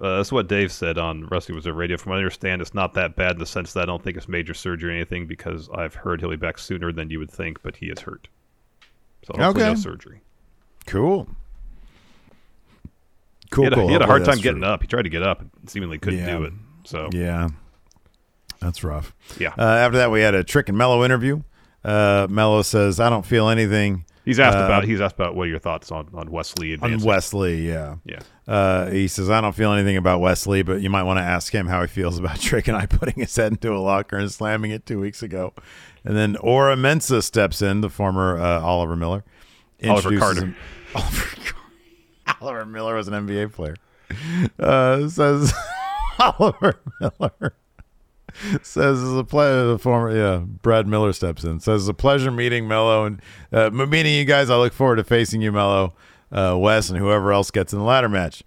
uh, 0.00 0.16
that's 0.18 0.32
what 0.32 0.48
Dave 0.48 0.70
said 0.72 0.98
on 0.98 1.26
Wrestling 1.28 1.56
Observer 1.58 1.78
Radio. 1.78 1.96
From 1.96 2.10
what 2.10 2.16
I 2.16 2.18
understand, 2.18 2.60
it's 2.62 2.74
not 2.74 2.94
that 2.94 3.16
bad 3.16 3.32
in 3.32 3.38
the 3.38 3.46
sense 3.46 3.72
that 3.74 3.82
I 3.82 3.86
don't 3.86 4.02
think 4.02 4.16
it's 4.16 4.28
major 4.28 4.54
surgery 4.54 4.90
or 4.92 4.94
anything 4.94 5.26
because 5.26 5.68
I've 5.74 5.94
heard 5.94 6.20
he'll 6.20 6.30
be 6.30 6.36
back 6.36 6.58
sooner 6.58 6.92
than 6.92 7.10
you 7.10 7.18
would 7.18 7.30
think, 7.30 7.62
but 7.62 7.76
he 7.76 7.86
is 7.86 8.00
hurt. 8.00 8.28
So 9.26 9.34
hopefully 9.36 9.64
no 9.66 9.74
surgery. 9.74 10.20
Cool. 10.86 11.28
Cool. 13.50 13.64
he 13.64 13.64
had, 13.64 13.72
a, 13.72 13.76
cool. 13.76 13.86
he 13.88 13.92
had 13.92 14.02
a 14.02 14.06
hard 14.06 14.24
time 14.24 14.38
getting 14.38 14.62
true. 14.62 14.68
up. 14.70 14.82
He 14.82 14.88
tried 14.88 15.02
to 15.02 15.08
get 15.08 15.22
up 15.22 15.40
and 15.40 15.50
seemingly 15.66 15.98
couldn't 15.98 16.18
Yeah. 16.20 16.36
do 16.38 16.44
it. 16.44 16.52
So 16.84 17.08
Yeah. 17.12 17.48
That's 18.60 18.82
rough. 18.82 19.14
Yeah. 19.38 19.54
Uh, 19.58 19.62
after 19.62 19.98
that, 19.98 20.10
we 20.10 20.20
had 20.22 20.34
a 20.34 20.42
Trick 20.42 20.68
and 20.68 20.78
Mello 20.78 21.04
interview. 21.04 21.42
Uh, 21.84 22.26
Mello 22.30 22.62
says, 22.62 22.98
I 22.98 23.10
don't 23.10 23.24
feel 23.24 23.48
anything. 23.48 24.04
He's 24.26 24.38
asked 24.40 24.58
Uh, 24.58 24.64
about 24.64 24.84
he's 24.84 25.00
asked 25.00 25.14
about 25.14 25.34
what 25.36 25.44
are 25.44 25.50
your 25.50 25.58
thoughts 25.60 25.90
on 25.90 26.08
on 26.12 26.30
Wesley 26.30 26.76
On. 26.78 26.98
Wesley, 26.98 27.66
yeah. 27.66 27.94
Yeah. 28.04 28.18
Uh, 28.46 28.90
he 28.90 29.08
says, 29.08 29.30
I 29.30 29.40
don't 29.40 29.54
feel 29.54 29.72
anything 29.72 29.96
about 29.96 30.20
Wesley, 30.20 30.62
but 30.62 30.82
you 30.82 30.90
might 30.90 31.04
want 31.04 31.18
to 31.18 31.22
ask 31.22 31.52
him 31.54 31.66
how 31.68 31.80
he 31.80 31.86
feels 31.86 32.18
about 32.18 32.38
Trick 32.40 32.68
and 32.68 32.76
I 32.76 32.86
putting 32.86 33.14
his 33.14 33.34
head 33.34 33.52
into 33.52 33.72
a 33.72 33.78
locker 33.78 34.16
and 34.18 34.30
slamming 34.30 34.72
it 34.72 34.84
two 34.84 35.00
weeks 35.00 35.22
ago. 35.22 35.54
And 36.04 36.16
then 36.16 36.36
Oro 36.36 36.76
Mensah 36.76 37.22
steps 37.22 37.62
in, 37.62 37.80
the 37.80 37.88
former 37.88 38.36
uh, 38.38 38.60
Oliver 38.60 38.94
Miller. 38.96 39.24
Oliver 39.88 40.18
Carter. 40.18 40.40
him- 40.46 40.56
Oliver, 40.94 41.36
Oliver 42.40 42.66
Miller 42.66 42.94
was 42.96 43.08
an 43.08 43.14
NBA 43.26 43.52
player. 43.52 43.76
Uh, 44.58 45.08
says 45.08 45.52
Oliver 46.18 46.80
Miller 47.00 47.54
says 48.62 49.02
it's 49.02 49.12
a 49.12 49.24
pleasure. 49.24 49.66
The 49.66 49.78
former, 49.78 50.16
yeah, 50.16 50.38
Brad 50.38 50.86
Miller 50.86 51.12
steps 51.12 51.44
in. 51.44 51.60
Says 51.60 51.82
it's 51.82 51.90
a 51.90 51.94
pleasure 51.94 52.30
meeting 52.30 52.68
Mello 52.68 53.04
and 53.04 53.22
uh, 53.52 53.70
meeting 53.70 54.14
you 54.14 54.24
guys. 54.24 54.50
I 54.50 54.56
look 54.56 54.72
forward 54.72 54.96
to 54.96 55.04
facing 55.04 55.40
you, 55.40 55.52
Mello, 55.52 55.94
uh, 56.32 56.56
Wes, 56.58 56.90
and 56.90 56.98
whoever 56.98 57.32
else 57.32 57.50
gets 57.50 57.72
in 57.72 57.78
the 57.78 57.84
ladder 57.84 58.08
match. 58.08 58.42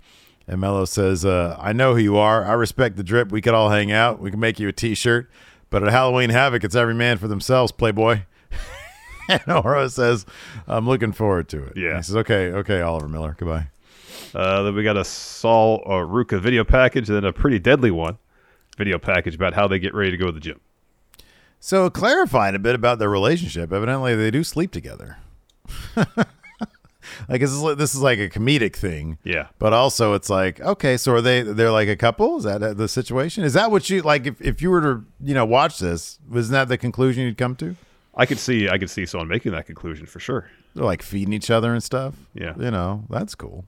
And 0.47 0.61
Mello 0.61 0.85
says, 0.85 1.25
uh, 1.25 1.57
"I 1.59 1.73
know 1.73 1.95
who 1.95 2.01
you 2.01 2.17
are. 2.17 2.45
I 2.45 2.53
respect 2.53 2.97
the 2.97 3.03
drip. 3.03 3.31
We 3.31 3.41
could 3.41 3.53
all 3.53 3.69
hang 3.69 3.91
out. 3.91 4.19
We 4.19 4.31
can 4.31 4.39
make 4.39 4.59
you 4.59 4.67
a 4.67 4.73
T-shirt. 4.73 5.29
But 5.69 5.83
at 5.83 5.91
Halloween 5.91 6.31
Havoc, 6.31 6.63
it's 6.63 6.75
every 6.75 6.95
man 6.95 7.17
for 7.17 7.27
themselves, 7.27 7.71
Playboy." 7.71 8.21
and 9.29 9.41
Oro 9.47 9.87
says, 9.87 10.25
"I'm 10.67 10.87
looking 10.87 11.11
forward 11.11 11.49
to 11.49 11.65
it." 11.65 11.73
Yeah. 11.75 11.97
He 11.97 12.03
says, 12.03 12.15
"Okay, 12.15 12.51
okay, 12.51 12.81
Oliver 12.81 13.07
Miller. 13.07 13.35
Goodbye." 13.37 13.67
Uh, 14.33 14.63
then 14.63 14.75
we 14.75 14.83
got 14.83 14.97
a 14.97 15.03
Sol 15.03 15.81
uh, 15.85 15.91
Ruca 15.91 16.39
video 16.39 16.63
package, 16.63 17.09
and 17.09 17.15
then 17.15 17.25
a 17.25 17.33
pretty 17.33 17.57
deadly 17.57 17.89
one 17.89 18.17
video 18.79 18.97
package 18.97 19.35
about 19.35 19.53
how 19.53 19.67
they 19.67 19.77
get 19.77 19.93
ready 19.93 20.09
to 20.09 20.17
go 20.17 20.25
to 20.25 20.31
the 20.31 20.39
gym. 20.39 20.59
So 21.59 21.89
clarifying 21.91 22.55
a 22.55 22.59
bit 22.59 22.73
about 22.73 22.97
their 22.97 23.09
relationship. 23.09 23.71
Evidently, 23.71 24.15
they 24.15 24.31
do 24.31 24.43
sleep 24.43 24.71
together. 24.71 25.17
like 27.27 27.41
this 27.41 27.51
is 27.51 27.59
like- 27.61 27.77
this 27.77 27.93
is 27.93 28.01
like 28.01 28.17
a 28.19 28.29
comedic 28.29 28.75
thing. 28.75 29.17
Yeah. 29.23 29.47
But 29.59 29.73
also, 29.73 30.13
it's 30.13 30.29
like 30.29 30.59
okay, 30.61 30.97
so 30.97 31.13
are 31.13 31.21
they? 31.21 31.41
They're 31.41 31.71
like 31.71 31.89
a 31.89 31.95
couple. 31.97 32.37
Is 32.37 32.43
that 32.45 32.77
the 32.77 32.87
situation? 32.87 33.43
Is 33.43 33.53
that 33.53 33.71
what 33.71 33.89
you 33.89 34.01
like? 34.01 34.25
If 34.25 34.41
if 34.41 34.61
you 34.61 34.69
were 34.71 34.81
to 34.81 35.05
you 35.21 35.33
know 35.33 35.45
watch 35.45 35.79
this, 35.79 36.19
wasn't 36.27 36.53
that 36.53 36.69
the 36.69 36.77
conclusion 36.77 37.23
you'd 37.25 37.37
come 37.37 37.55
to? 37.57 37.75
I 38.15 38.25
could 38.25 38.39
see 38.39 38.69
I 38.69 38.77
could 38.77 38.89
see 38.89 39.05
someone 39.05 39.27
making 39.27 39.51
that 39.51 39.65
conclusion 39.65 40.05
for 40.05 40.19
sure. 40.19 40.49
They're 40.75 40.85
like 40.85 41.01
feeding 41.01 41.33
each 41.33 41.51
other 41.51 41.73
and 41.73 41.83
stuff. 41.83 42.15
Yeah. 42.33 42.53
You 42.57 42.71
know, 42.71 43.03
that's 43.09 43.35
cool. 43.35 43.65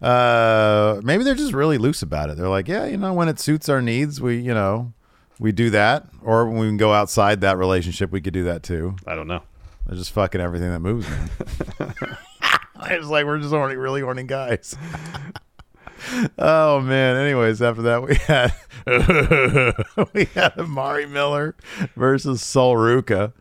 Uh, 0.00 1.00
maybe 1.02 1.24
they're 1.24 1.34
just 1.34 1.52
really 1.52 1.78
loose 1.78 2.02
about 2.02 2.30
it. 2.30 2.36
They're 2.36 2.48
like, 2.48 2.68
yeah, 2.68 2.86
you 2.86 2.96
know, 2.96 3.12
when 3.12 3.28
it 3.28 3.40
suits 3.40 3.68
our 3.68 3.82
needs, 3.82 4.20
we, 4.20 4.38
you 4.38 4.54
know, 4.54 4.92
we 5.38 5.52
do 5.52 5.70
that. 5.70 6.06
Or 6.22 6.46
when 6.46 6.58
we 6.58 6.66
can 6.66 6.76
go 6.76 6.92
outside 6.92 7.40
that 7.40 7.58
relationship, 7.58 8.10
we 8.12 8.20
could 8.20 8.32
do 8.32 8.44
that 8.44 8.62
too. 8.62 8.96
I 9.06 9.14
don't 9.14 9.26
know. 9.26 9.42
They're 9.86 9.96
just 9.96 10.12
fucking 10.12 10.40
everything 10.40 10.70
that 10.70 10.80
moves, 10.80 11.08
man. 11.08 11.30
it's 12.90 13.06
like 13.06 13.24
we're 13.26 13.38
just 13.38 13.50
horny, 13.50 13.76
really 13.76 14.00
horny 14.00 14.24
guys. 14.24 14.76
oh 16.38 16.80
man. 16.80 17.16
Anyways, 17.16 17.60
after 17.62 17.82
that 17.82 18.02
we 18.02 18.14
had 18.16 18.54
we 20.12 20.24
had 20.26 20.58
Amari 20.58 21.06
Miller 21.06 21.56
versus 21.96 22.42
Sol 22.42 22.74
Ruca. 22.74 23.32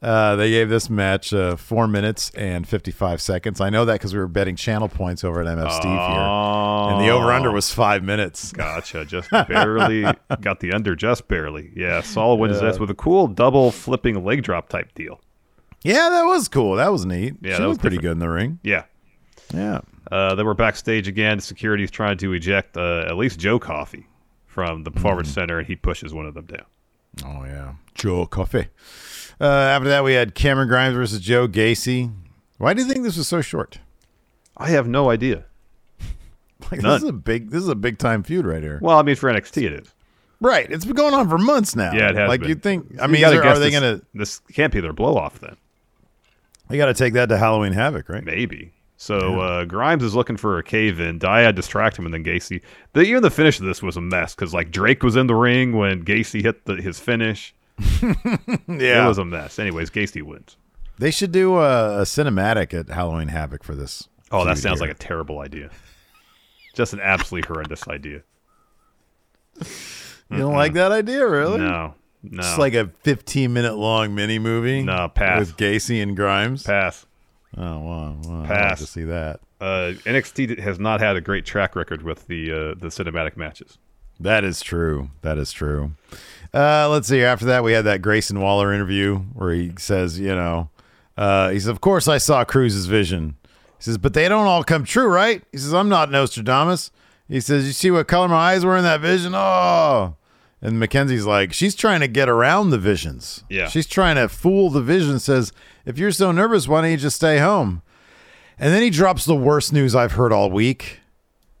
Uh, 0.00 0.36
they 0.36 0.50
gave 0.50 0.68
this 0.68 0.88
match 0.88 1.32
uh, 1.34 1.56
four 1.56 1.88
minutes 1.88 2.30
and 2.36 2.68
fifty 2.68 2.92
five 2.92 3.20
seconds. 3.20 3.60
I 3.60 3.68
know 3.68 3.84
that 3.84 3.94
because 3.94 4.12
we 4.14 4.20
were 4.20 4.28
betting 4.28 4.54
channel 4.54 4.88
points 4.88 5.24
over 5.24 5.40
at 5.40 5.46
MF 5.46 5.70
Steve 5.72 5.90
here, 5.90 5.98
and 5.98 7.00
the 7.04 7.08
over 7.10 7.32
under 7.32 7.50
was 7.50 7.72
five 7.72 8.04
minutes. 8.04 8.52
Gotcha. 8.52 9.04
Just 9.04 9.28
barely 9.30 10.02
got 10.40 10.60
the 10.60 10.72
under, 10.72 10.94
just 10.94 11.26
barely. 11.26 11.72
Yeah. 11.74 12.00
Sol 12.02 12.38
wins 12.38 12.60
this 12.60 12.78
with 12.78 12.90
a 12.90 12.94
cool 12.94 13.26
double 13.26 13.72
flipping 13.72 14.24
leg 14.24 14.42
drop 14.44 14.68
type 14.68 14.94
deal. 14.94 15.20
Yeah, 15.82 16.08
that 16.10 16.22
was 16.24 16.46
cool. 16.48 16.76
That 16.76 16.92
was 16.92 17.04
neat. 17.04 17.34
Yeah, 17.40 17.56
she 17.56 17.62
that 17.62 17.66
was 17.68 17.76
was 17.76 17.78
pretty 17.78 17.96
different. 17.96 18.02
good 18.20 18.24
in 18.24 18.28
the 18.28 18.28
ring. 18.28 18.58
Yeah. 18.62 18.84
Yeah. 19.52 19.80
Uh, 20.12 20.34
then 20.36 20.46
we're 20.46 20.54
backstage 20.54 21.08
again. 21.08 21.40
Security's 21.40 21.90
trying 21.90 22.18
to 22.18 22.32
eject 22.34 22.76
uh, 22.76 23.04
at 23.08 23.16
least 23.16 23.38
Joe 23.40 23.58
Coffey 23.58 24.06
from 24.46 24.84
the 24.84 24.90
performance 24.90 25.28
center, 25.30 25.58
and 25.58 25.66
he 25.66 25.74
pushes 25.76 26.14
one 26.14 26.26
of 26.26 26.34
them 26.34 26.46
down. 26.46 26.64
Oh 27.24 27.44
yeah, 27.44 27.74
Joe 27.94 28.26
Coffey. 28.26 28.68
Uh, 29.40 29.44
after 29.46 29.88
that, 29.88 30.02
we 30.04 30.14
had 30.14 30.34
Cameron 30.34 30.68
Grimes 30.68 30.94
versus 30.96 31.20
Joe 31.20 31.46
Gacy. 31.46 32.12
Why 32.58 32.74
do 32.74 32.82
you 32.82 32.88
think 32.88 33.04
this 33.04 33.16
was 33.16 33.28
so 33.28 33.40
short? 33.40 33.78
I 34.56 34.68
have 34.70 34.86
no 34.88 35.10
idea. 35.10 35.44
Like 36.72 36.82
None. 36.82 36.92
this 36.94 37.02
is 37.04 37.08
a 37.08 37.12
big, 37.12 37.50
this 37.50 37.62
is 37.62 37.68
a 37.68 37.76
big 37.76 37.98
time 37.98 38.22
feud 38.24 38.44
right 38.44 38.62
here. 38.62 38.78
Well, 38.82 38.98
I 38.98 39.02
mean, 39.02 39.14
for 39.14 39.32
NXT, 39.32 39.62
it 39.62 39.72
is. 39.84 39.94
Right, 40.40 40.70
it's 40.70 40.84
been 40.84 40.96
going 40.96 41.14
on 41.14 41.28
for 41.28 41.38
months 41.38 41.74
now. 41.76 41.92
Yeah, 41.92 42.10
it 42.10 42.16
has. 42.16 42.28
Like 42.28 42.40
been. 42.40 42.48
you 42.48 42.54
think? 42.56 43.00
I 43.00 43.06
mean, 43.06 43.22
there- 43.22 43.42
are 43.44 43.58
they 43.58 43.70
this- 43.70 43.80
gonna? 43.80 44.00
This 44.12 44.40
can't 44.52 44.72
be 44.72 44.80
their 44.80 44.92
blow 44.92 45.16
off 45.16 45.38
then. 45.38 45.56
They 46.68 46.76
got 46.76 46.86
to 46.86 46.94
take 46.94 47.14
that 47.14 47.28
to 47.30 47.38
Halloween 47.38 47.72
Havoc, 47.72 48.08
right? 48.08 48.24
Maybe. 48.24 48.72
So 48.96 49.40
uh, 49.40 49.64
Grimes 49.64 50.02
is 50.02 50.14
looking 50.16 50.36
for 50.36 50.58
a 50.58 50.62
cave 50.64 50.98
in. 51.00 51.18
Dyad 51.20 51.54
distract 51.54 51.96
him, 51.96 52.04
and 52.04 52.12
then 52.12 52.24
Gacy. 52.24 52.60
The, 52.92 53.02
even 53.02 53.22
the 53.22 53.30
finish 53.30 53.58
of 53.60 53.64
this 53.64 53.80
was 53.82 53.96
a 53.96 54.00
mess 54.00 54.34
because 54.34 54.52
like 54.52 54.70
Drake 54.72 55.02
was 55.04 55.14
in 55.16 55.28
the 55.28 55.36
ring 55.36 55.72
when 55.76 56.04
Gacy 56.04 56.42
hit 56.42 56.66
the, 56.66 56.74
his 56.74 56.98
finish. 56.98 57.54
Yeah, 58.68 59.04
It 59.04 59.08
was 59.08 59.18
a 59.18 59.24
mess. 59.24 59.58
Anyways, 59.58 59.90
Gacy 59.90 60.22
wins. 60.22 60.56
They 60.98 61.10
should 61.10 61.32
do 61.32 61.56
a, 61.58 62.00
a 62.00 62.02
cinematic 62.02 62.74
at 62.78 62.88
Halloween 62.88 63.28
Havoc 63.28 63.62
for 63.62 63.74
this. 63.74 64.08
Oh, 64.32 64.44
that 64.44 64.58
sounds 64.58 64.80
here. 64.80 64.88
like 64.88 64.96
a 64.96 64.98
terrible 64.98 65.40
idea. 65.40 65.70
Just 66.74 66.92
an 66.92 67.00
absolutely 67.00 67.46
horrendous 67.46 67.86
idea. 67.88 68.22
You 70.30 70.38
don't 70.38 70.54
like 70.54 70.74
that 70.74 70.92
idea, 70.92 71.26
really? 71.26 71.58
No, 71.58 71.94
no. 72.22 72.42
Just 72.42 72.58
like 72.58 72.74
a 72.74 72.88
15 73.02 73.52
minute 73.52 73.74
long 73.76 74.14
mini 74.14 74.38
movie. 74.38 74.82
No, 74.82 75.08
pass. 75.08 75.38
With 75.40 75.56
Gacy 75.56 76.02
and 76.02 76.16
Grimes. 76.16 76.62
pass. 76.64 77.06
Oh, 77.56 77.62
wow. 77.78 78.16
wow 78.24 78.34
I'd 78.34 78.38
like 78.40 78.48
Pass. 78.48 78.78
to 78.80 78.86
see 78.86 79.04
that. 79.04 79.40
Uh, 79.60 79.92
NXT 80.04 80.58
has 80.60 80.78
not 80.78 81.00
had 81.00 81.16
a 81.16 81.20
great 81.20 81.44
track 81.46 81.74
record 81.74 82.02
with 82.02 82.26
the 82.28 82.52
uh, 82.52 82.56
the 82.78 82.88
cinematic 82.88 83.36
matches. 83.36 83.78
That 84.20 84.44
is 84.44 84.60
true. 84.60 85.10
That 85.22 85.38
is 85.38 85.50
true. 85.50 85.92
Uh, 86.54 86.88
let's 86.88 87.08
see. 87.08 87.22
After 87.22 87.44
that, 87.46 87.62
we 87.62 87.72
had 87.72 87.84
that 87.84 88.02
Grayson 88.02 88.40
Waller 88.40 88.72
interview 88.72 89.18
where 89.18 89.52
he 89.52 89.72
says, 89.78 90.18
you 90.18 90.34
know, 90.34 90.70
uh, 91.16 91.50
he 91.50 91.60
says, 91.60 91.68
of 91.68 91.80
course 91.80 92.08
I 92.08 92.18
saw 92.18 92.44
Crews's 92.44 92.86
vision. 92.86 93.36
He 93.44 93.84
says, 93.84 93.98
but 93.98 94.14
they 94.14 94.28
don't 94.28 94.46
all 94.46 94.64
come 94.64 94.84
true, 94.84 95.08
right? 95.08 95.42
He 95.52 95.58
says, 95.58 95.74
I'm 95.74 95.88
not 95.88 96.10
Nostradamus. 96.10 96.90
He 97.28 97.40
says, 97.40 97.66
you 97.66 97.72
see 97.72 97.90
what 97.90 98.08
color 98.08 98.28
my 98.28 98.52
eyes 98.52 98.64
were 98.64 98.76
in 98.76 98.84
that 98.84 99.00
vision? 99.00 99.32
Oh. 99.34 100.16
And 100.60 100.80
Mackenzie's 100.80 101.26
like, 101.26 101.52
she's 101.52 101.76
trying 101.76 102.00
to 102.00 102.08
get 102.08 102.28
around 102.28 102.70
the 102.70 102.78
visions. 102.78 103.44
Yeah. 103.48 103.68
She's 103.68 103.86
trying 103.86 104.16
to 104.16 104.28
fool 104.28 104.70
the 104.70 104.80
vision. 104.80 105.20
Says, 105.20 105.52
if 105.84 105.98
you're 105.98 106.10
so 106.10 106.32
nervous, 106.32 106.66
why 106.66 106.80
don't 106.80 106.90
you 106.90 106.96
just 106.96 107.16
stay 107.16 107.38
home? 107.38 107.82
And 108.58 108.72
then 108.72 108.82
he 108.82 108.90
drops 108.90 109.24
the 109.24 109.36
worst 109.36 109.72
news 109.72 109.94
I've 109.94 110.12
heard 110.12 110.32
all 110.32 110.50
week. 110.50 111.00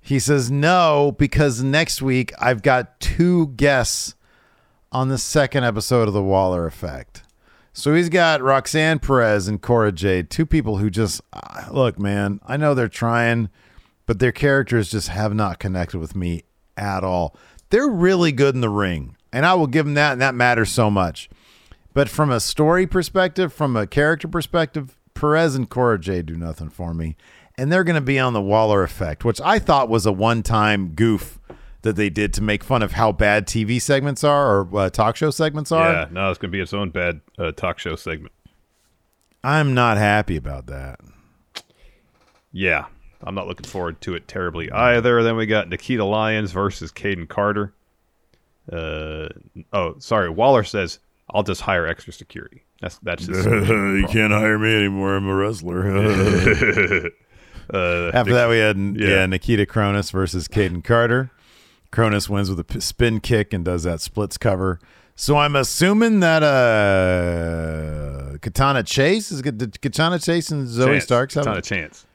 He 0.00 0.18
says, 0.18 0.50
no, 0.50 1.14
because 1.16 1.62
next 1.62 2.02
week 2.02 2.32
I've 2.40 2.62
got 2.62 2.98
two 2.98 3.48
guests 3.48 4.14
on 4.90 5.08
the 5.08 5.18
second 5.18 5.64
episode 5.64 6.08
of 6.08 6.14
The 6.14 6.22
Waller 6.22 6.66
Effect. 6.66 7.22
So 7.72 7.94
he's 7.94 8.08
got 8.08 8.42
Roxanne 8.42 8.98
Perez 8.98 9.46
and 9.46 9.60
Cora 9.60 9.92
Jade, 9.92 10.30
two 10.30 10.46
people 10.46 10.78
who 10.78 10.90
just, 10.90 11.20
ah, 11.32 11.68
look, 11.70 11.98
man, 11.98 12.40
I 12.46 12.56
know 12.56 12.74
they're 12.74 12.88
trying, 12.88 13.50
but 14.06 14.18
their 14.18 14.32
characters 14.32 14.90
just 14.90 15.08
have 15.08 15.34
not 15.34 15.58
connected 15.58 15.98
with 15.98 16.16
me 16.16 16.44
at 16.76 17.04
all. 17.04 17.36
They're 17.70 17.88
really 17.88 18.32
good 18.32 18.54
in 18.54 18.62
the 18.62 18.70
ring, 18.70 19.16
and 19.32 19.44
I 19.44 19.54
will 19.54 19.66
give 19.66 19.84
them 19.84 19.94
that, 19.94 20.12
and 20.12 20.20
that 20.22 20.34
matters 20.34 20.70
so 20.70 20.90
much. 20.90 21.28
But 21.92 22.08
from 22.08 22.30
a 22.30 22.40
story 22.40 22.86
perspective, 22.86 23.52
from 23.52 23.76
a 23.76 23.86
character 23.86 24.26
perspective, 24.26 24.96
Perez 25.14 25.54
and 25.54 25.68
Cora 25.68 25.98
Jade 25.98 26.26
do 26.26 26.36
nothing 26.36 26.70
for 26.70 26.94
me. 26.94 27.16
And 27.56 27.72
they're 27.72 27.84
going 27.84 27.94
to 27.94 28.00
be 28.00 28.20
on 28.20 28.34
the 28.34 28.40
Waller 28.40 28.84
effect, 28.84 29.24
which 29.24 29.40
I 29.40 29.58
thought 29.58 29.88
was 29.88 30.06
a 30.06 30.12
one 30.12 30.44
time 30.44 30.90
goof 30.90 31.40
that 31.82 31.96
they 31.96 32.10
did 32.10 32.32
to 32.34 32.42
make 32.42 32.64
fun 32.64 32.82
of 32.82 32.92
how 32.92 33.12
bad 33.12 33.46
TV 33.46 33.80
segments 33.80 34.24
are 34.24 34.60
or 34.60 34.78
uh, 34.78 34.90
talk 34.90 35.16
show 35.16 35.30
segments 35.30 35.70
are. 35.70 35.92
Yeah, 35.92 36.08
no, 36.10 36.30
it's 36.30 36.38
going 36.38 36.50
to 36.50 36.56
be 36.56 36.60
its 36.60 36.74
own 36.74 36.90
bad 36.90 37.20
uh, 37.38 37.52
talk 37.52 37.78
show 37.78 37.96
segment. 37.96 38.32
I'm 39.44 39.74
not 39.74 39.96
happy 39.96 40.36
about 40.36 40.66
that. 40.66 41.00
Yeah, 42.52 42.86
I'm 43.22 43.34
not 43.34 43.46
looking 43.46 43.66
forward 43.66 44.00
to 44.02 44.14
it 44.14 44.26
terribly 44.26 44.70
either. 44.70 45.22
Then 45.22 45.36
we 45.36 45.46
got 45.46 45.68
Nikita 45.68 46.04
Lyons 46.04 46.50
versus 46.50 46.90
Kayden 46.90 47.28
Carter. 47.28 47.72
Uh, 48.70 49.28
oh, 49.72 49.94
sorry. 49.98 50.28
Waller 50.28 50.64
says, 50.64 50.98
"I'll 51.30 51.42
just 51.42 51.60
hire 51.60 51.86
extra 51.86 52.12
security." 52.12 52.64
That's 52.80 52.98
that's 52.98 53.26
just 53.26 53.44
you 53.48 54.06
can't 54.10 54.32
hire 54.32 54.58
me 54.58 54.74
anymore. 54.74 55.16
I'm 55.16 55.28
a 55.28 55.34
wrestler. 55.34 55.86
uh, 57.72 58.10
After 58.12 58.34
that, 58.34 58.48
we 58.48 58.58
had 58.58 58.76
yeah. 58.76 59.08
Yeah. 59.08 59.26
Nikita 59.26 59.66
Cronus 59.66 60.10
versus 60.10 60.48
Kayden 60.48 60.82
Carter. 60.82 61.30
Cronus 61.90 62.28
wins 62.28 62.50
with 62.50 62.60
a 62.76 62.80
spin 62.80 63.20
kick 63.20 63.52
and 63.52 63.64
does 63.64 63.82
that 63.84 64.00
splits 64.00 64.36
cover. 64.38 64.78
So 65.16 65.36
I'm 65.36 65.56
assuming 65.56 66.20
that 66.20 66.42
uh, 66.42 68.38
Katana 68.40 68.82
Chase 68.82 69.32
is 69.32 69.42
good. 69.42 69.58
Did 69.58 69.80
Katana 69.80 70.18
Chase 70.18 70.50
and 70.50 70.68
Zoe 70.68 70.92
Chance. 70.92 71.04
Starks 71.04 71.34
have 71.34 71.44
Ton 71.44 71.56
a- 71.58 71.62
chance. 71.62 72.06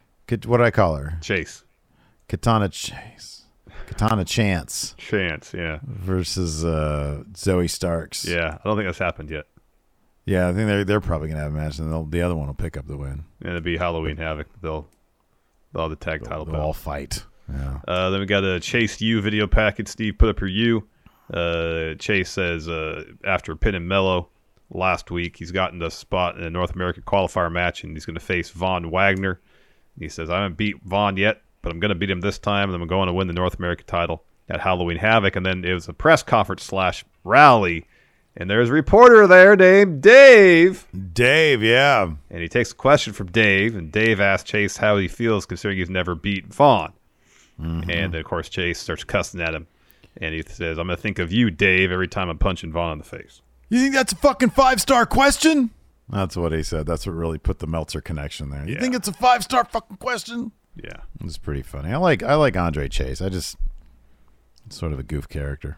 What 0.45 0.57
do 0.57 0.63
I 0.63 0.71
call 0.71 0.95
her? 0.95 1.17
Chase. 1.21 1.63
Katana 2.28 2.69
Chase. 2.69 3.43
Katana 3.88 4.24
Chance 4.26 4.95
Chance. 4.97 5.53
Yeah. 5.53 5.80
versus 5.84 6.63
uh, 6.63 7.24
Zoe 7.36 7.67
Starks. 7.67 8.26
Yeah. 8.26 8.57
I 8.63 8.67
don't 8.67 8.78
think 8.78 8.88
that's 8.88 8.97
happened 8.99 9.30
yet. 9.30 9.45
yeah. 10.26 10.47
I 10.47 10.53
think 10.53 10.67
they're 10.67 10.86
they're 10.86 11.01
probably 11.01 11.28
gonna 11.28 11.41
have 11.41 11.53
a 11.53 11.55
match, 11.57 11.78
and 11.80 11.91
they'll, 11.91 12.05
the 12.05 12.21
other 12.21 12.36
one 12.36 12.47
will 12.47 12.53
pick 12.53 12.78
up 12.78 12.88
the 12.88 12.97
win. 12.97 13.26
And 13.41 13.49
it'll 13.49 13.61
be 13.61 13.78
Halloween 13.78 14.15
Havoc. 14.17 14.47
They'll 14.61 14.88
they'll 15.74 15.84
have 15.84 15.89
the 15.89 15.97
tag 15.97 16.24
title 16.24 16.45
They'll 16.45 16.55
all 16.61 16.74
fight. 16.74 17.26
Yeah. 17.52 17.80
Uh, 17.88 18.10
then 18.10 18.20
we 18.20 18.26
got 18.26 18.44
a 18.44 18.60
Chase 18.60 19.02
U 19.02 19.22
video 19.22 19.48
package. 19.48 19.88
Steve 19.88 20.18
put 20.18 20.30
up 20.30 20.39
your 20.39 20.50
U. 20.50 20.88
Uh, 21.34 21.96
Chase 21.96 22.30
says 22.30 22.68
uh, 22.68 23.04
after 23.24 23.56
pinning 23.56 23.88
Mello 23.88 24.30
last 24.70 25.12
week, 25.12 25.38
he's 25.38 25.52
gotten 25.52 25.80
the 25.80 25.89
spot 25.89 26.38
in 26.38 26.44
a 26.44 26.50
North 26.50 26.76
American 26.76 27.04
qualifier 27.04 27.52
match, 27.52 27.84
and 27.84 27.94
he's 27.94 28.06
going 28.06 28.16
to 28.16 28.20
face 28.20 28.50
Von 28.50 28.91
Wagner. 28.91 29.39
He 30.00 30.10
says, 30.10 30.30
I 30.30 30.41
haven't 30.41 30.58
beat 30.58 30.82
Von 30.84 31.18
yet, 31.18 31.41
but 31.62 31.72
I'm 31.72 31.80
going 31.80 31.89
to 31.89 31.96
beat 31.96 32.10
him 32.10 32.22
this 32.22 32.39
time, 32.39 32.72
and 32.72 32.82
I'm 32.82 32.88
going 32.88 33.08
to 33.08 33.14
win 33.14 33.28
the 33.28 33.34
North 33.34 33.60
American 33.60 33.86
title 33.86 34.24
at 34.50 34.60
Halloween 34.62 34.98
Havoc. 34.98 35.36
And 35.36 35.46
then 35.46 35.64
it 35.64 35.74
was 35.74 35.88
a 35.88 35.94
press 35.94 36.24
conference 36.24 36.64
slash 36.64 37.06
rally, 37.24 37.86
and 38.36 38.50
there's 38.50 38.70
a 38.70 38.74
reporter 38.74 39.28
there 39.28 39.56
named 39.56 40.02
Dave. 40.02 40.88
Dave. 41.14 41.62
Yeah. 41.62 42.12
And 42.30 42.41
he 42.41 42.48
takes 42.48 42.72
a 42.72 42.76
question 42.76 43.14
from 43.14 43.28
Dave, 43.28 43.76
and 43.76 43.91
Dave 43.91 44.20
asks 44.20 44.50
Chase 44.50 44.78
how 44.78 44.98
he 44.98 45.08
feels 45.08 45.46
considering 45.46 45.78
he's 45.78 45.89
never 45.89 46.16
beat 46.16 46.48
Von. 46.48 46.94
And 47.58 47.84
then, 47.88 48.16
of 48.16 48.26
course, 48.26 48.49
Chase 48.49 48.80
starts 48.80 49.04
cussing 49.04 49.39
at 49.41 49.54
him, 49.54 49.68
and 50.18 50.34
he 50.34 50.41
says, 50.41 50.78
"I'm 50.78 50.88
gonna 50.88 50.97
think 50.97 51.20
of 51.20 51.32
you, 51.32 51.49
Dave, 51.51 51.91
every 51.91 52.08
time 52.08 52.30
I'm 52.30 52.38
punching 52.38 52.72
Von 52.72 52.91
in 52.93 52.97
the 52.97 53.04
face." 53.04 53.41
You 53.70 53.80
think 53.80 53.93
that's 53.93 54.12
a 54.14 54.18
fucking 54.18 54.49
five 54.51 54.82
star 54.82 55.06
question? 55.06 55.70
That's 56.10 56.36
what 56.36 56.51
he 56.51 56.64
said. 56.64 56.86
That's 56.86 57.08
what 57.08 57.14
really 57.14 57.38
put 57.38 57.60
the 57.60 57.68
Meltzer 57.68 58.01
connection 58.01 58.49
there. 58.49 58.68
You 58.68 58.74
Yeah. 58.76 58.82
think 58.82 58.93
it's 58.95 59.08
a 59.08 59.14
five 59.14 59.43
star 59.43 59.64
fucking 59.66 59.97
question? 59.97 60.51
Yeah, 60.76 61.01
It's 61.24 61.38
pretty 61.38 61.62
funny. 61.62 61.91
I 61.91 61.97
like 61.97 62.22
I 62.24 62.36
like 62.36 62.58
Andre 62.58 62.89
Chase. 62.89 63.22
I 63.22 63.30
just 63.30 63.56
sort 64.70 64.91
of 64.91 64.99
a 64.99 65.04
goof 65.04 65.30
character. 65.30 65.78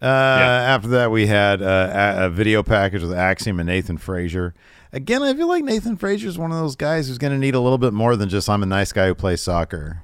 Uh, 0.00 0.06
After 0.06 0.88
that, 0.88 1.10
we 1.10 1.26
had 1.26 1.62
uh, 1.62 2.14
a, 2.16 2.26
a 2.26 2.30
video 2.30 2.62
package 2.62 3.02
with 3.02 3.12
Axiom 3.12 3.60
and 3.60 3.68
Nathan 3.68 3.98
Frazer. 3.98 4.54
Again, 4.92 5.22
I 5.22 5.32
feel 5.34 5.46
like 5.48 5.64
Nathan 5.64 5.96
Frazer 5.96 6.26
is 6.28 6.36
one 6.38 6.50
of 6.52 6.58
those 6.58 6.74
guys 6.76 7.08
who's 7.08 7.18
going 7.18 7.32
to 7.32 7.38
need 7.38 7.54
a 7.54 7.60
little 7.60 7.78
bit 7.78 7.92
more 7.92 8.16
than 8.16 8.28
just 8.28 8.48
I'm 8.48 8.62
a 8.62 8.66
nice 8.66 8.92
guy 8.92 9.06
who 9.06 9.14
plays 9.14 9.40
soccer. 9.40 10.02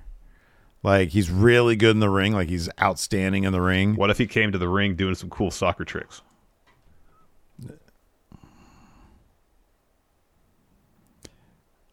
Like 0.82 1.10
he's 1.10 1.30
really 1.30 1.76
good 1.76 1.90
in 1.90 2.00
the 2.00 2.08
ring. 2.08 2.32
Like 2.32 2.48
he's 2.48 2.68
outstanding 2.80 3.44
in 3.44 3.52
the 3.52 3.60
ring. 3.60 3.96
what 3.96 4.10
if 4.10 4.18
he 4.18 4.26
came 4.26 4.52
to 4.52 4.58
the 4.58 4.68
ring 4.68 4.94
doing 4.94 5.14
some 5.14 5.30
cool 5.30 5.50
soccer 5.50 5.84
tricks? 5.84 6.22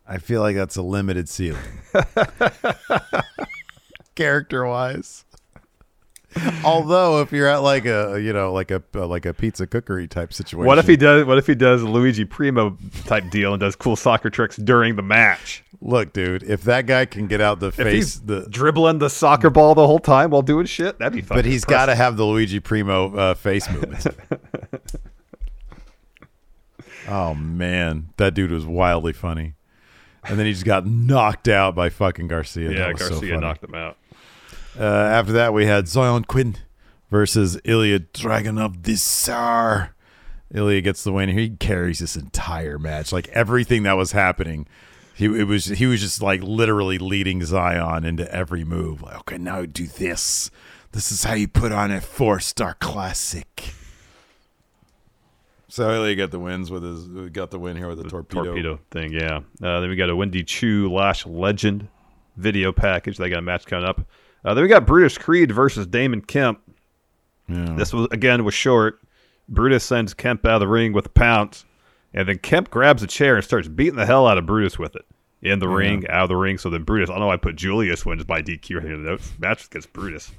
I 0.07 0.19
feel 0.19 0.41
like 0.41 0.55
that's 0.55 0.75
a 0.75 0.83
limited 0.83 1.27
ceiling. 1.27 1.63
Character 4.15 4.65
wise. 4.65 5.25
Although 6.63 7.21
if 7.21 7.31
you're 7.31 7.47
at 7.47 7.59
like 7.59 7.85
a 7.85 8.19
you 8.21 8.33
know 8.33 8.51
like 8.51 8.71
a 8.71 8.81
like 8.93 9.25
a 9.25 9.33
pizza 9.33 9.65
cookery 9.67 10.07
type 10.07 10.33
situation, 10.33 10.65
What 10.65 10.77
if 10.79 10.87
he 10.87 10.97
does? 10.97 11.25
What 11.25 11.37
if 11.37 11.47
he 11.47 11.55
does 11.55 11.81
a 11.81 11.87
Luigi 11.87 12.25
Primo 12.25 12.77
type 13.05 13.29
deal 13.29 13.53
and 13.53 13.59
does 13.59 13.75
cool 13.75 13.95
soccer 13.95 14.29
tricks 14.29 14.57
during 14.57 14.95
the 14.95 15.01
match? 15.01 15.63
look, 15.81 16.13
dude? 16.13 16.43
If 16.43 16.63
that 16.63 16.85
guy 16.87 17.05
can 17.05 17.27
get 17.27 17.41
out 17.41 17.59
the 17.59 17.67
If 17.67 17.75
face, 17.75 17.93
he's 17.93 18.21
the 18.21 18.47
dribbling 18.49 18.99
the 18.99 19.09
soccer 19.09 19.49
ball 19.49 19.75
the 19.75 19.85
whole 19.85 19.99
time 19.99 20.31
while 20.31 20.41
doing 20.41 20.65
shit, 20.65 20.99
that'd 20.99 21.13
be 21.13 21.21
fun. 21.21 21.37
but 21.37 21.45
he's 21.45 21.63
got 21.63 21.85
to 21.85 21.95
have 21.95 22.17
the 22.17 22.25
Luigi 22.25 22.59
Primo 22.59 23.15
uh, 23.15 23.33
face 23.35 23.69
movement. 23.69 24.07
oh 27.07 27.33
man, 27.33 28.09
that 28.17 28.33
dude 28.33 28.51
was 28.51 28.65
wildly 28.65 29.13
funny, 29.13 29.53
and 30.23 30.37
then 30.39 30.45
he 30.45 30.51
just 30.53 30.65
got 30.65 30.85
knocked 30.85 31.47
out 31.47 31.75
by 31.75 31.89
fucking 31.89 32.27
Garcia. 32.27 32.71
Yeah, 32.71 32.91
was 32.91 33.01
so 33.01 33.09
Garcia 33.09 33.39
knocked 33.39 33.63
him 33.63 33.75
out. 33.75 33.97
Uh, 34.79 34.83
after 34.83 35.31
that, 35.33 35.53
we 35.53 35.65
had 35.65 35.87
Zion 35.87 36.25
Quinn 36.25 36.57
versus 37.09 37.59
Ilya 37.63 37.99
Dragunov 37.99 38.83
the 38.83 38.95
Tsar. 38.95 39.95
Ilya 40.53 40.81
gets 40.81 41.03
the 41.03 41.11
win. 41.11 41.29
Here. 41.29 41.39
He 41.39 41.49
carries 41.49 41.99
this 41.99 42.15
entire 42.15 42.77
match, 42.77 43.11
like 43.11 43.27
everything 43.29 43.83
that 43.83 43.93
was 43.93 44.11
happening. 44.11 44.67
He 45.15 45.25
it 45.25 45.47
was 45.47 45.65
he 45.65 45.85
was 45.85 46.01
just 46.01 46.21
like 46.21 46.43
literally 46.43 46.97
leading 46.97 47.43
Zion 47.45 48.03
into 48.03 48.29
every 48.33 48.63
move. 48.63 49.01
Like, 49.01 49.17
okay, 49.19 49.37
now 49.37 49.65
do 49.65 49.87
this. 49.87 50.51
This 50.91 51.11
is 51.11 51.23
how 51.23 51.33
you 51.33 51.47
put 51.47 51.71
on 51.71 51.91
a 51.91 52.01
four 52.01 52.39
star 52.39 52.75
classic. 52.79 53.73
So 55.67 55.89
Ilya 55.91 56.15
got 56.15 56.31
the 56.31 56.39
wins 56.39 56.69
with 56.69 56.83
his 56.83 57.29
got 57.31 57.51
the 57.51 57.59
win 57.59 57.75
here 57.75 57.87
with 57.87 58.01
the, 58.01 58.09
torpedo. 58.09 58.43
torpedo 58.43 58.79
thing. 58.91 59.11
Yeah. 59.11 59.39
Uh, 59.61 59.79
then 59.79 59.89
we 59.89 59.95
got 59.95 60.09
a 60.09 60.15
Wendy 60.15 60.43
Choo 60.43 60.91
Lash 60.91 61.25
Legend 61.25 61.87
video 62.37 62.71
package. 62.71 63.17
They 63.17 63.29
got 63.29 63.39
a 63.39 63.41
match 63.41 63.65
coming 63.65 63.87
up. 63.87 64.05
Uh, 64.45 64.53
then 64.53 64.63
we 64.63 64.67
got 64.67 64.85
Brutus 64.85 65.17
Creed 65.17 65.51
versus 65.51 65.87
Damon 65.87 66.21
Kemp. 66.21 66.61
Yeah. 67.49 67.73
This 67.75 67.91
was 67.91 68.07
again 68.11 68.45
was 68.45 68.53
short. 68.53 69.01
Brutus 69.49 69.83
sends 69.83 70.13
Kemp 70.13 70.45
out 70.45 70.55
of 70.55 70.59
the 70.61 70.67
ring 70.67 70.93
with 70.93 71.07
a 71.07 71.09
pounce, 71.09 71.65
and 72.13 72.27
then 72.27 72.37
Kemp 72.37 72.69
grabs 72.69 73.03
a 73.03 73.07
chair 73.07 73.35
and 73.35 73.43
starts 73.43 73.67
beating 73.67 73.95
the 73.95 74.05
hell 74.05 74.27
out 74.27 74.37
of 74.37 74.45
Brutus 74.45 74.79
with 74.79 74.95
it. 74.95 75.05
In 75.41 75.59
the 75.59 75.67
ring, 75.67 76.07
out 76.09 76.23
of 76.23 76.29
the 76.29 76.35
ring. 76.35 76.57
So 76.57 76.71
then 76.71 76.83
Brutus, 76.83 77.09
I 77.09 77.13
don't 77.13 77.21
know. 77.21 77.29
I 77.29 77.37
put 77.37 77.55
Julius 77.55 78.03
wins 78.03 78.23
by 78.23 78.41
DQ 78.41 78.75
right 78.75 78.83
here 78.83 78.93
in 78.93 79.03
the. 79.03 79.21
Match 79.37 79.65
against 79.65 79.93
Brutus. 79.93 80.31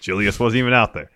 Julius 0.00 0.38
wasn't 0.38 0.58
even 0.58 0.72
out 0.72 0.92
there. 0.94 1.10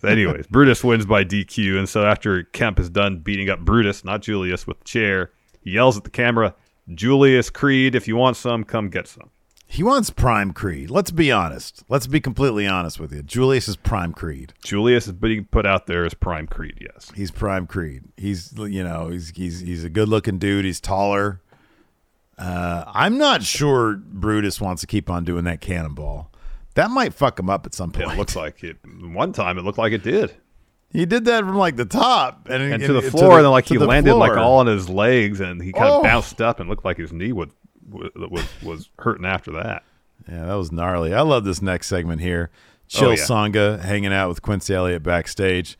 So 0.00 0.08
anyways, 0.08 0.46
Brutus 0.50 0.84
wins 0.84 1.06
by 1.06 1.24
DQ, 1.24 1.78
and 1.78 1.88
so 1.88 2.04
after 2.04 2.44
Kemp 2.44 2.78
is 2.78 2.90
done 2.90 3.18
beating 3.18 3.50
up 3.50 3.60
Brutus, 3.60 4.04
not 4.04 4.22
Julius, 4.22 4.66
with 4.66 4.78
the 4.78 4.84
chair, 4.84 5.32
he 5.62 5.72
yells 5.72 5.96
at 5.96 6.04
the 6.04 6.10
camera, 6.10 6.54
"Julius 6.94 7.50
Creed, 7.50 7.96
if 7.96 8.06
you 8.06 8.14
want 8.14 8.36
some, 8.36 8.62
come 8.62 8.88
get 8.88 9.08
some." 9.08 9.30
He 9.68 9.82
wants 9.82 10.10
Prime 10.10 10.52
Creed. 10.52 10.90
Let's 10.90 11.10
be 11.10 11.32
honest. 11.32 11.82
Let's 11.88 12.06
be 12.06 12.20
completely 12.20 12.66
honest 12.68 13.00
with 13.00 13.12
you. 13.12 13.22
Julius 13.22 13.66
is 13.68 13.76
Prime 13.76 14.12
Creed. 14.12 14.52
Julius 14.64 15.06
is 15.06 15.12
being 15.12 15.44
put 15.46 15.66
out 15.66 15.86
there 15.86 16.04
as 16.04 16.14
Prime 16.14 16.46
Creed. 16.46 16.78
Yes, 16.80 17.10
He's 17.16 17.30
Prime 17.32 17.66
Creed. 17.66 18.04
He's 18.16 18.52
you 18.56 18.84
know 18.84 19.08
he's 19.08 19.30
he's 19.30 19.60
he's 19.60 19.84
a 19.84 19.90
good 19.90 20.08
looking 20.08 20.38
dude. 20.38 20.64
He's 20.64 20.80
taller. 20.80 21.40
Uh, 22.38 22.84
I'm 22.86 23.16
not 23.18 23.42
sure 23.42 23.94
Brutus 23.96 24.60
wants 24.60 24.80
to 24.82 24.86
keep 24.86 25.08
on 25.10 25.24
doing 25.24 25.44
that 25.44 25.60
cannonball. 25.60 26.30
That 26.74 26.90
might 26.90 27.14
fuck 27.14 27.38
him 27.38 27.48
up 27.48 27.64
at 27.64 27.72
some 27.74 27.90
point. 27.90 28.12
it 28.12 28.18
looks 28.18 28.36
like 28.36 28.62
it. 28.62 28.76
One 28.84 29.32
time, 29.32 29.58
it 29.58 29.62
looked 29.62 29.78
like 29.78 29.92
it 29.94 30.02
did, 30.02 30.34
he 30.90 31.06
did 31.06 31.24
that 31.24 31.40
from 31.40 31.56
like 31.56 31.76
the 31.76 31.86
top 31.86 32.48
and, 32.50 32.62
and 32.62 32.82
to 32.82 32.92
the 32.92 33.02
floor, 33.02 33.36
and 33.38 33.44
then 33.44 33.50
like 33.50 33.66
he 33.66 33.76
the 33.78 33.86
landed 33.86 34.14
like 34.14 34.36
all 34.36 34.58
on 34.58 34.66
his 34.66 34.88
legs, 34.88 35.40
and 35.40 35.60
he 35.62 35.72
kind 35.72 35.86
of 35.86 36.00
Oh. 36.00 36.02
bounced 36.02 36.40
up 36.40 36.60
and 36.60 36.68
looked 36.68 36.84
like 36.84 36.98
his 36.98 37.12
knee 37.12 37.32
would 37.32 37.50
was 37.90 38.44
was 38.62 38.90
hurting 38.98 39.26
after 39.26 39.52
that. 39.52 39.82
Yeah, 40.28 40.46
that 40.46 40.54
was 40.54 40.72
gnarly. 40.72 41.14
I 41.14 41.20
love 41.20 41.44
this 41.44 41.62
next 41.62 41.88
segment 41.88 42.20
here. 42.20 42.50
Oh, 42.52 42.56
Chill 42.88 43.08
Oh, 43.08 43.12
yeah. 43.12 43.24
Sanga 43.24 43.78
hanging 43.78 44.12
out 44.12 44.28
with 44.28 44.42
Quincy 44.42 44.74
Elliott 44.74 45.02
backstage. 45.02 45.76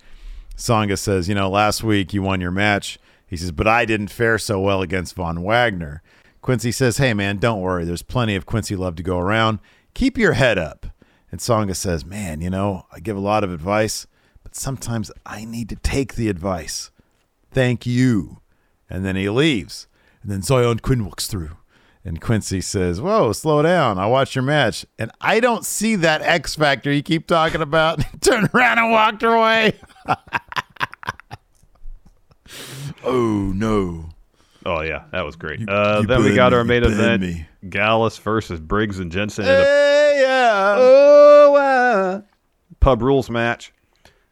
Sanga 0.57 0.97
says, 0.97 1.29
You 1.29 1.35
know, 1.35 1.49
last 1.51 1.83
week 1.83 2.13
you 2.13 2.23
won 2.23 2.41
your 2.41 2.51
match. 2.51 2.99
He 3.27 3.37
says, 3.37 3.53
But 3.53 3.67
I 3.69 3.85
didn't 3.85 4.09
fare 4.09 4.39
so 4.39 4.61
well 4.61 4.83
against 4.83 5.15
Von 5.15 5.43
Wagner. 5.43 6.03
Quincy 6.43 6.73
says, 6.73 6.99
Hey, 6.99 7.13
man, 7.15 7.39
don't 7.39 7.61
worry. 7.61 7.85
There's 7.85 8.03
plenty 8.03 8.37
of 8.37 8.47
Quincy 8.47 8.77
love 8.77 8.97
to 8.97 9.03
go 9.03 9.19
around. 9.19 9.59
Keep 9.95 10.19
your 10.19 10.35
head 10.35 10.59
up. 10.59 10.87
And 11.31 11.41
Sanga 11.41 11.75
says, 11.75 12.05
Man, 12.05 12.41
you 12.41 12.51
know, 12.51 12.87
I 12.93 13.01
give 13.01 13.17
a 13.17 13.21
lot 13.21 13.45
of 13.45 13.53
advice, 13.53 14.07
but 14.43 14.55
sometimes 14.55 15.11
I 15.25 15.45
need 15.45 15.69
to 15.71 15.77
take 15.77 16.15
the 16.15 16.29
advice. 16.29 16.91
Thank 17.51 17.87
you. 17.87 18.41
And 18.89 19.05
then 19.05 19.17
he 19.17 19.29
leaves. 19.29 19.89
And 20.23 20.31
then 20.31 20.43
Zion 20.43 20.79
Quinn 20.81 21.05
walks 21.05 21.27
through. 21.27 21.57
And 22.07 22.21
Quincy 22.21 22.61
says, 22.61 23.01
Whoa, 23.01 23.33
slow 23.33 23.63
down. 23.63 23.99
I 23.99 24.07
watched 24.07 24.37
your 24.37 24.45
match. 24.45 24.87
And 24.97 25.11
I 25.21 25.41
don't 25.41 25.67
see 25.67 25.97
that 25.97 26.23
X 26.23 26.55
factor 26.55 26.93
you 26.93 27.03
keep 27.03 27.27
talking 27.27 27.61
about. 27.61 28.01
Turned 28.21 28.49
around 28.55 28.79
and 28.79 28.93
walked 28.93 29.23
her 29.23 29.35
away. 29.35 29.73
oh, 33.05 33.53
no. 33.57 34.09
Oh 34.65 34.83
yeah, 34.83 35.05
that 35.13 35.25
was 35.25 35.35
great. 35.37 35.61
You- 35.61 35.67
uh, 35.69 35.99
you 36.03 36.07
then 36.07 36.23
we 36.25 36.35
got 36.35 36.53
me, 36.53 36.57
our 36.59 36.63
you 36.63 36.69
main 36.69 36.83
burned 36.83 36.95
event: 36.95 37.23
me. 37.23 37.47
Gallus 37.69 38.19
versus 38.19 38.61
Briggs 38.61 38.99
and 39.01 39.11
Jensen 39.13 39.45
in 39.45 39.51
a 39.51 39.55
Hey, 39.65 40.19
yeah. 40.23 40.75
oh, 40.79 41.55
uh, 41.57 42.21
pub 42.81 43.03
rules 43.03 43.31
match. 43.31 43.73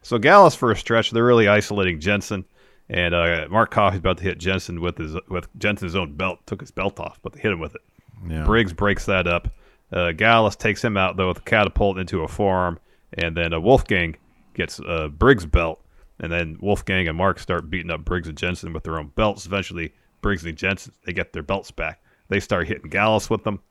So 0.01 0.17
Gallus 0.17 0.53
for 0.55 0.71
a 0.71 0.77
stretch, 0.77 1.11
they're 1.11 1.23
really 1.25 1.47
isolating 1.47 1.99
Jensen, 2.01 2.43
and 2.89 3.13
uh, 3.13 3.47
Mark 3.49 3.71
Coffey's 3.71 3.99
about 3.99 4.17
to 4.17 4.23
hit 4.23 4.37
Jensen 4.37 4.81
with 4.81 4.97
his 4.97 5.15
with 5.29 5.47
Jensen's 5.57 5.95
own 5.95 6.15
belt. 6.15 6.39
Took 6.45 6.61
his 6.61 6.71
belt 6.71 6.99
off, 6.99 7.19
but 7.21 7.33
they 7.33 7.41
hit 7.41 7.51
him 7.51 7.59
with 7.59 7.75
it. 7.75 7.81
Yeah. 8.27 8.43
Briggs 8.43 8.73
breaks 8.73 9.05
that 9.05 9.27
up. 9.27 9.49
Uh, 9.91 10.11
Gallus 10.11 10.55
takes 10.55 10.83
him 10.83 10.97
out 10.97 11.17
though 11.17 11.29
with 11.29 11.39
a 11.39 11.41
catapult 11.41 11.97
into 11.97 12.23
a 12.23 12.27
forearm, 12.27 12.79
and 13.13 13.35
then 13.35 13.53
uh, 13.53 13.59
Wolfgang 13.59 14.15
gets 14.53 14.79
uh, 14.79 15.09
Briggs' 15.09 15.45
belt, 15.45 15.83
and 16.19 16.31
then 16.31 16.57
Wolfgang 16.59 17.07
and 17.07 17.17
Mark 17.17 17.39
start 17.39 17.69
beating 17.69 17.91
up 17.91 18.05
Briggs 18.05 18.27
and 18.27 18.37
Jensen 18.37 18.73
with 18.73 18.83
their 18.83 18.97
own 18.99 19.11
belts. 19.15 19.45
Eventually, 19.45 19.93
Briggs 20.21 20.45
and 20.45 20.57
Jensen 20.57 20.93
they 21.05 21.13
get 21.13 21.33
their 21.33 21.43
belts 21.43 21.71
back. 21.71 22.01
They 22.29 22.39
start 22.39 22.67
hitting 22.67 22.89
Gallus 22.89 23.29
with 23.29 23.43
them. 23.43 23.61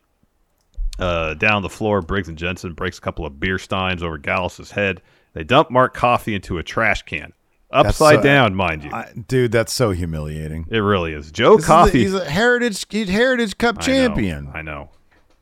Uh, 0.99 1.35
down 1.35 1.63
the 1.63 1.69
floor, 1.69 2.01
Briggs 2.01 2.29
and 2.29 2.39
Jensen 2.39 2.73
breaks 2.73 2.99
a 2.99 3.01
couple 3.01 3.27
of 3.27 3.41
beer 3.41 3.59
steins 3.59 4.03
over 4.03 4.17
Gallus's 4.17 4.71
head. 4.71 5.03
They 5.33 5.43
dump 5.43 5.71
Mark 5.71 5.93
Coffey 5.93 6.37
into 6.37 6.59
a 6.59 6.63
trash 6.63 7.03
can, 7.03 7.33
upside 7.75 8.17
so- 8.17 8.23
down, 8.23 8.55
mind 8.55 8.85
you. 8.85 8.91
I, 8.93 9.13
dude, 9.29 9.53
that's 9.53 9.73
so 9.73 9.91
humiliating. 9.91 10.67
it 10.71 10.79
really 10.79 11.13
is. 11.13 11.31
Joe 11.33 11.57
This 11.57 11.65
is 11.65 11.69
Coffey. 11.69 11.91
the- 11.91 11.99
he's 11.99 12.15
a 12.15 12.31
heritage 12.31 12.87
he's 12.89 13.09
heritage 13.09 13.59
cup 13.59 13.77
I 13.77 13.81
know, 13.81 13.87
champion. 13.87 14.51
I 14.55 14.63
know. 14.63 14.91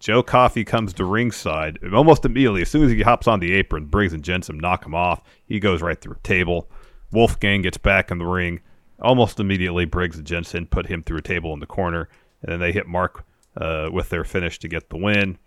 Joe 0.01 0.23
Coffey 0.23 0.65
comes 0.65 0.93
to 0.95 1.05
ringside 1.05 1.79
almost 1.95 2.25
immediately. 2.25 2.63
As 2.63 2.69
soon 2.71 2.83
as 2.85 2.91
he 2.91 3.03
hops 3.03 3.29
on 3.29 3.39
the 3.39 3.53
apron, 3.53 3.87
Briggs 3.87 4.13
and 4.13 4.25
Jensen 4.25 4.59
knock 4.59 4.85
him 4.85 4.95
off. 4.97 5.23
He 5.47 5.61
goes 5.61 5.81
right 5.81 6.01
through 6.01 6.15
a 6.15 6.27
table. 6.27 6.69
Wolfgang 7.13 7.63
gets 7.63 7.79
back 7.79 8.11
in 8.11 8.19
the 8.19 8.27
ring. 8.27 8.61
Almost 9.01 9.39
immediately, 9.39 9.85
Briggs 9.85 10.17
and 10.17 10.27
Jensen 10.27 10.67
put 10.67 10.87
him 10.87 11.03
through 11.05 11.19
a 11.19 11.23
table 11.23 11.53
in 11.55 11.61
the 11.61 11.67
corner, 11.67 12.09
and 12.43 12.51
then 12.51 12.59
they 12.61 12.73
hit 12.73 12.89
Mark 12.89 13.25
uh, 13.57 13.91
with 13.93 14.09
their 14.09 14.25
finish 14.25 14.59
to 14.61 14.69
get 14.69 14.91
the 14.91 14.97
win. 14.97 15.39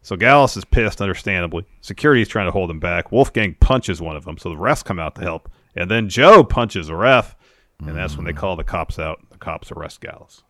So 0.00 0.16
Gallus 0.16 0.56
is 0.56 0.64
pissed, 0.64 1.02
understandably. 1.02 1.66
Security 1.82 2.22
is 2.22 2.28
trying 2.28 2.46
to 2.46 2.52
hold 2.52 2.70
him 2.70 2.80
back. 2.80 3.10
Wolfgang 3.12 3.56
punches 3.60 4.00
one 4.00 4.16
of 4.16 4.24
them, 4.24 4.38
so 4.38 4.48
the 4.48 4.54
refs 4.56 4.84
come 4.84 4.98
out 4.98 5.16
to 5.16 5.20
help. 5.22 5.50
And 5.76 5.90
then 5.90 6.08
Joe 6.08 6.42
punches 6.44 6.88
a 6.88 6.96
ref, 6.96 7.36
and 7.80 7.96
that's 7.96 8.16
when 8.16 8.26
they 8.26 8.32
call 8.32 8.56
the 8.56 8.64
cops 8.64 8.98
out. 8.98 9.20
The 9.30 9.38
cops 9.38 9.70
arrest 9.70 10.00
Gallus. 10.00 10.42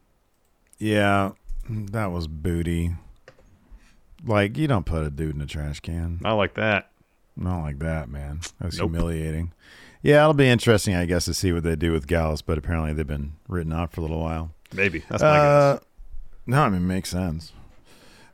Yeah, 0.79 1.33
that 1.69 2.07
was 2.12 2.27
booty. 2.29 2.93
Like 4.25 4.57
you 4.57 4.66
don't 4.66 4.87
put 4.87 5.05
a 5.05 5.11
dude 5.11 5.35
in 5.35 5.41
a 5.41 5.47
trash 5.47 5.81
can. 5.81 6.19
Not 6.21 6.35
like 6.35 6.55
that. 6.55 6.91
Not 7.37 7.62
like 7.62 7.79
that, 7.81 8.09
man. 8.09 8.41
That 8.59 8.66
was 8.66 8.79
Nope. 8.79 8.91
humiliating. 8.91 9.53
Yeah, 10.03 10.23
it'll 10.23 10.35
be 10.35 10.49
interesting, 10.49 10.95
I 10.95 11.07
guess, 11.07 11.25
to 11.27 11.35
see 11.35 11.53
what 11.53 11.62
they 11.64 11.77
do 11.77 11.93
with 11.93 12.07
Gallus. 12.07 12.43
But 12.43 12.59
apparently, 12.59 12.93
they've 12.93 13.07
been 13.07 13.33
written 13.49 13.73
off 13.73 13.93
for 13.93 14.01
a 14.01 14.05
little 14.05 14.21
while. 14.21 14.53
Maybe. 14.73 15.05
That's 15.09 15.23
my 15.23 15.29
Uh, 15.29 15.73
guess. 15.75 15.85
no, 16.47 16.62
I 16.62 16.69
mean, 16.69 16.83
it 16.83 16.87
makes 16.87 17.11
sense. 17.11 17.53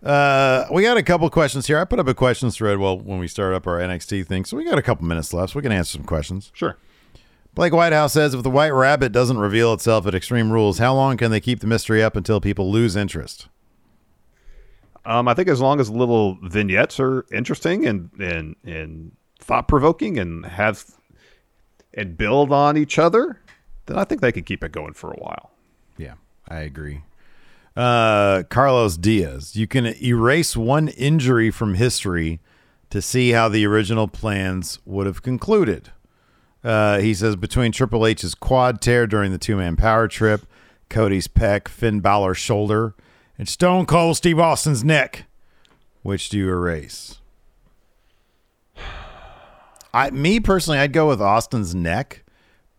Uh, 0.05 0.67
we 0.71 0.83
got 0.83 0.99
a 0.99 1.03
couple 1.03 1.29
questions 1.31 1.67
here. 1.67 1.79
I 1.79 1.85
put 1.85 1.99
up 1.99 2.07
a 2.07 2.15
questions 2.15 2.57
thread 2.57 2.79
well 2.79 2.99
when 2.99 3.19
we 3.19 3.27
started 3.27 3.57
up 3.57 3.67
our 3.67 3.79
NXT 3.79 4.27
thing, 4.27 4.45
so 4.45 4.57
we 4.57 4.65
got 4.65 4.79
a 4.79 4.83
couple 4.83 5.07
minutes 5.07 5.33
left. 5.33 5.53
So 5.53 5.59
we 5.59 5.63
can 5.63 5.73
answer 5.73 5.97
some 5.97 6.05
questions. 6.05 6.51
Sure. 6.53 6.77
Blake 7.55 7.73
Whitehouse 7.73 8.13
says, 8.13 8.35
if 8.35 8.43
the 8.43 8.51
White 8.51 8.73
Rabbit 8.75 9.13
doesn't 9.13 9.39
reveal 9.39 9.73
itself 9.73 10.07
at 10.07 10.15
Extreme 10.15 10.51
Rules, 10.51 10.79
how 10.79 10.93
long 10.95 11.17
can 11.17 11.31
they 11.31 11.41
keep 11.41 11.61
the 11.61 11.67
mystery 11.67 12.03
up 12.03 12.17
until 12.17 12.41
people 12.41 12.71
lose 12.71 12.97
interest? 12.97 13.49
Um, 15.07 15.29
I 15.29 15.35
think 15.35 15.49
as 15.49 15.61
long 15.61 15.81
as 15.81 15.89
little 15.89 16.39
vignettes 16.43 16.99
are 16.99 17.27
interesting 17.33 17.87
and 17.87 18.11
and 18.19 18.57
and 18.65 19.13
thought 19.39 19.69
provoking 19.69 20.19
and 20.19 20.47
have 20.47 20.85
and 21.93 22.17
build 22.17 22.53
on 22.53 22.77
each 22.77 22.99
other, 22.99 23.41
then 23.87 23.99
I 23.99 24.05
think 24.05 24.21
they 24.21 24.33
could 24.33 24.47
keep 24.47 24.65
it 24.65 24.73
going 24.73 24.95
for 24.95 25.11
a 25.11 25.17
while. 25.17 25.51
Yeah, 25.99 26.15
I 26.49 26.61
agree. 26.61 27.03
Uh, 27.77 28.45
Carlos 28.51 28.97
Diaz, 28.97 29.57
you 29.57 29.67
can 29.67 29.87
erase 30.03 30.57
one 30.57 30.89
injury 30.89 31.51
from 31.51 31.75
history 31.75 32.41
to 32.91 33.03
see 33.03 33.31
how 33.31 33.49
the 33.49 33.67
original 33.67 34.07
plans 34.07 34.79
would 34.85 35.07
have 35.07 35.23
concluded. 35.23 35.91
Uh, 36.63 36.99
he 36.99 37.13
says 37.13 37.37
between 37.37 37.73
Triple 37.73 38.07
H's 38.07 38.35
quad 38.35 38.81
tear 38.81 39.07
during 39.07 39.33
the 39.33 39.39
two 39.39 39.57
man 39.57 39.77
power 39.77 40.07
trip, 40.07 40.47
Cody's 40.89 41.27
pec, 41.27 41.67
Finn 41.69 42.01
Balor's 42.01 42.39
shoulder, 42.39 42.95
and 43.37 43.49
Stone 43.49 43.87
Cold 43.87 44.17
Steve 44.17 44.39
Austin's 44.39 44.85
neck, 44.85 45.27
which 46.03 46.29
do 46.29 46.39
you 46.39 46.49
erase? 46.49 47.19
I, 49.93 50.11
me 50.11 50.39
personally, 50.39 50.79
I'd 50.79 50.93
go 50.93 51.09
with 51.09 51.21
Austin's 51.21 51.75
neck 51.75 52.25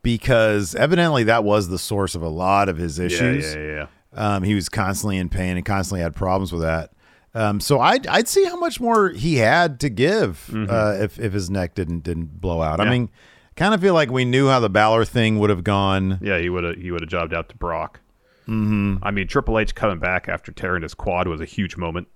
because 0.02 0.74
evidently 0.76 1.24
that 1.26 1.44
was 1.44 1.68
the 1.68 1.80
source 1.80 2.16
of 2.16 2.22
a 2.22 2.30
lot 2.30 2.70
of 2.70 2.78
his 2.78 2.98
issues. 3.00 3.54
Yeah, 3.54 3.62
yeah, 3.62 3.68
yeah. 3.68 3.88
Um, 4.16 4.44
he 4.44 4.56
was 4.56 4.70
constantly 4.70 5.18
in 5.18 5.30
pain 5.30 5.58
and 5.58 5.66
constantly 5.66 6.02
had 6.02 6.16
problems 6.16 6.52
with 6.52 6.62
that. 6.62 6.92
Um, 7.34 7.60
so 7.60 7.82
I'd 7.82 8.08
I'd 8.08 8.28
see 8.30 8.46
how 8.46 8.56
much 8.56 8.80
more 8.80 9.10
he 9.10 9.36
had 9.36 9.80
to 9.82 9.90
give 9.90 10.50
uh, 10.56 10.98
if 11.02 11.20
if 11.20 11.34
his 11.34 11.50
neck 11.50 11.76
didn't 11.76 12.04
didn't 12.04 12.40
blow 12.40 12.62
out. 12.62 12.80
I 12.80 12.84
Mm-hmm. 12.84 12.92
Mean, 12.92 13.10
kind 13.58 13.74
of 13.74 13.82
feel 13.82 13.94
like 13.94 14.10
we 14.10 14.24
knew 14.24 14.48
how 14.48 14.60
the 14.62 14.70
Balor 14.70 15.04
thing 15.06 15.38
would 15.40 15.50
have 15.50 15.64
gone. 15.66 16.18
Yeah, 16.22 16.40
he 16.40 16.50
would 16.50 16.64
have 16.64 16.76
he 16.78 16.92
would 16.92 17.02
have 17.02 17.10
jobbed 17.10 17.34
out 17.34 17.50
to 17.50 17.58
Brock. 17.58 18.00
Mm-hmm. 18.48 18.98
I 19.04 19.12
mean, 19.12 19.28
Triple 19.28 19.60
H 19.60 19.76
coming 19.76 20.00
back 20.00 20.30
after 20.30 20.52
tearing 20.52 20.84
his 20.84 20.94
quad 20.94 21.28
was 21.28 21.42
a 21.42 21.46
huge 21.46 21.76
moment. 21.78 22.08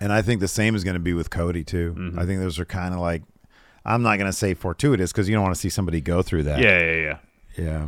And 0.00 0.12
I 0.12 0.22
think 0.22 0.40
the 0.40 0.48
same 0.48 0.74
is 0.74 0.82
going 0.84 0.94
to 0.94 1.00
be 1.00 1.12
with 1.12 1.30
Cody 1.30 1.62
too. 1.62 1.94
Mm-hmm. 1.96 2.18
I 2.18 2.24
think 2.26 2.40
those 2.40 2.58
are 2.58 2.64
kind 2.64 2.94
of 2.94 3.00
like 3.00 3.22
I'm 3.84 4.02
not 4.02 4.16
going 4.16 4.30
to 4.30 4.36
say 4.36 4.54
fortuitous 4.54 5.12
because 5.12 5.28
you 5.28 5.34
don't 5.34 5.42
want 5.44 5.54
to 5.54 5.60
see 5.60 5.68
somebody 5.68 6.00
go 6.00 6.22
through 6.22 6.44
that. 6.44 6.60
Yeah, 6.60 6.78
yeah, 6.80 6.92
yeah. 6.94 7.18
yeah. 7.64 7.86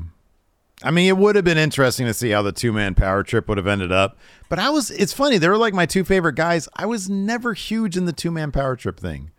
I 0.82 0.90
mean, 0.90 1.08
it 1.08 1.16
would 1.16 1.36
have 1.36 1.44
been 1.44 1.58
interesting 1.58 2.06
to 2.06 2.14
see 2.14 2.30
how 2.30 2.42
the 2.42 2.52
two 2.52 2.72
man 2.72 2.94
power 2.94 3.22
trip 3.22 3.48
would 3.48 3.58
have 3.58 3.66
ended 3.66 3.92
up. 3.92 4.18
But 4.48 4.58
I 4.58 4.70
was, 4.70 4.90
it's 4.90 5.12
funny. 5.12 5.38
They 5.38 5.48
were 5.48 5.58
like 5.58 5.74
my 5.74 5.86
two 5.86 6.04
favorite 6.04 6.36
guys. 6.36 6.68
I 6.74 6.86
was 6.86 7.10
never 7.10 7.52
huge 7.52 7.96
in 7.96 8.06
the 8.06 8.12
two 8.12 8.30
man 8.30 8.50
power 8.50 8.76
trip 8.76 8.98
thing. 8.98 9.30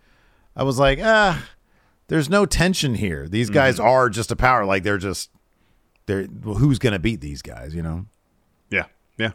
I 0.54 0.62
was 0.62 0.78
like, 0.78 1.00
ah, 1.02 1.48
there's 2.08 2.28
no 2.28 2.46
tension 2.46 2.94
here. 2.94 3.28
These 3.28 3.50
guys 3.50 3.80
are 3.80 4.08
just 4.08 4.30
a 4.30 4.36
power. 4.36 4.64
Like 4.64 4.82
they're 4.82 4.98
just, 4.98 5.30
they're, 6.06 6.28
well, 6.44 6.56
who's 6.56 6.78
going 6.78 6.92
to 6.92 6.98
beat 6.98 7.20
these 7.20 7.42
guys, 7.42 7.74
you 7.74 7.82
know? 7.82 8.06
Yeah, 8.70 8.86
yeah. 9.18 9.32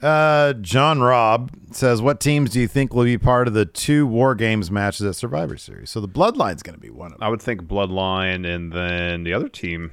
Uh, 0.00 0.52
John 0.54 1.00
Robb 1.00 1.50
says, 1.72 2.00
"What 2.00 2.20
teams 2.20 2.50
do 2.50 2.60
you 2.60 2.68
think 2.68 2.94
will 2.94 3.04
be 3.04 3.18
part 3.18 3.48
of 3.48 3.54
the 3.54 3.64
two 3.66 4.06
War 4.06 4.34
Games 4.34 4.70
matches 4.70 5.04
at 5.04 5.16
Survivor 5.16 5.56
Series?" 5.56 5.90
So 5.90 6.00
the 6.00 6.08
Bloodline's 6.08 6.62
going 6.62 6.74
to 6.76 6.80
be 6.80 6.90
one 6.90 7.12
of 7.12 7.18
them. 7.18 7.26
I 7.26 7.28
would 7.28 7.42
think 7.42 7.62
Bloodline, 7.62 8.46
and 8.46 8.72
then 8.72 9.24
the 9.24 9.32
other 9.32 9.48
team. 9.48 9.90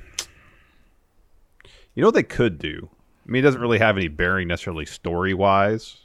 You 1.96 2.02
know 2.02 2.10
what 2.10 2.16
they 2.16 2.24
could 2.24 2.60
do? 2.60 2.90
I 3.28 3.32
mean, 3.32 3.40
it 3.40 3.44
doesn't 3.44 3.62
really 3.62 3.80
have 3.80 3.98
any 3.98 4.10
bearing 4.10 4.48
necessarily 4.48 4.86
story 4.86 5.34
wise, 5.34 5.98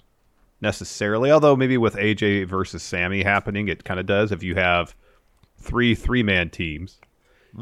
necessarily. 0.60 1.30
Although 1.30 1.56
maybe 1.56 1.76
with 1.76 1.96
AJ 1.96 2.46
versus 2.46 2.82
Sammy 2.82 3.22
happening, 3.22 3.68
it 3.68 3.84
kind 3.84 4.00
of 4.00 4.06
does. 4.06 4.32
If 4.32 4.42
you 4.42 4.54
have 4.54 4.94
three 5.58 5.94
three 5.94 6.22
man 6.22 6.48
teams, 6.48 6.98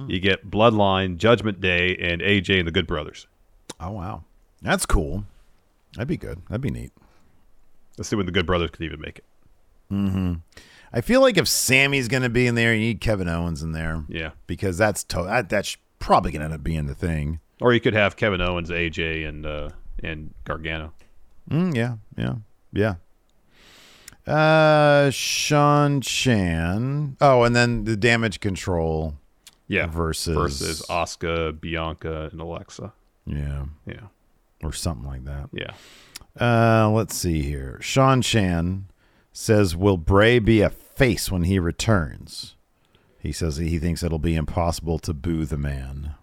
you 0.06 0.20
get 0.20 0.48
Bloodline, 0.48 1.16
Judgment 1.16 1.60
Day, 1.60 1.96
and 1.96 2.20
AJ 2.22 2.58
and 2.60 2.68
the 2.68 2.72
Good 2.72 2.86
Brothers. 2.86 3.26
Oh 3.80 3.90
wow, 3.90 4.22
that's 4.62 4.86
cool. 4.86 5.24
That'd 5.94 6.08
be 6.08 6.16
good. 6.16 6.40
That'd 6.48 6.60
be 6.60 6.70
neat. 6.70 6.92
Let's 7.96 8.08
see 8.08 8.16
when 8.16 8.26
the 8.26 8.32
Good 8.32 8.46
Brothers 8.46 8.70
could 8.70 8.82
even 8.84 9.00
make 9.00 9.18
it. 9.18 9.24
I 10.92 11.00
feel 11.00 11.20
like 11.20 11.36
if 11.36 11.48
Sammy's 11.48 12.08
going 12.08 12.22
to 12.22 12.28
be 12.28 12.46
in 12.46 12.54
there, 12.54 12.72
you 12.74 12.80
need 12.80 13.00
Kevin 13.00 13.28
Owens 13.28 13.62
in 13.62 13.72
there. 13.72 14.04
Yeah. 14.08 14.30
because 14.46 14.76
that's 14.78 15.02
to- 15.04 15.22
that, 15.24 15.48
that's 15.48 15.76
probably 15.98 16.30
going 16.30 16.40
to 16.40 16.44
end 16.46 16.54
up 16.54 16.62
being 16.62 16.86
the 16.86 16.94
thing. 16.94 17.40
Or 17.60 17.72
you 17.72 17.80
could 17.80 17.94
have 17.94 18.16
Kevin 18.16 18.40
Owens, 18.40 18.70
AJ, 18.70 19.28
and 19.28 19.44
uh, 19.44 19.70
and 20.04 20.32
Gargano. 20.44 20.92
Mm, 21.50 21.74
yeah, 21.74 21.96
yeah, 22.16 22.34
yeah. 22.72 24.32
Uh, 24.32 25.10
Sean 25.10 26.00
Chan. 26.00 27.16
Oh, 27.20 27.42
and 27.42 27.56
then 27.56 27.84
the 27.84 27.96
damage 27.96 28.40
control. 28.40 29.14
Yeah, 29.66 29.86
Versus- 29.86 30.36
versus 30.36 30.82
Asuka, 30.88 31.58
Bianca, 31.58 32.28
and 32.32 32.40
Alexa. 32.40 32.92
Yeah, 33.26 33.64
Yeah, 33.86 34.06
or 34.62 34.72
something 34.72 35.06
like 35.06 35.24
that. 35.24 35.50
yeah. 35.52 35.72
Uh, 36.38 36.88
let's 36.90 37.16
see 37.16 37.42
here. 37.42 37.78
Sean 37.80 38.22
Chan 38.22 38.86
says, 39.32 39.74
"Will 39.74 39.96
Bray 39.96 40.38
be 40.38 40.60
a 40.60 40.70
face 40.70 41.30
when 41.32 41.44
he 41.44 41.58
returns?" 41.58 42.54
He 43.18 43.32
says 43.32 43.56
he 43.56 43.78
thinks 43.78 44.02
it'll 44.04 44.20
be 44.20 44.36
impossible 44.36 45.00
to 45.00 45.12
boo 45.12 45.44
the 45.44 45.58
man. 45.58 46.14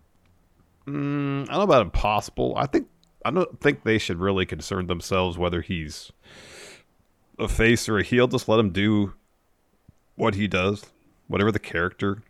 Mm, 0.88 1.43
I 1.43 1.51
don't 1.51 1.57
know 1.57 1.61
about 1.63 1.81
impossible. 1.81 2.53
I 2.55 2.65
think 2.67 2.88
I 3.25 3.31
don't 3.31 3.59
think 3.59 3.83
they 3.83 3.97
should 3.97 4.19
really 4.19 4.45
concern 4.45 4.88
themselves 4.88 5.38
whether 5.38 5.61
he's 5.61 6.11
a 7.38 7.47
face 7.49 7.89
or 7.89 7.97
a 7.97 8.03
heel. 8.03 8.27
Just 8.27 8.47
let 8.47 8.59
him 8.59 8.69
do 8.71 9.13
what 10.15 10.36
he 10.36 10.47
does, 10.47 10.86
whatever 11.27 11.51
the 11.51 11.59
character 11.59 12.23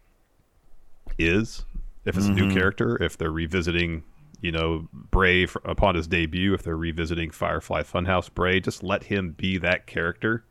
is. 1.19 1.65
If 2.05 2.17
it's 2.17 2.27
a 2.27 2.31
new 2.31 2.53
character, 2.53 3.01
if 3.01 3.17
they're 3.17 3.31
revisiting, 3.31 4.03
you 4.45 4.51
know, 4.51 4.87
Bray 4.93 5.47
upon 5.63 5.95
his 5.95 6.07
debut, 6.07 6.53
if 6.53 6.61
they're 6.61 6.77
revisiting 6.77 7.31
Firefly 7.31 7.81
Funhouse 7.81 8.31
Bray, 8.31 8.59
just 8.59 8.83
let 8.83 9.05
him 9.05 9.31
be 9.31 9.57
that 9.57 9.87
character 9.87 10.45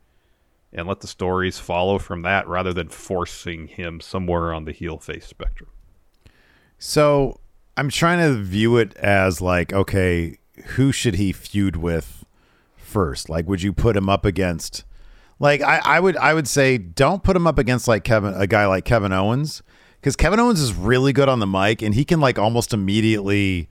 and 0.73 0.85
let 0.85 0.99
the 0.99 1.07
stories 1.07 1.59
follow 1.59 1.97
from 1.97 2.21
that 2.23 2.45
rather 2.45 2.73
than 2.73 2.89
forcing 2.89 3.67
him 3.67 4.01
somewhere 4.01 4.53
on 4.53 4.65
the 4.65 4.73
heel 4.73 4.97
face 4.97 5.25
spectrum. 5.25 5.69
So 6.77 7.39
I'm 7.77 7.87
trying 7.87 8.19
to 8.19 8.43
view 8.43 8.75
it 8.75 8.93
as 8.97 9.39
like, 9.39 9.71
okay, 9.71 10.39
who 10.75 10.91
should 10.91 11.15
he 11.15 11.31
feud 11.31 11.77
with 11.77 12.25
first? 12.75 13.29
Like, 13.29 13.47
would 13.47 13.61
you 13.61 13.71
put 13.71 13.95
him 13.95 14.09
up 14.09 14.25
against? 14.25 14.83
Like, 15.39 15.61
I, 15.61 15.79
I 15.85 15.99
would, 16.01 16.17
I 16.17 16.33
would 16.33 16.49
say, 16.49 16.77
don't 16.77 17.23
put 17.23 17.37
him 17.37 17.47
up 17.47 17.57
against 17.57 17.87
like 17.87 18.03
Kevin, 18.03 18.33
a 18.33 18.45
guy 18.45 18.65
like 18.65 18.83
Kevin 18.83 19.13
Owens, 19.13 19.63
because 20.01 20.17
Kevin 20.17 20.41
Owens 20.41 20.59
is 20.59 20.73
really 20.73 21.13
good 21.13 21.29
on 21.29 21.39
the 21.39 21.47
mic, 21.47 21.81
and 21.81 21.95
he 21.95 22.03
can 22.03 22.19
like 22.19 22.37
almost 22.37 22.73
immediately 22.73 23.69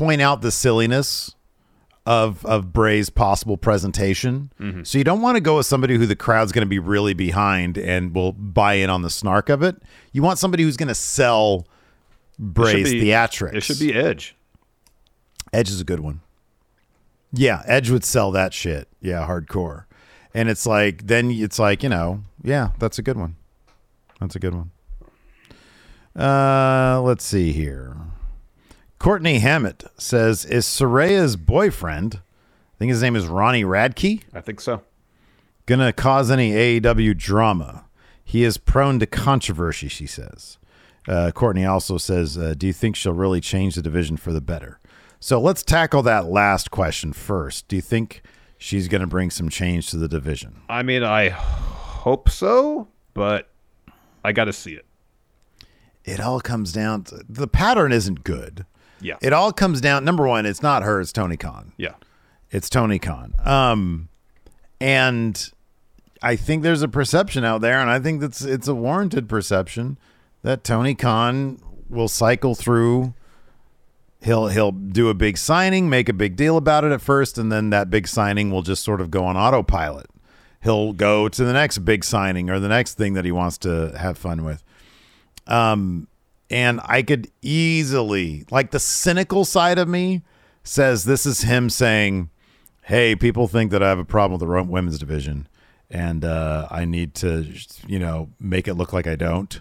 point 0.00 0.20
out 0.22 0.40
the 0.42 0.50
silliness 0.50 1.34
of 2.06 2.44
of 2.46 2.72
Bray's 2.72 3.10
possible 3.10 3.56
presentation. 3.56 4.50
So 4.84 4.96
you 4.98 5.04
don't 5.04 5.20
want 5.20 5.36
to 5.36 5.40
go 5.40 5.58
with 5.58 5.66
somebody 5.66 5.96
who 5.96 6.06
the 6.06 6.16
crowd's 6.16 6.50
going 6.52 6.64
to 6.64 6.68
be 6.68 6.78
really 6.78 7.12
behind 7.14 7.76
and 7.76 8.14
will 8.14 8.32
buy 8.32 8.74
in 8.74 8.88
on 8.90 9.02
the 9.02 9.10
snark 9.10 9.48
of 9.50 9.62
it. 9.62 9.76
You 10.12 10.22
want 10.22 10.38
somebody 10.38 10.62
who's 10.62 10.76
going 10.78 10.88
to 10.88 10.94
sell 10.94 11.66
It 12.38 12.40
Bray's 12.40 12.90
be- 12.92 13.02
theatrics. 13.02 13.54
It 13.54 13.60
should 13.62 13.78
be 13.78 13.92
Edge. 13.94 14.34
Edge 15.52 15.68
is 15.68 15.80
a 15.80 15.84
good 15.84 16.00
one. 16.00 16.20
Yeah, 17.32 17.62
Edge 17.66 17.90
would 17.90 18.04
sell 18.04 18.30
that 18.32 18.54
shit. 18.54 18.88
Yeah, 19.00 19.26
hardcore. 19.26 19.84
And 20.32 20.48
it's 20.48 20.64
like 20.66 21.06
then 21.06 21.30
it's 21.30 21.58
like, 21.58 21.82
you 21.82 21.88
know, 21.90 22.22
yeah, 22.42 22.70
that's 22.78 22.98
a 22.98 23.02
good 23.02 23.16
one. 23.18 23.36
That's 24.20 24.34
a 24.36 24.38
good 24.38 24.54
one. 24.54 24.70
Uh 26.16 27.00
let's 27.04 27.24
see 27.24 27.52
here. 27.52 27.96
Courtney 29.00 29.38
Hammett 29.38 29.84
says, 29.96 30.44
Is 30.44 30.66
Saraya's 30.66 31.36
boyfriend, 31.36 32.16
I 32.16 32.78
think 32.78 32.90
his 32.90 33.02
name 33.02 33.16
is 33.16 33.26
Ronnie 33.26 33.64
Radke, 33.64 34.20
I 34.34 34.42
think 34.42 34.60
so. 34.60 34.82
gonna 35.64 35.90
cause 35.90 36.30
any 36.30 36.52
AEW 36.52 37.16
drama? 37.16 37.86
He 38.22 38.44
is 38.44 38.58
prone 38.58 38.98
to 38.98 39.06
controversy, 39.06 39.88
she 39.88 40.06
says. 40.06 40.58
Uh, 41.08 41.30
Courtney 41.34 41.64
also 41.64 41.96
says, 41.96 42.36
uh, 42.36 42.52
Do 42.54 42.66
you 42.66 42.74
think 42.74 42.94
she'll 42.94 43.14
really 43.14 43.40
change 43.40 43.74
the 43.74 43.80
division 43.80 44.18
for 44.18 44.34
the 44.34 44.40
better? 44.42 44.78
So 45.18 45.40
let's 45.40 45.62
tackle 45.62 46.02
that 46.02 46.26
last 46.26 46.70
question 46.70 47.14
first. 47.14 47.68
Do 47.68 47.76
you 47.76 47.82
think 47.82 48.20
she's 48.58 48.86
going 48.86 49.00
to 49.00 49.06
bring 49.06 49.30
some 49.30 49.48
change 49.48 49.88
to 49.90 49.96
the 49.96 50.08
division? 50.08 50.60
I 50.68 50.82
mean, 50.82 51.02
I 51.02 51.30
hope 51.30 52.28
so, 52.28 52.88
but 53.14 53.48
I 54.22 54.32
got 54.32 54.44
to 54.44 54.52
see 54.52 54.74
it. 54.74 54.84
It 56.04 56.20
all 56.20 56.40
comes 56.40 56.70
down 56.70 57.04
to 57.04 57.24
the 57.26 57.48
pattern 57.48 57.92
isn't 57.92 58.24
good. 58.24 58.66
Yeah. 59.00 59.16
It 59.22 59.32
all 59.32 59.52
comes 59.52 59.80
down, 59.80 60.04
number 60.04 60.26
one, 60.26 60.46
it's 60.46 60.62
not 60.62 60.82
her, 60.82 61.00
it's 61.00 61.12
Tony 61.12 61.36
Khan. 61.36 61.72
yeah. 61.76 61.94
It's 62.50 62.68
Tony 62.68 62.98
Khan. 62.98 63.32
Um, 63.44 64.08
and 64.80 65.52
I 66.20 66.34
think 66.34 66.64
there's 66.64 66.82
a 66.82 66.88
perception 66.88 67.44
out 67.44 67.60
there, 67.60 67.78
and 67.78 67.88
I 67.88 68.00
think 68.00 68.20
that's 68.20 68.42
it's 68.42 68.66
a 68.66 68.74
warranted 68.74 69.28
perception 69.28 69.98
that 70.42 70.64
Tony 70.64 70.94
Khan 70.96 71.62
will 71.88 72.08
cycle 72.08 72.54
through. 72.56 73.14
He'll 74.20 74.48
he'll 74.48 74.72
do 74.72 75.08
a 75.08 75.14
big 75.14 75.38
signing, 75.38 75.88
make 75.88 76.08
a 76.08 76.12
big 76.12 76.34
deal 76.34 76.56
about 76.56 76.82
it 76.84 76.90
at 76.92 77.00
first, 77.00 77.38
and 77.38 77.52
then 77.52 77.70
that 77.70 77.88
big 77.88 78.08
signing 78.08 78.50
will 78.50 78.62
just 78.62 78.82
sort 78.82 79.00
of 79.00 79.10
go 79.10 79.24
on 79.24 79.36
autopilot. 79.36 80.06
He'll 80.62 80.92
go 80.92 81.28
to 81.28 81.44
the 81.44 81.52
next 81.52 81.78
big 81.78 82.02
signing 82.04 82.50
or 82.50 82.58
the 82.58 82.68
next 82.68 82.94
thing 82.94 83.14
that 83.14 83.24
he 83.24 83.32
wants 83.32 83.56
to 83.58 83.96
have 83.96 84.18
fun 84.18 84.44
with. 84.44 84.62
Um, 85.46 86.08
and 86.50 86.80
I 86.84 87.02
could 87.02 87.30
easily, 87.42 88.44
like 88.50 88.72
the 88.72 88.80
cynical 88.80 89.44
side 89.44 89.78
of 89.78 89.88
me 89.88 90.22
says 90.64 91.04
this 91.04 91.24
is 91.24 91.42
him 91.42 91.70
saying, 91.70 92.30
Hey, 92.82 93.14
people 93.14 93.46
think 93.46 93.70
that 93.70 93.82
I 93.82 93.88
have 93.88 93.98
a 93.98 94.04
problem 94.04 94.40
with 94.40 94.46
the 94.48 94.64
women's 94.64 94.98
division 94.98 95.48
and 95.90 96.24
uh, 96.24 96.66
I 96.70 96.84
need 96.84 97.14
to, 97.16 97.46
you 97.86 97.98
know, 97.98 98.30
make 98.40 98.66
it 98.66 98.74
look 98.74 98.92
like 98.92 99.06
I 99.06 99.16
don't 99.16 99.60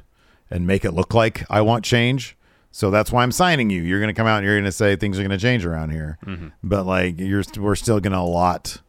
and 0.50 0.66
make 0.66 0.84
it 0.84 0.92
look 0.92 1.14
like 1.14 1.44
I 1.50 1.62
want 1.62 1.86
change. 1.86 2.36
So 2.72 2.92
that's 2.92 3.12
why 3.12 3.24
I'm 3.24 3.32
signing 3.32 3.70
you. 3.70 3.82
You're 3.82 4.00
going 4.00 4.14
to 4.14 4.18
come 4.18 4.28
out 4.28 4.38
and 4.38 4.46
you're 4.46 4.56
going 4.56 4.66
to 4.66 4.72
say 4.72 4.96
things 4.96 5.18
are 5.20 5.24
going 5.24 5.32
to 5.32 5.38
change 5.38 5.66
around 5.66 5.92
here. 5.92 6.18
But 6.64 6.86
like 6.86 7.20
you're 7.20 7.44
we're 7.58 7.76
still 7.76 8.00
going 8.00 8.14
to 8.14 8.20
allot 8.20 8.82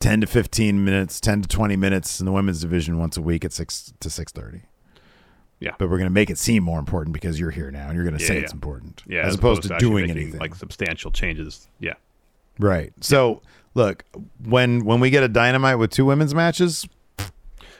10 0.00 0.22
to 0.22 0.26
15 0.26 0.84
minutes, 0.84 1.20
10 1.20 1.42
to 1.42 1.48
20 1.48 1.76
minutes 1.76 2.18
in 2.18 2.26
the 2.26 2.32
women's 2.32 2.60
division 2.60 2.98
once 2.98 3.16
a 3.16 3.22
week 3.22 3.44
at 3.44 3.52
6 3.52 3.92
to 4.00 4.08
6:30 4.08 4.62
Yeah. 5.62 5.72
but 5.78 5.88
we're 5.88 5.98
going 5.98 6.10
to 6.10 6.12
make 6.12 6.28
it 6.30 6.38
seem 6.38 6.62
more 6.64 6.78
important 6.78 7.12
because 7.14 7.38
you're 7.38 7.50
here 7.50 7.70
now 7.70 7.86
and 7.86 7.94
you're 7.94 8.04
going 8.04 8.16
to 8.16 8.22
Yeah, 8.22 8.28
say 8.28 8.34
yeah. 8.36 8.40
it's 8.42 8.52
important 8.52 9.02
Yeah. 9.06 9.22
as, 9.26 9.36
opposed, 9.36 9.62
to 9.62 9.74
actually 9.74 9.88
doing 9.88 10.10
anything 10.10 10.40
like 10.40 10.54
substantial 10.54 11.10
changes. 11.10 11.68
Yeah. 11.78 11.94
right 12.58 12.92
so 13.00 13.40
look 13.74 14.04
when 14.44 14.84
when 14.84 15.00
we 15.00 15.08
get 15.10 15.22
a 15.22 15.28
dynamite 15.28 15.78
with 15.78 15.90
two 15.90 16.04
women's 16.04 16.34
matches 16.34 16.86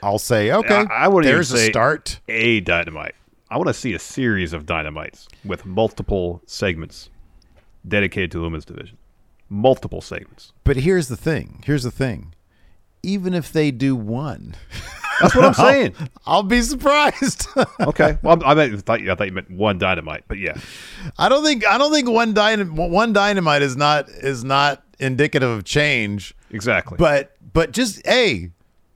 i'll 0.01 0.17
say 0.17 0.51
okay 0.51 0.85
I- 0.89 1.05
I 1.05 1.07
even 1.09 1.21
there's 1.23 1.51
a 1.51 1.69
start 1.69 2.19
A 2.27 2.59
dynamite. 2.61 3.13
I 3.51 3.57
want 3.57 3.67
to 3.67 3.73
see 3.75 3.93
a 3.93 3.99
series 3.99 4.51
of 4.53 4.65
dynamites 4.65 5.27
with 5.45 5.63
multiple 5.65 6.41
segments 6.47 7.09
dedicated 7.87 8.31
to 8.31 8.39
the 8.39 8.43
women's 8.45 8.65
division. 8.65 8.97
Multiple 9.49 10.01
segments. 10.01 10.53
but 10.63 10.77
here's 10.77 11.07
the 11.09 11.17
thing 11.17 11.61
here's 11.65 11.83
the 11.83 11.91
thing 11.91 12.32
even 13.03 13.33
if 13.33 13.51
they 13.51 13.69
do 13.71 13.95
one 13.95 14.55
That's 15.21 15.35
what 15.35 15.45
I'm 15.45 15.53
saying. 15.67 15.95
i'll 16.25 16.43
be 16.43 16.61
surprised 16.61 17.47
Okay. 17.81 18.17
Well, 18.23 18.43
I, 18.43 18.53
I 18.63 18.75
thought 18.77 19.01
you, 19.01 19.11
I 19.11 19.15
thought 19.15 19.27
you 19.27 19.33
meant 19.33 19.51
one 19.51 19.77
dynamite, 19.77 20.23
but 20.27 20.37
yeah. 20.39 20.57
i 21.19 21.29
don't 21.29 21.43
think 21.43 21.65
i 21.67 21.77
don't 21.77 21.91
think 21.93 22.09
one 22.09 22.33
dynamite 22.33 22.89
one 22.89 23.13
dynamite 23.13 23.61
is 23.61 23.75
not 23.77 24.09
is 24.09 24.43
not 24.43 24.83
indicative 24.99 25.49
of 25.49 25.63
change 25.63 26.33
Exactly. 26.51 26.97
But 26.97 27.35
but 27.53 27.71
just 27.71 28.05
hey, 28.05 28.51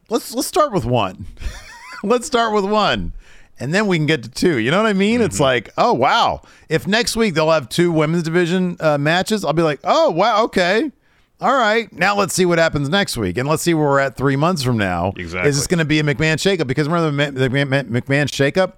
let's 0.10 0.34
let's 0.34 0.47
start 0.47 0.72
with 0.72 0.86
one. 0.86 1.26
let's 2.03 2.28
start 2.28 2.53
with 2.53 2.66
one. 2.66 3.14
and 3.60 3.74
then 3.74 3.88
we 3.88 3.97
can 3.97 4.05
get 4.05 4.22
to 4.24 4.30
two. 4.30 4.60
You 4.60 4.70
know 4.70 4.78
what 4.78 4.86
I 4.88 4.93
mean? 4.93 5.22
It's 5.22 5.39
like, 5.39 5.70
oh 5.76 5.93
wow. 5.93 6.43
If 6.70 6.86
next 6.86 7.16
week 7.16 7.34
they'll 7.34 7.49
have 7.49 7.68
two 7.68 7.91
women's 7.91 8.22
division 8.24 8.78
uh, 8.80 8.99
matches, 8.99 9.43
I'll 9.43 9.53
be 9.53 9.64
like, 9.64 9.80
oh 9.84 10.12
wow, 10.12 10.43
okay. 10.45 10.91
All 11.39 11.53
right, 11.53 11.91
now 11.93 12.15
let's 12.15 12.33
see 12.33 12.45
what 12.45 12.57
happens 12.57 12.89
next 12.89 13.15
week, 13.15 13.38
and 13.38 13.47
let's 13.47 13.61
see 13.61 13.75
where 13.75 13.85
we're 13.88 13.99
at 13.99 14.15
three 14.15 14.35
months 14.35 14.63
from 14.63 14.75
now. 14.77 15.13
Exactly. 15.17 15.49
Is 15.49 15.57
this 15.57 15.67
going 15.67 15.77
to 15.79 15.85
be 15.85 15.99
a 15.99 16.03
McMahon 16.03 16.35
shakeup? 16.38 16.65
Because 16.65 16.88
remember 16.88 17.11
the 17.11 17.31
Ma- 17.31 17.47
the 17.47 17.65
Ma- 17.65 17.99
McMahon 17.99 18.25
shakeup? 18.25 18.73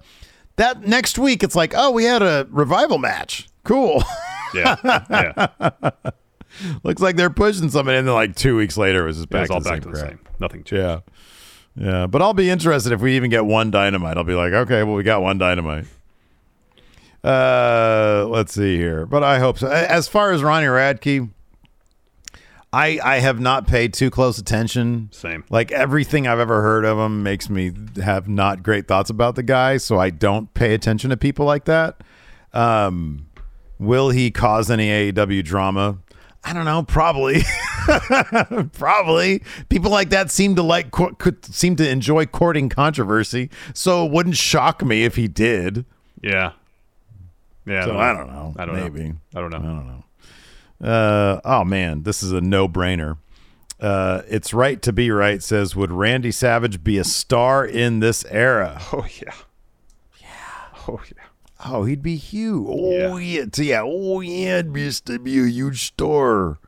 That 0.56 0.86
next 0.86 1.16
week, 1.18 1.42
it's 1.42 1.54
like, 1.56 1.72
oh, 1.74 1.90
we 1.90 2.04
had 2.04 2.20
a 2.20 2.46
revival 2.50 2.98
match. 2.98 3.48
Cool. 3.64 4.02
Yeah, 4.52 4.74
yeah. 4.84 5.90
Looks 6.82 7.00
like 7.00 7.14
they're 7.14 7.30
pushing 7.30 7.70
something, 7.70 7.94
and 7.94 8.04
then 8.08 8.12
like 8.14 8.34
two 8.34 8.56
weeks 8.56 8.76
later, 8.76 9.04
it 9.04 9.06
was 9.06 9.18
just 9.18 9.30
back 9.30 9.42
it's 9.42 9.50
to 9.50 9.54
all 9.54 9.60
the 9.60 9.70
back 9.70 9.82
to 9.82 9.88
the 9.90 9.94
crap. 9.94 10.08
same. 10.08 10.18
Nothing 10.40 10.64
changed. 10.64 10.72
Yeah. 10.72 11.00
Yeah. 11.76 12.06
But 12.08 12.20
I'll 12.20 12.34
be 12.34 12.50
interested 12.50 12.90
if 12.92 13.00
we 13.00 13.14
even 13.14 13.30
get 13.30 13.46
one 13.46 13.70
dynamite. 13.70 14.16
I'll 14.16 14.24
be 14.24 14.34
like, 14.34 14.52
okay, 14.52 14.82
well, 14.82 14.96
we 14.96 15.04
got 15.04 15.22
one 15.22 15.38
dynamite. 15.38 15.84
Uh, 17.22 18.26
let's 18.28 18.52
see 18.52 18.76
here. 18.76 19.06
But 19.06 19.22
I 19.22 19.38
hope 19.38 19.56
so. 19.58 19.68
As 19.68 20.08
far 20.08 20.32
as 20.32 20.42
Ronnie 20.42 20.66
Radke, 20.66 21.30
I 22.72 23.00
I 23.02 23.18
have 23.18 23.40
not 23.40 23.66
paid 23.66 23.92
too 23.94 24.10
close 24.10 24.38
attention. 24.38 25.08
Same. 25.12 25.44
Like 25.50 25.72
everything 25.72 26.26
I've 26.26 26.38
ever 26.38 26.62
heard 26.62 26.84
of 26.84 26.98
him 26.98 27.22
makes 27.22 27.50
me 27.50 27.72
have 28.02 28.28
not 28.28 28.62
great 28.62 28.86
thoughts 28.86 29.10
about 29.10 29.34
the 29.34 29.42
guy, 29.42 29.76
so 29.76 29.98
I 29.98 30.10
don't 30.10 30.52
pay 30.54 30.74
attention 30.74 31.10
to 31.10 31.16
people 31.16 31.46
like 31.46 31.64
that. 31.64 32.00
Um, 32.52 33.26
will 33.78 34.10
he 34.10 34.30
cause 34.30 34.70
any 34.70 34.88
AEW 35.12 35.42
drama? 35.44 35.98
I 36.42 36.52
don't 36.54 36.64
know. 36.64 36.82
Probably, 36.84 37.42
probably. 38.72 39.42
People 39.68 39.90
like 39.90 40.10
that 40.10 40.30
seem 40.30 40.54
to 40.56 40.62
like 40.62 40.90
could 40.90 41.44
seem 41.44 41.76
to 41.76 41.88
enjoy 41.88 42.24
courting 42.26 42.68
controversy, 42.68 43.50
so 43.74 44.06
it 44.06 44.12
wouldn't 44.12 44.36
shock 44.36 44.82
me 44.84 45.04
if 45.04 45.16
he 45.16 45.28
did. 45.28 45.84
Yeah. 46.22 46.52
Yeah. 47.66 47.84
So 47.84 47.98
I 47.98 48.12
don't 48.14 48.28
know. 48.28 48.54
I 48.56 48.64
don't 48.64 48.76
Maybe. 48.76 49.08
know. 49.08 49.14
I 49.34 49.40
don't 49.40 49.50
know. 49.50 49.58
I 49.58 49.60
don't 49.60 49.86
know. 49.86 50.04
Uh, 50.80 51.40
oh 51.44 51.64
man, 51.64 52.02
this 52.04 52.22
is 52.22 52.32
a 52.32 52.40
no-brainer. 52.40 53.18
Uh, 53.78 54.22
it's 54.28 54.52
right 54.52 54.80
to 54.82 54.92
be 54.92 55.10
right. 55.10 55.42
Says, 55.42 55.74
would 55.74 55.90
Randy 55.90 56.30
Savage 56.30 56.84
be 56.84 56.98
a 56.98 57.04
star 57.04 57.64
in 57.64 58.00
this 58.00 58.24
era? 58.26 58.80
Oh 58.92 59.06
yeah. 59.20 59.34
Yeah. 60.20 60.28
Oh 60.88 61.00
yeah. 61.06 61.24
Oh, 61.66 61.84
he'd 61.84 62.02
be 62.02 62.16
huge. 62.16 62.66
Oh 62.68 63.16
yeah, 63.18 63.44
So, 63.52 63.62
yeah. 63.62 63.82
Oh 63.84 64.20
yeah, 64.20 64.58
it'd 64.58 64.72
be, 64.72 64.86
it'd 64.86 65.24
be 65.24 65.40
a 65.40 65.46
huge 65.46 65.84
star. 65.86 66.58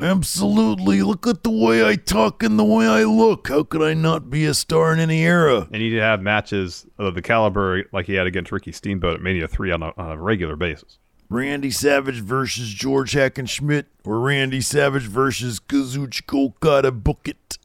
Absolutely. 0.00 1.02
Look 1.02 1.26
at 1.26 1.42
the 1.42 1.50
way 1.50 1.84
I 1.84 1.96
talk 1.96 2.42
and 2.42 2.58
the 2.58 2.64
way 2.64 2.86
I 2.86 3.04
look. 3.04 3.48
How 3.48 3.62
could 3.62 3.82
I 3.82 3.94
not 3.94 4.30
be 4.30 4.44
a 4.44 4.54
star 4.54 4.92
in 4.92 5.00
any 5.00 5.22
era? 5.22 5.66
And 5.72 5.76
he 5.76 5.90
need 5.90 5.96
to 5.96 6.02
have 6.02 6.20
matches 6.20 6.86
of 6.98 7.14
the 7.14 7.22
caliber 7.22 7.84
like 7.92 8.06
he 8.06 8.14
had 8.14 8.26
against 8.26 8.52
Ricky 8.52 8.72
Steamboat 8.72 9.14
at 9.14 9.22
Mania 9.22 9.48
three 9.48 9.72
on 9.72 9.82
a, 9.82 9.92
on 9.96 10.12
a 10.12 10.20
regular 10.20 10.56
basis. 10.56 10.98
Randy 11.28 11.70
Savage 11.70 12.20
versus 12.20 12.68
George 12.68 13.12
Hackenschmidt 13.12 13.84
or 14.04 14.20
Randy 14.20 14.60
Savage 14.60 15.04
versus 15.04 15.60
Kazuchika 15.60 16.46
Okada. 16.46 16.90
Book 16.90 17.20
it. 17.26 17.58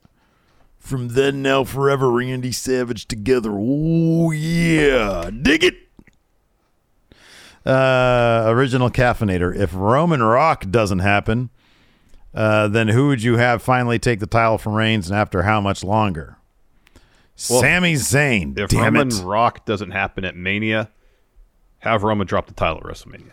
From 0.80 1.10
then, 1.10 1.42
now, 1.42 1.64
forever, 1.64 2.12
Randy 2.12 2.52
Savage 2.52 3.08
together. 3.08 3.52
Oh, 3.54 4.32
yeah. 4.32 5.30
Dig 5.30 5.64
it. 5.64 5.76
Uh, 7.66 8.44
original 8.48 8.90
caffeinator. 8.90 9.56
If 9.56 9.74
Roman 9.74 10.22
Rock 10.22 10.70
doesn't 10.70 11.00
happen, 11.00 11.50
uh, 12.34 12.68
then 12.68 12.90
who 12.90 13.08
would 13.08 13.24
you 13.24 13.38
have 13.38 13.62
finally 13.62 13.98
take 13.98 14.20
the 14.20 14.28
title 14.28 14.58
from 14.58 14.74
Reigns 14.74 15.10
and 15.10 15.18
after 15.18 15.44
how 15.44 15.62
much 15.62 15.86
longer? 15.86 16.38
Well, 17.50 17.62
Sami 17.62 17.94
Zayn. 17.94 18.60
If 18.60 18.72
Damn 18.72 18.96
Roman 18.96 19.08
it. 19.08 19.24
Rock 19.24 19.66
doesn't 19.66 19.92
happen 19.92 20.26
at 20.26 20.36
Mania, 20.36 20.90
have 21.80 22.04
Roman 22.04 22.28
drop 22.28 22.48
the 22.48 22.54
title 22.54 22.80
at 22.80 22.84
WrestleMania. 22.84 23.32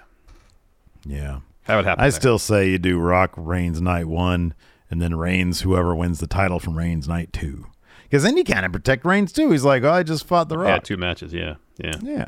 Yeah. 1.05 1.41
Have 1.63 1.81
it 1.81 1.85
happen. 1.89 2.05
I 2.05 2.09
still 2.11 2.39
say 2.39 2.71
you 2.71 2.79
do 2.79 2.99
Rock 2.99 3.33
Reigns 3.37 3.81
night 3.81 4.07
one, 4.07 4.55
and 4.91 5.01
then 5.01 5.15
Reigns 5.17 5.61
whoever 5.61 5.95
wins 5.95 6.19
the 6.21 6.27
title 6.27 6.59
from 6.59 6.77
Reigns 6.77 7.07
night 7.09 7.33
two, 7.33 7.67
because 8.05 8.23
then 8.23 8.37
you 8.37 8.45
kind 8.45 8.67
of 8.67 8.73
protect 8.73 9.05
Reigns 9.05 9.33
too. 9.33 9.51
He's 9.51 9.65
like, 9.65 9.83
oh, 9.85 9.91
I 9.93 10.03
just 10.03 10.27
fought 10.27 10.49
the 10.49 10.59
Yeah, 10.59 10.73
Rock. 10.73 10.85
two 10.85 10.97
matches. 10.97 11.33
Yeah, 11.33 11.57
yeah. 11.79 11.95
Yeah. 12.03 12.27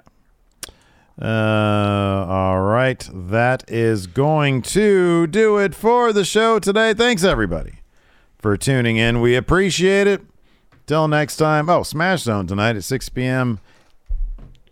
Uh, 1.21 2.25
all 2.29 2.61
right. 2.63 3.09
That 3.13 3.65
is 3.69 4.07
going 4.07 4.63
to 4.63 5.27
do 5.27 5.59
it 5.59 5.75
for 5.75 6.13
the 6.13 6.25
show 6.25 6.59
today. 6.59 6.95
Thanks 6.95 7.23
everybody 7.23 7.81
for 8.39 8.57
tuning 8.57 8.97
in. 8.97 9.21
We 9.21 9.35
appreciate 9.37 10.07
it. 10.07 10.23
Till 10.87 11.07
next 11.09 11.37
time. 11.37 11.69
Oh, 11.69 11.83
Smash 11.85 12.23
Zone 12.23 12.47
tonight 12.47 12.77
at 12.77 12.85
6 12.85 13.09
p.m. 13.11 13.61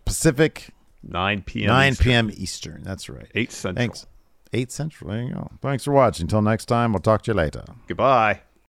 Pacific, 0.03 0.69
9 1.03 1.41
p.m. 1.43 1.67
9 1.67 1.91
Eastern. 1.91 2.03
p.m. 2.03 2.31
Eastern. 2.33 2.83
That's 2.83 3.09
right. 3.09 3.27
8 3.33 3.51
Central. 3.51 3.81
Thanks. 3.81 4.05
8 4.53 4.71
Central. 4.71 5.09
There 5.11 5.23
you 5.23 5.33
go. 5.33 5.51
Thanks 5.61 5.83
for 5.83 5.91
watching. 5.91 6.25
Until 6.25 6.41
next 6.41 6.65
time, 6.65 6.93
we'll 6.93 6.99
talk 7.01 7.23
to 7.23 7.31
you 7.31 7.35
later. 7.35 7.63
Goodbye. 7.87 8.41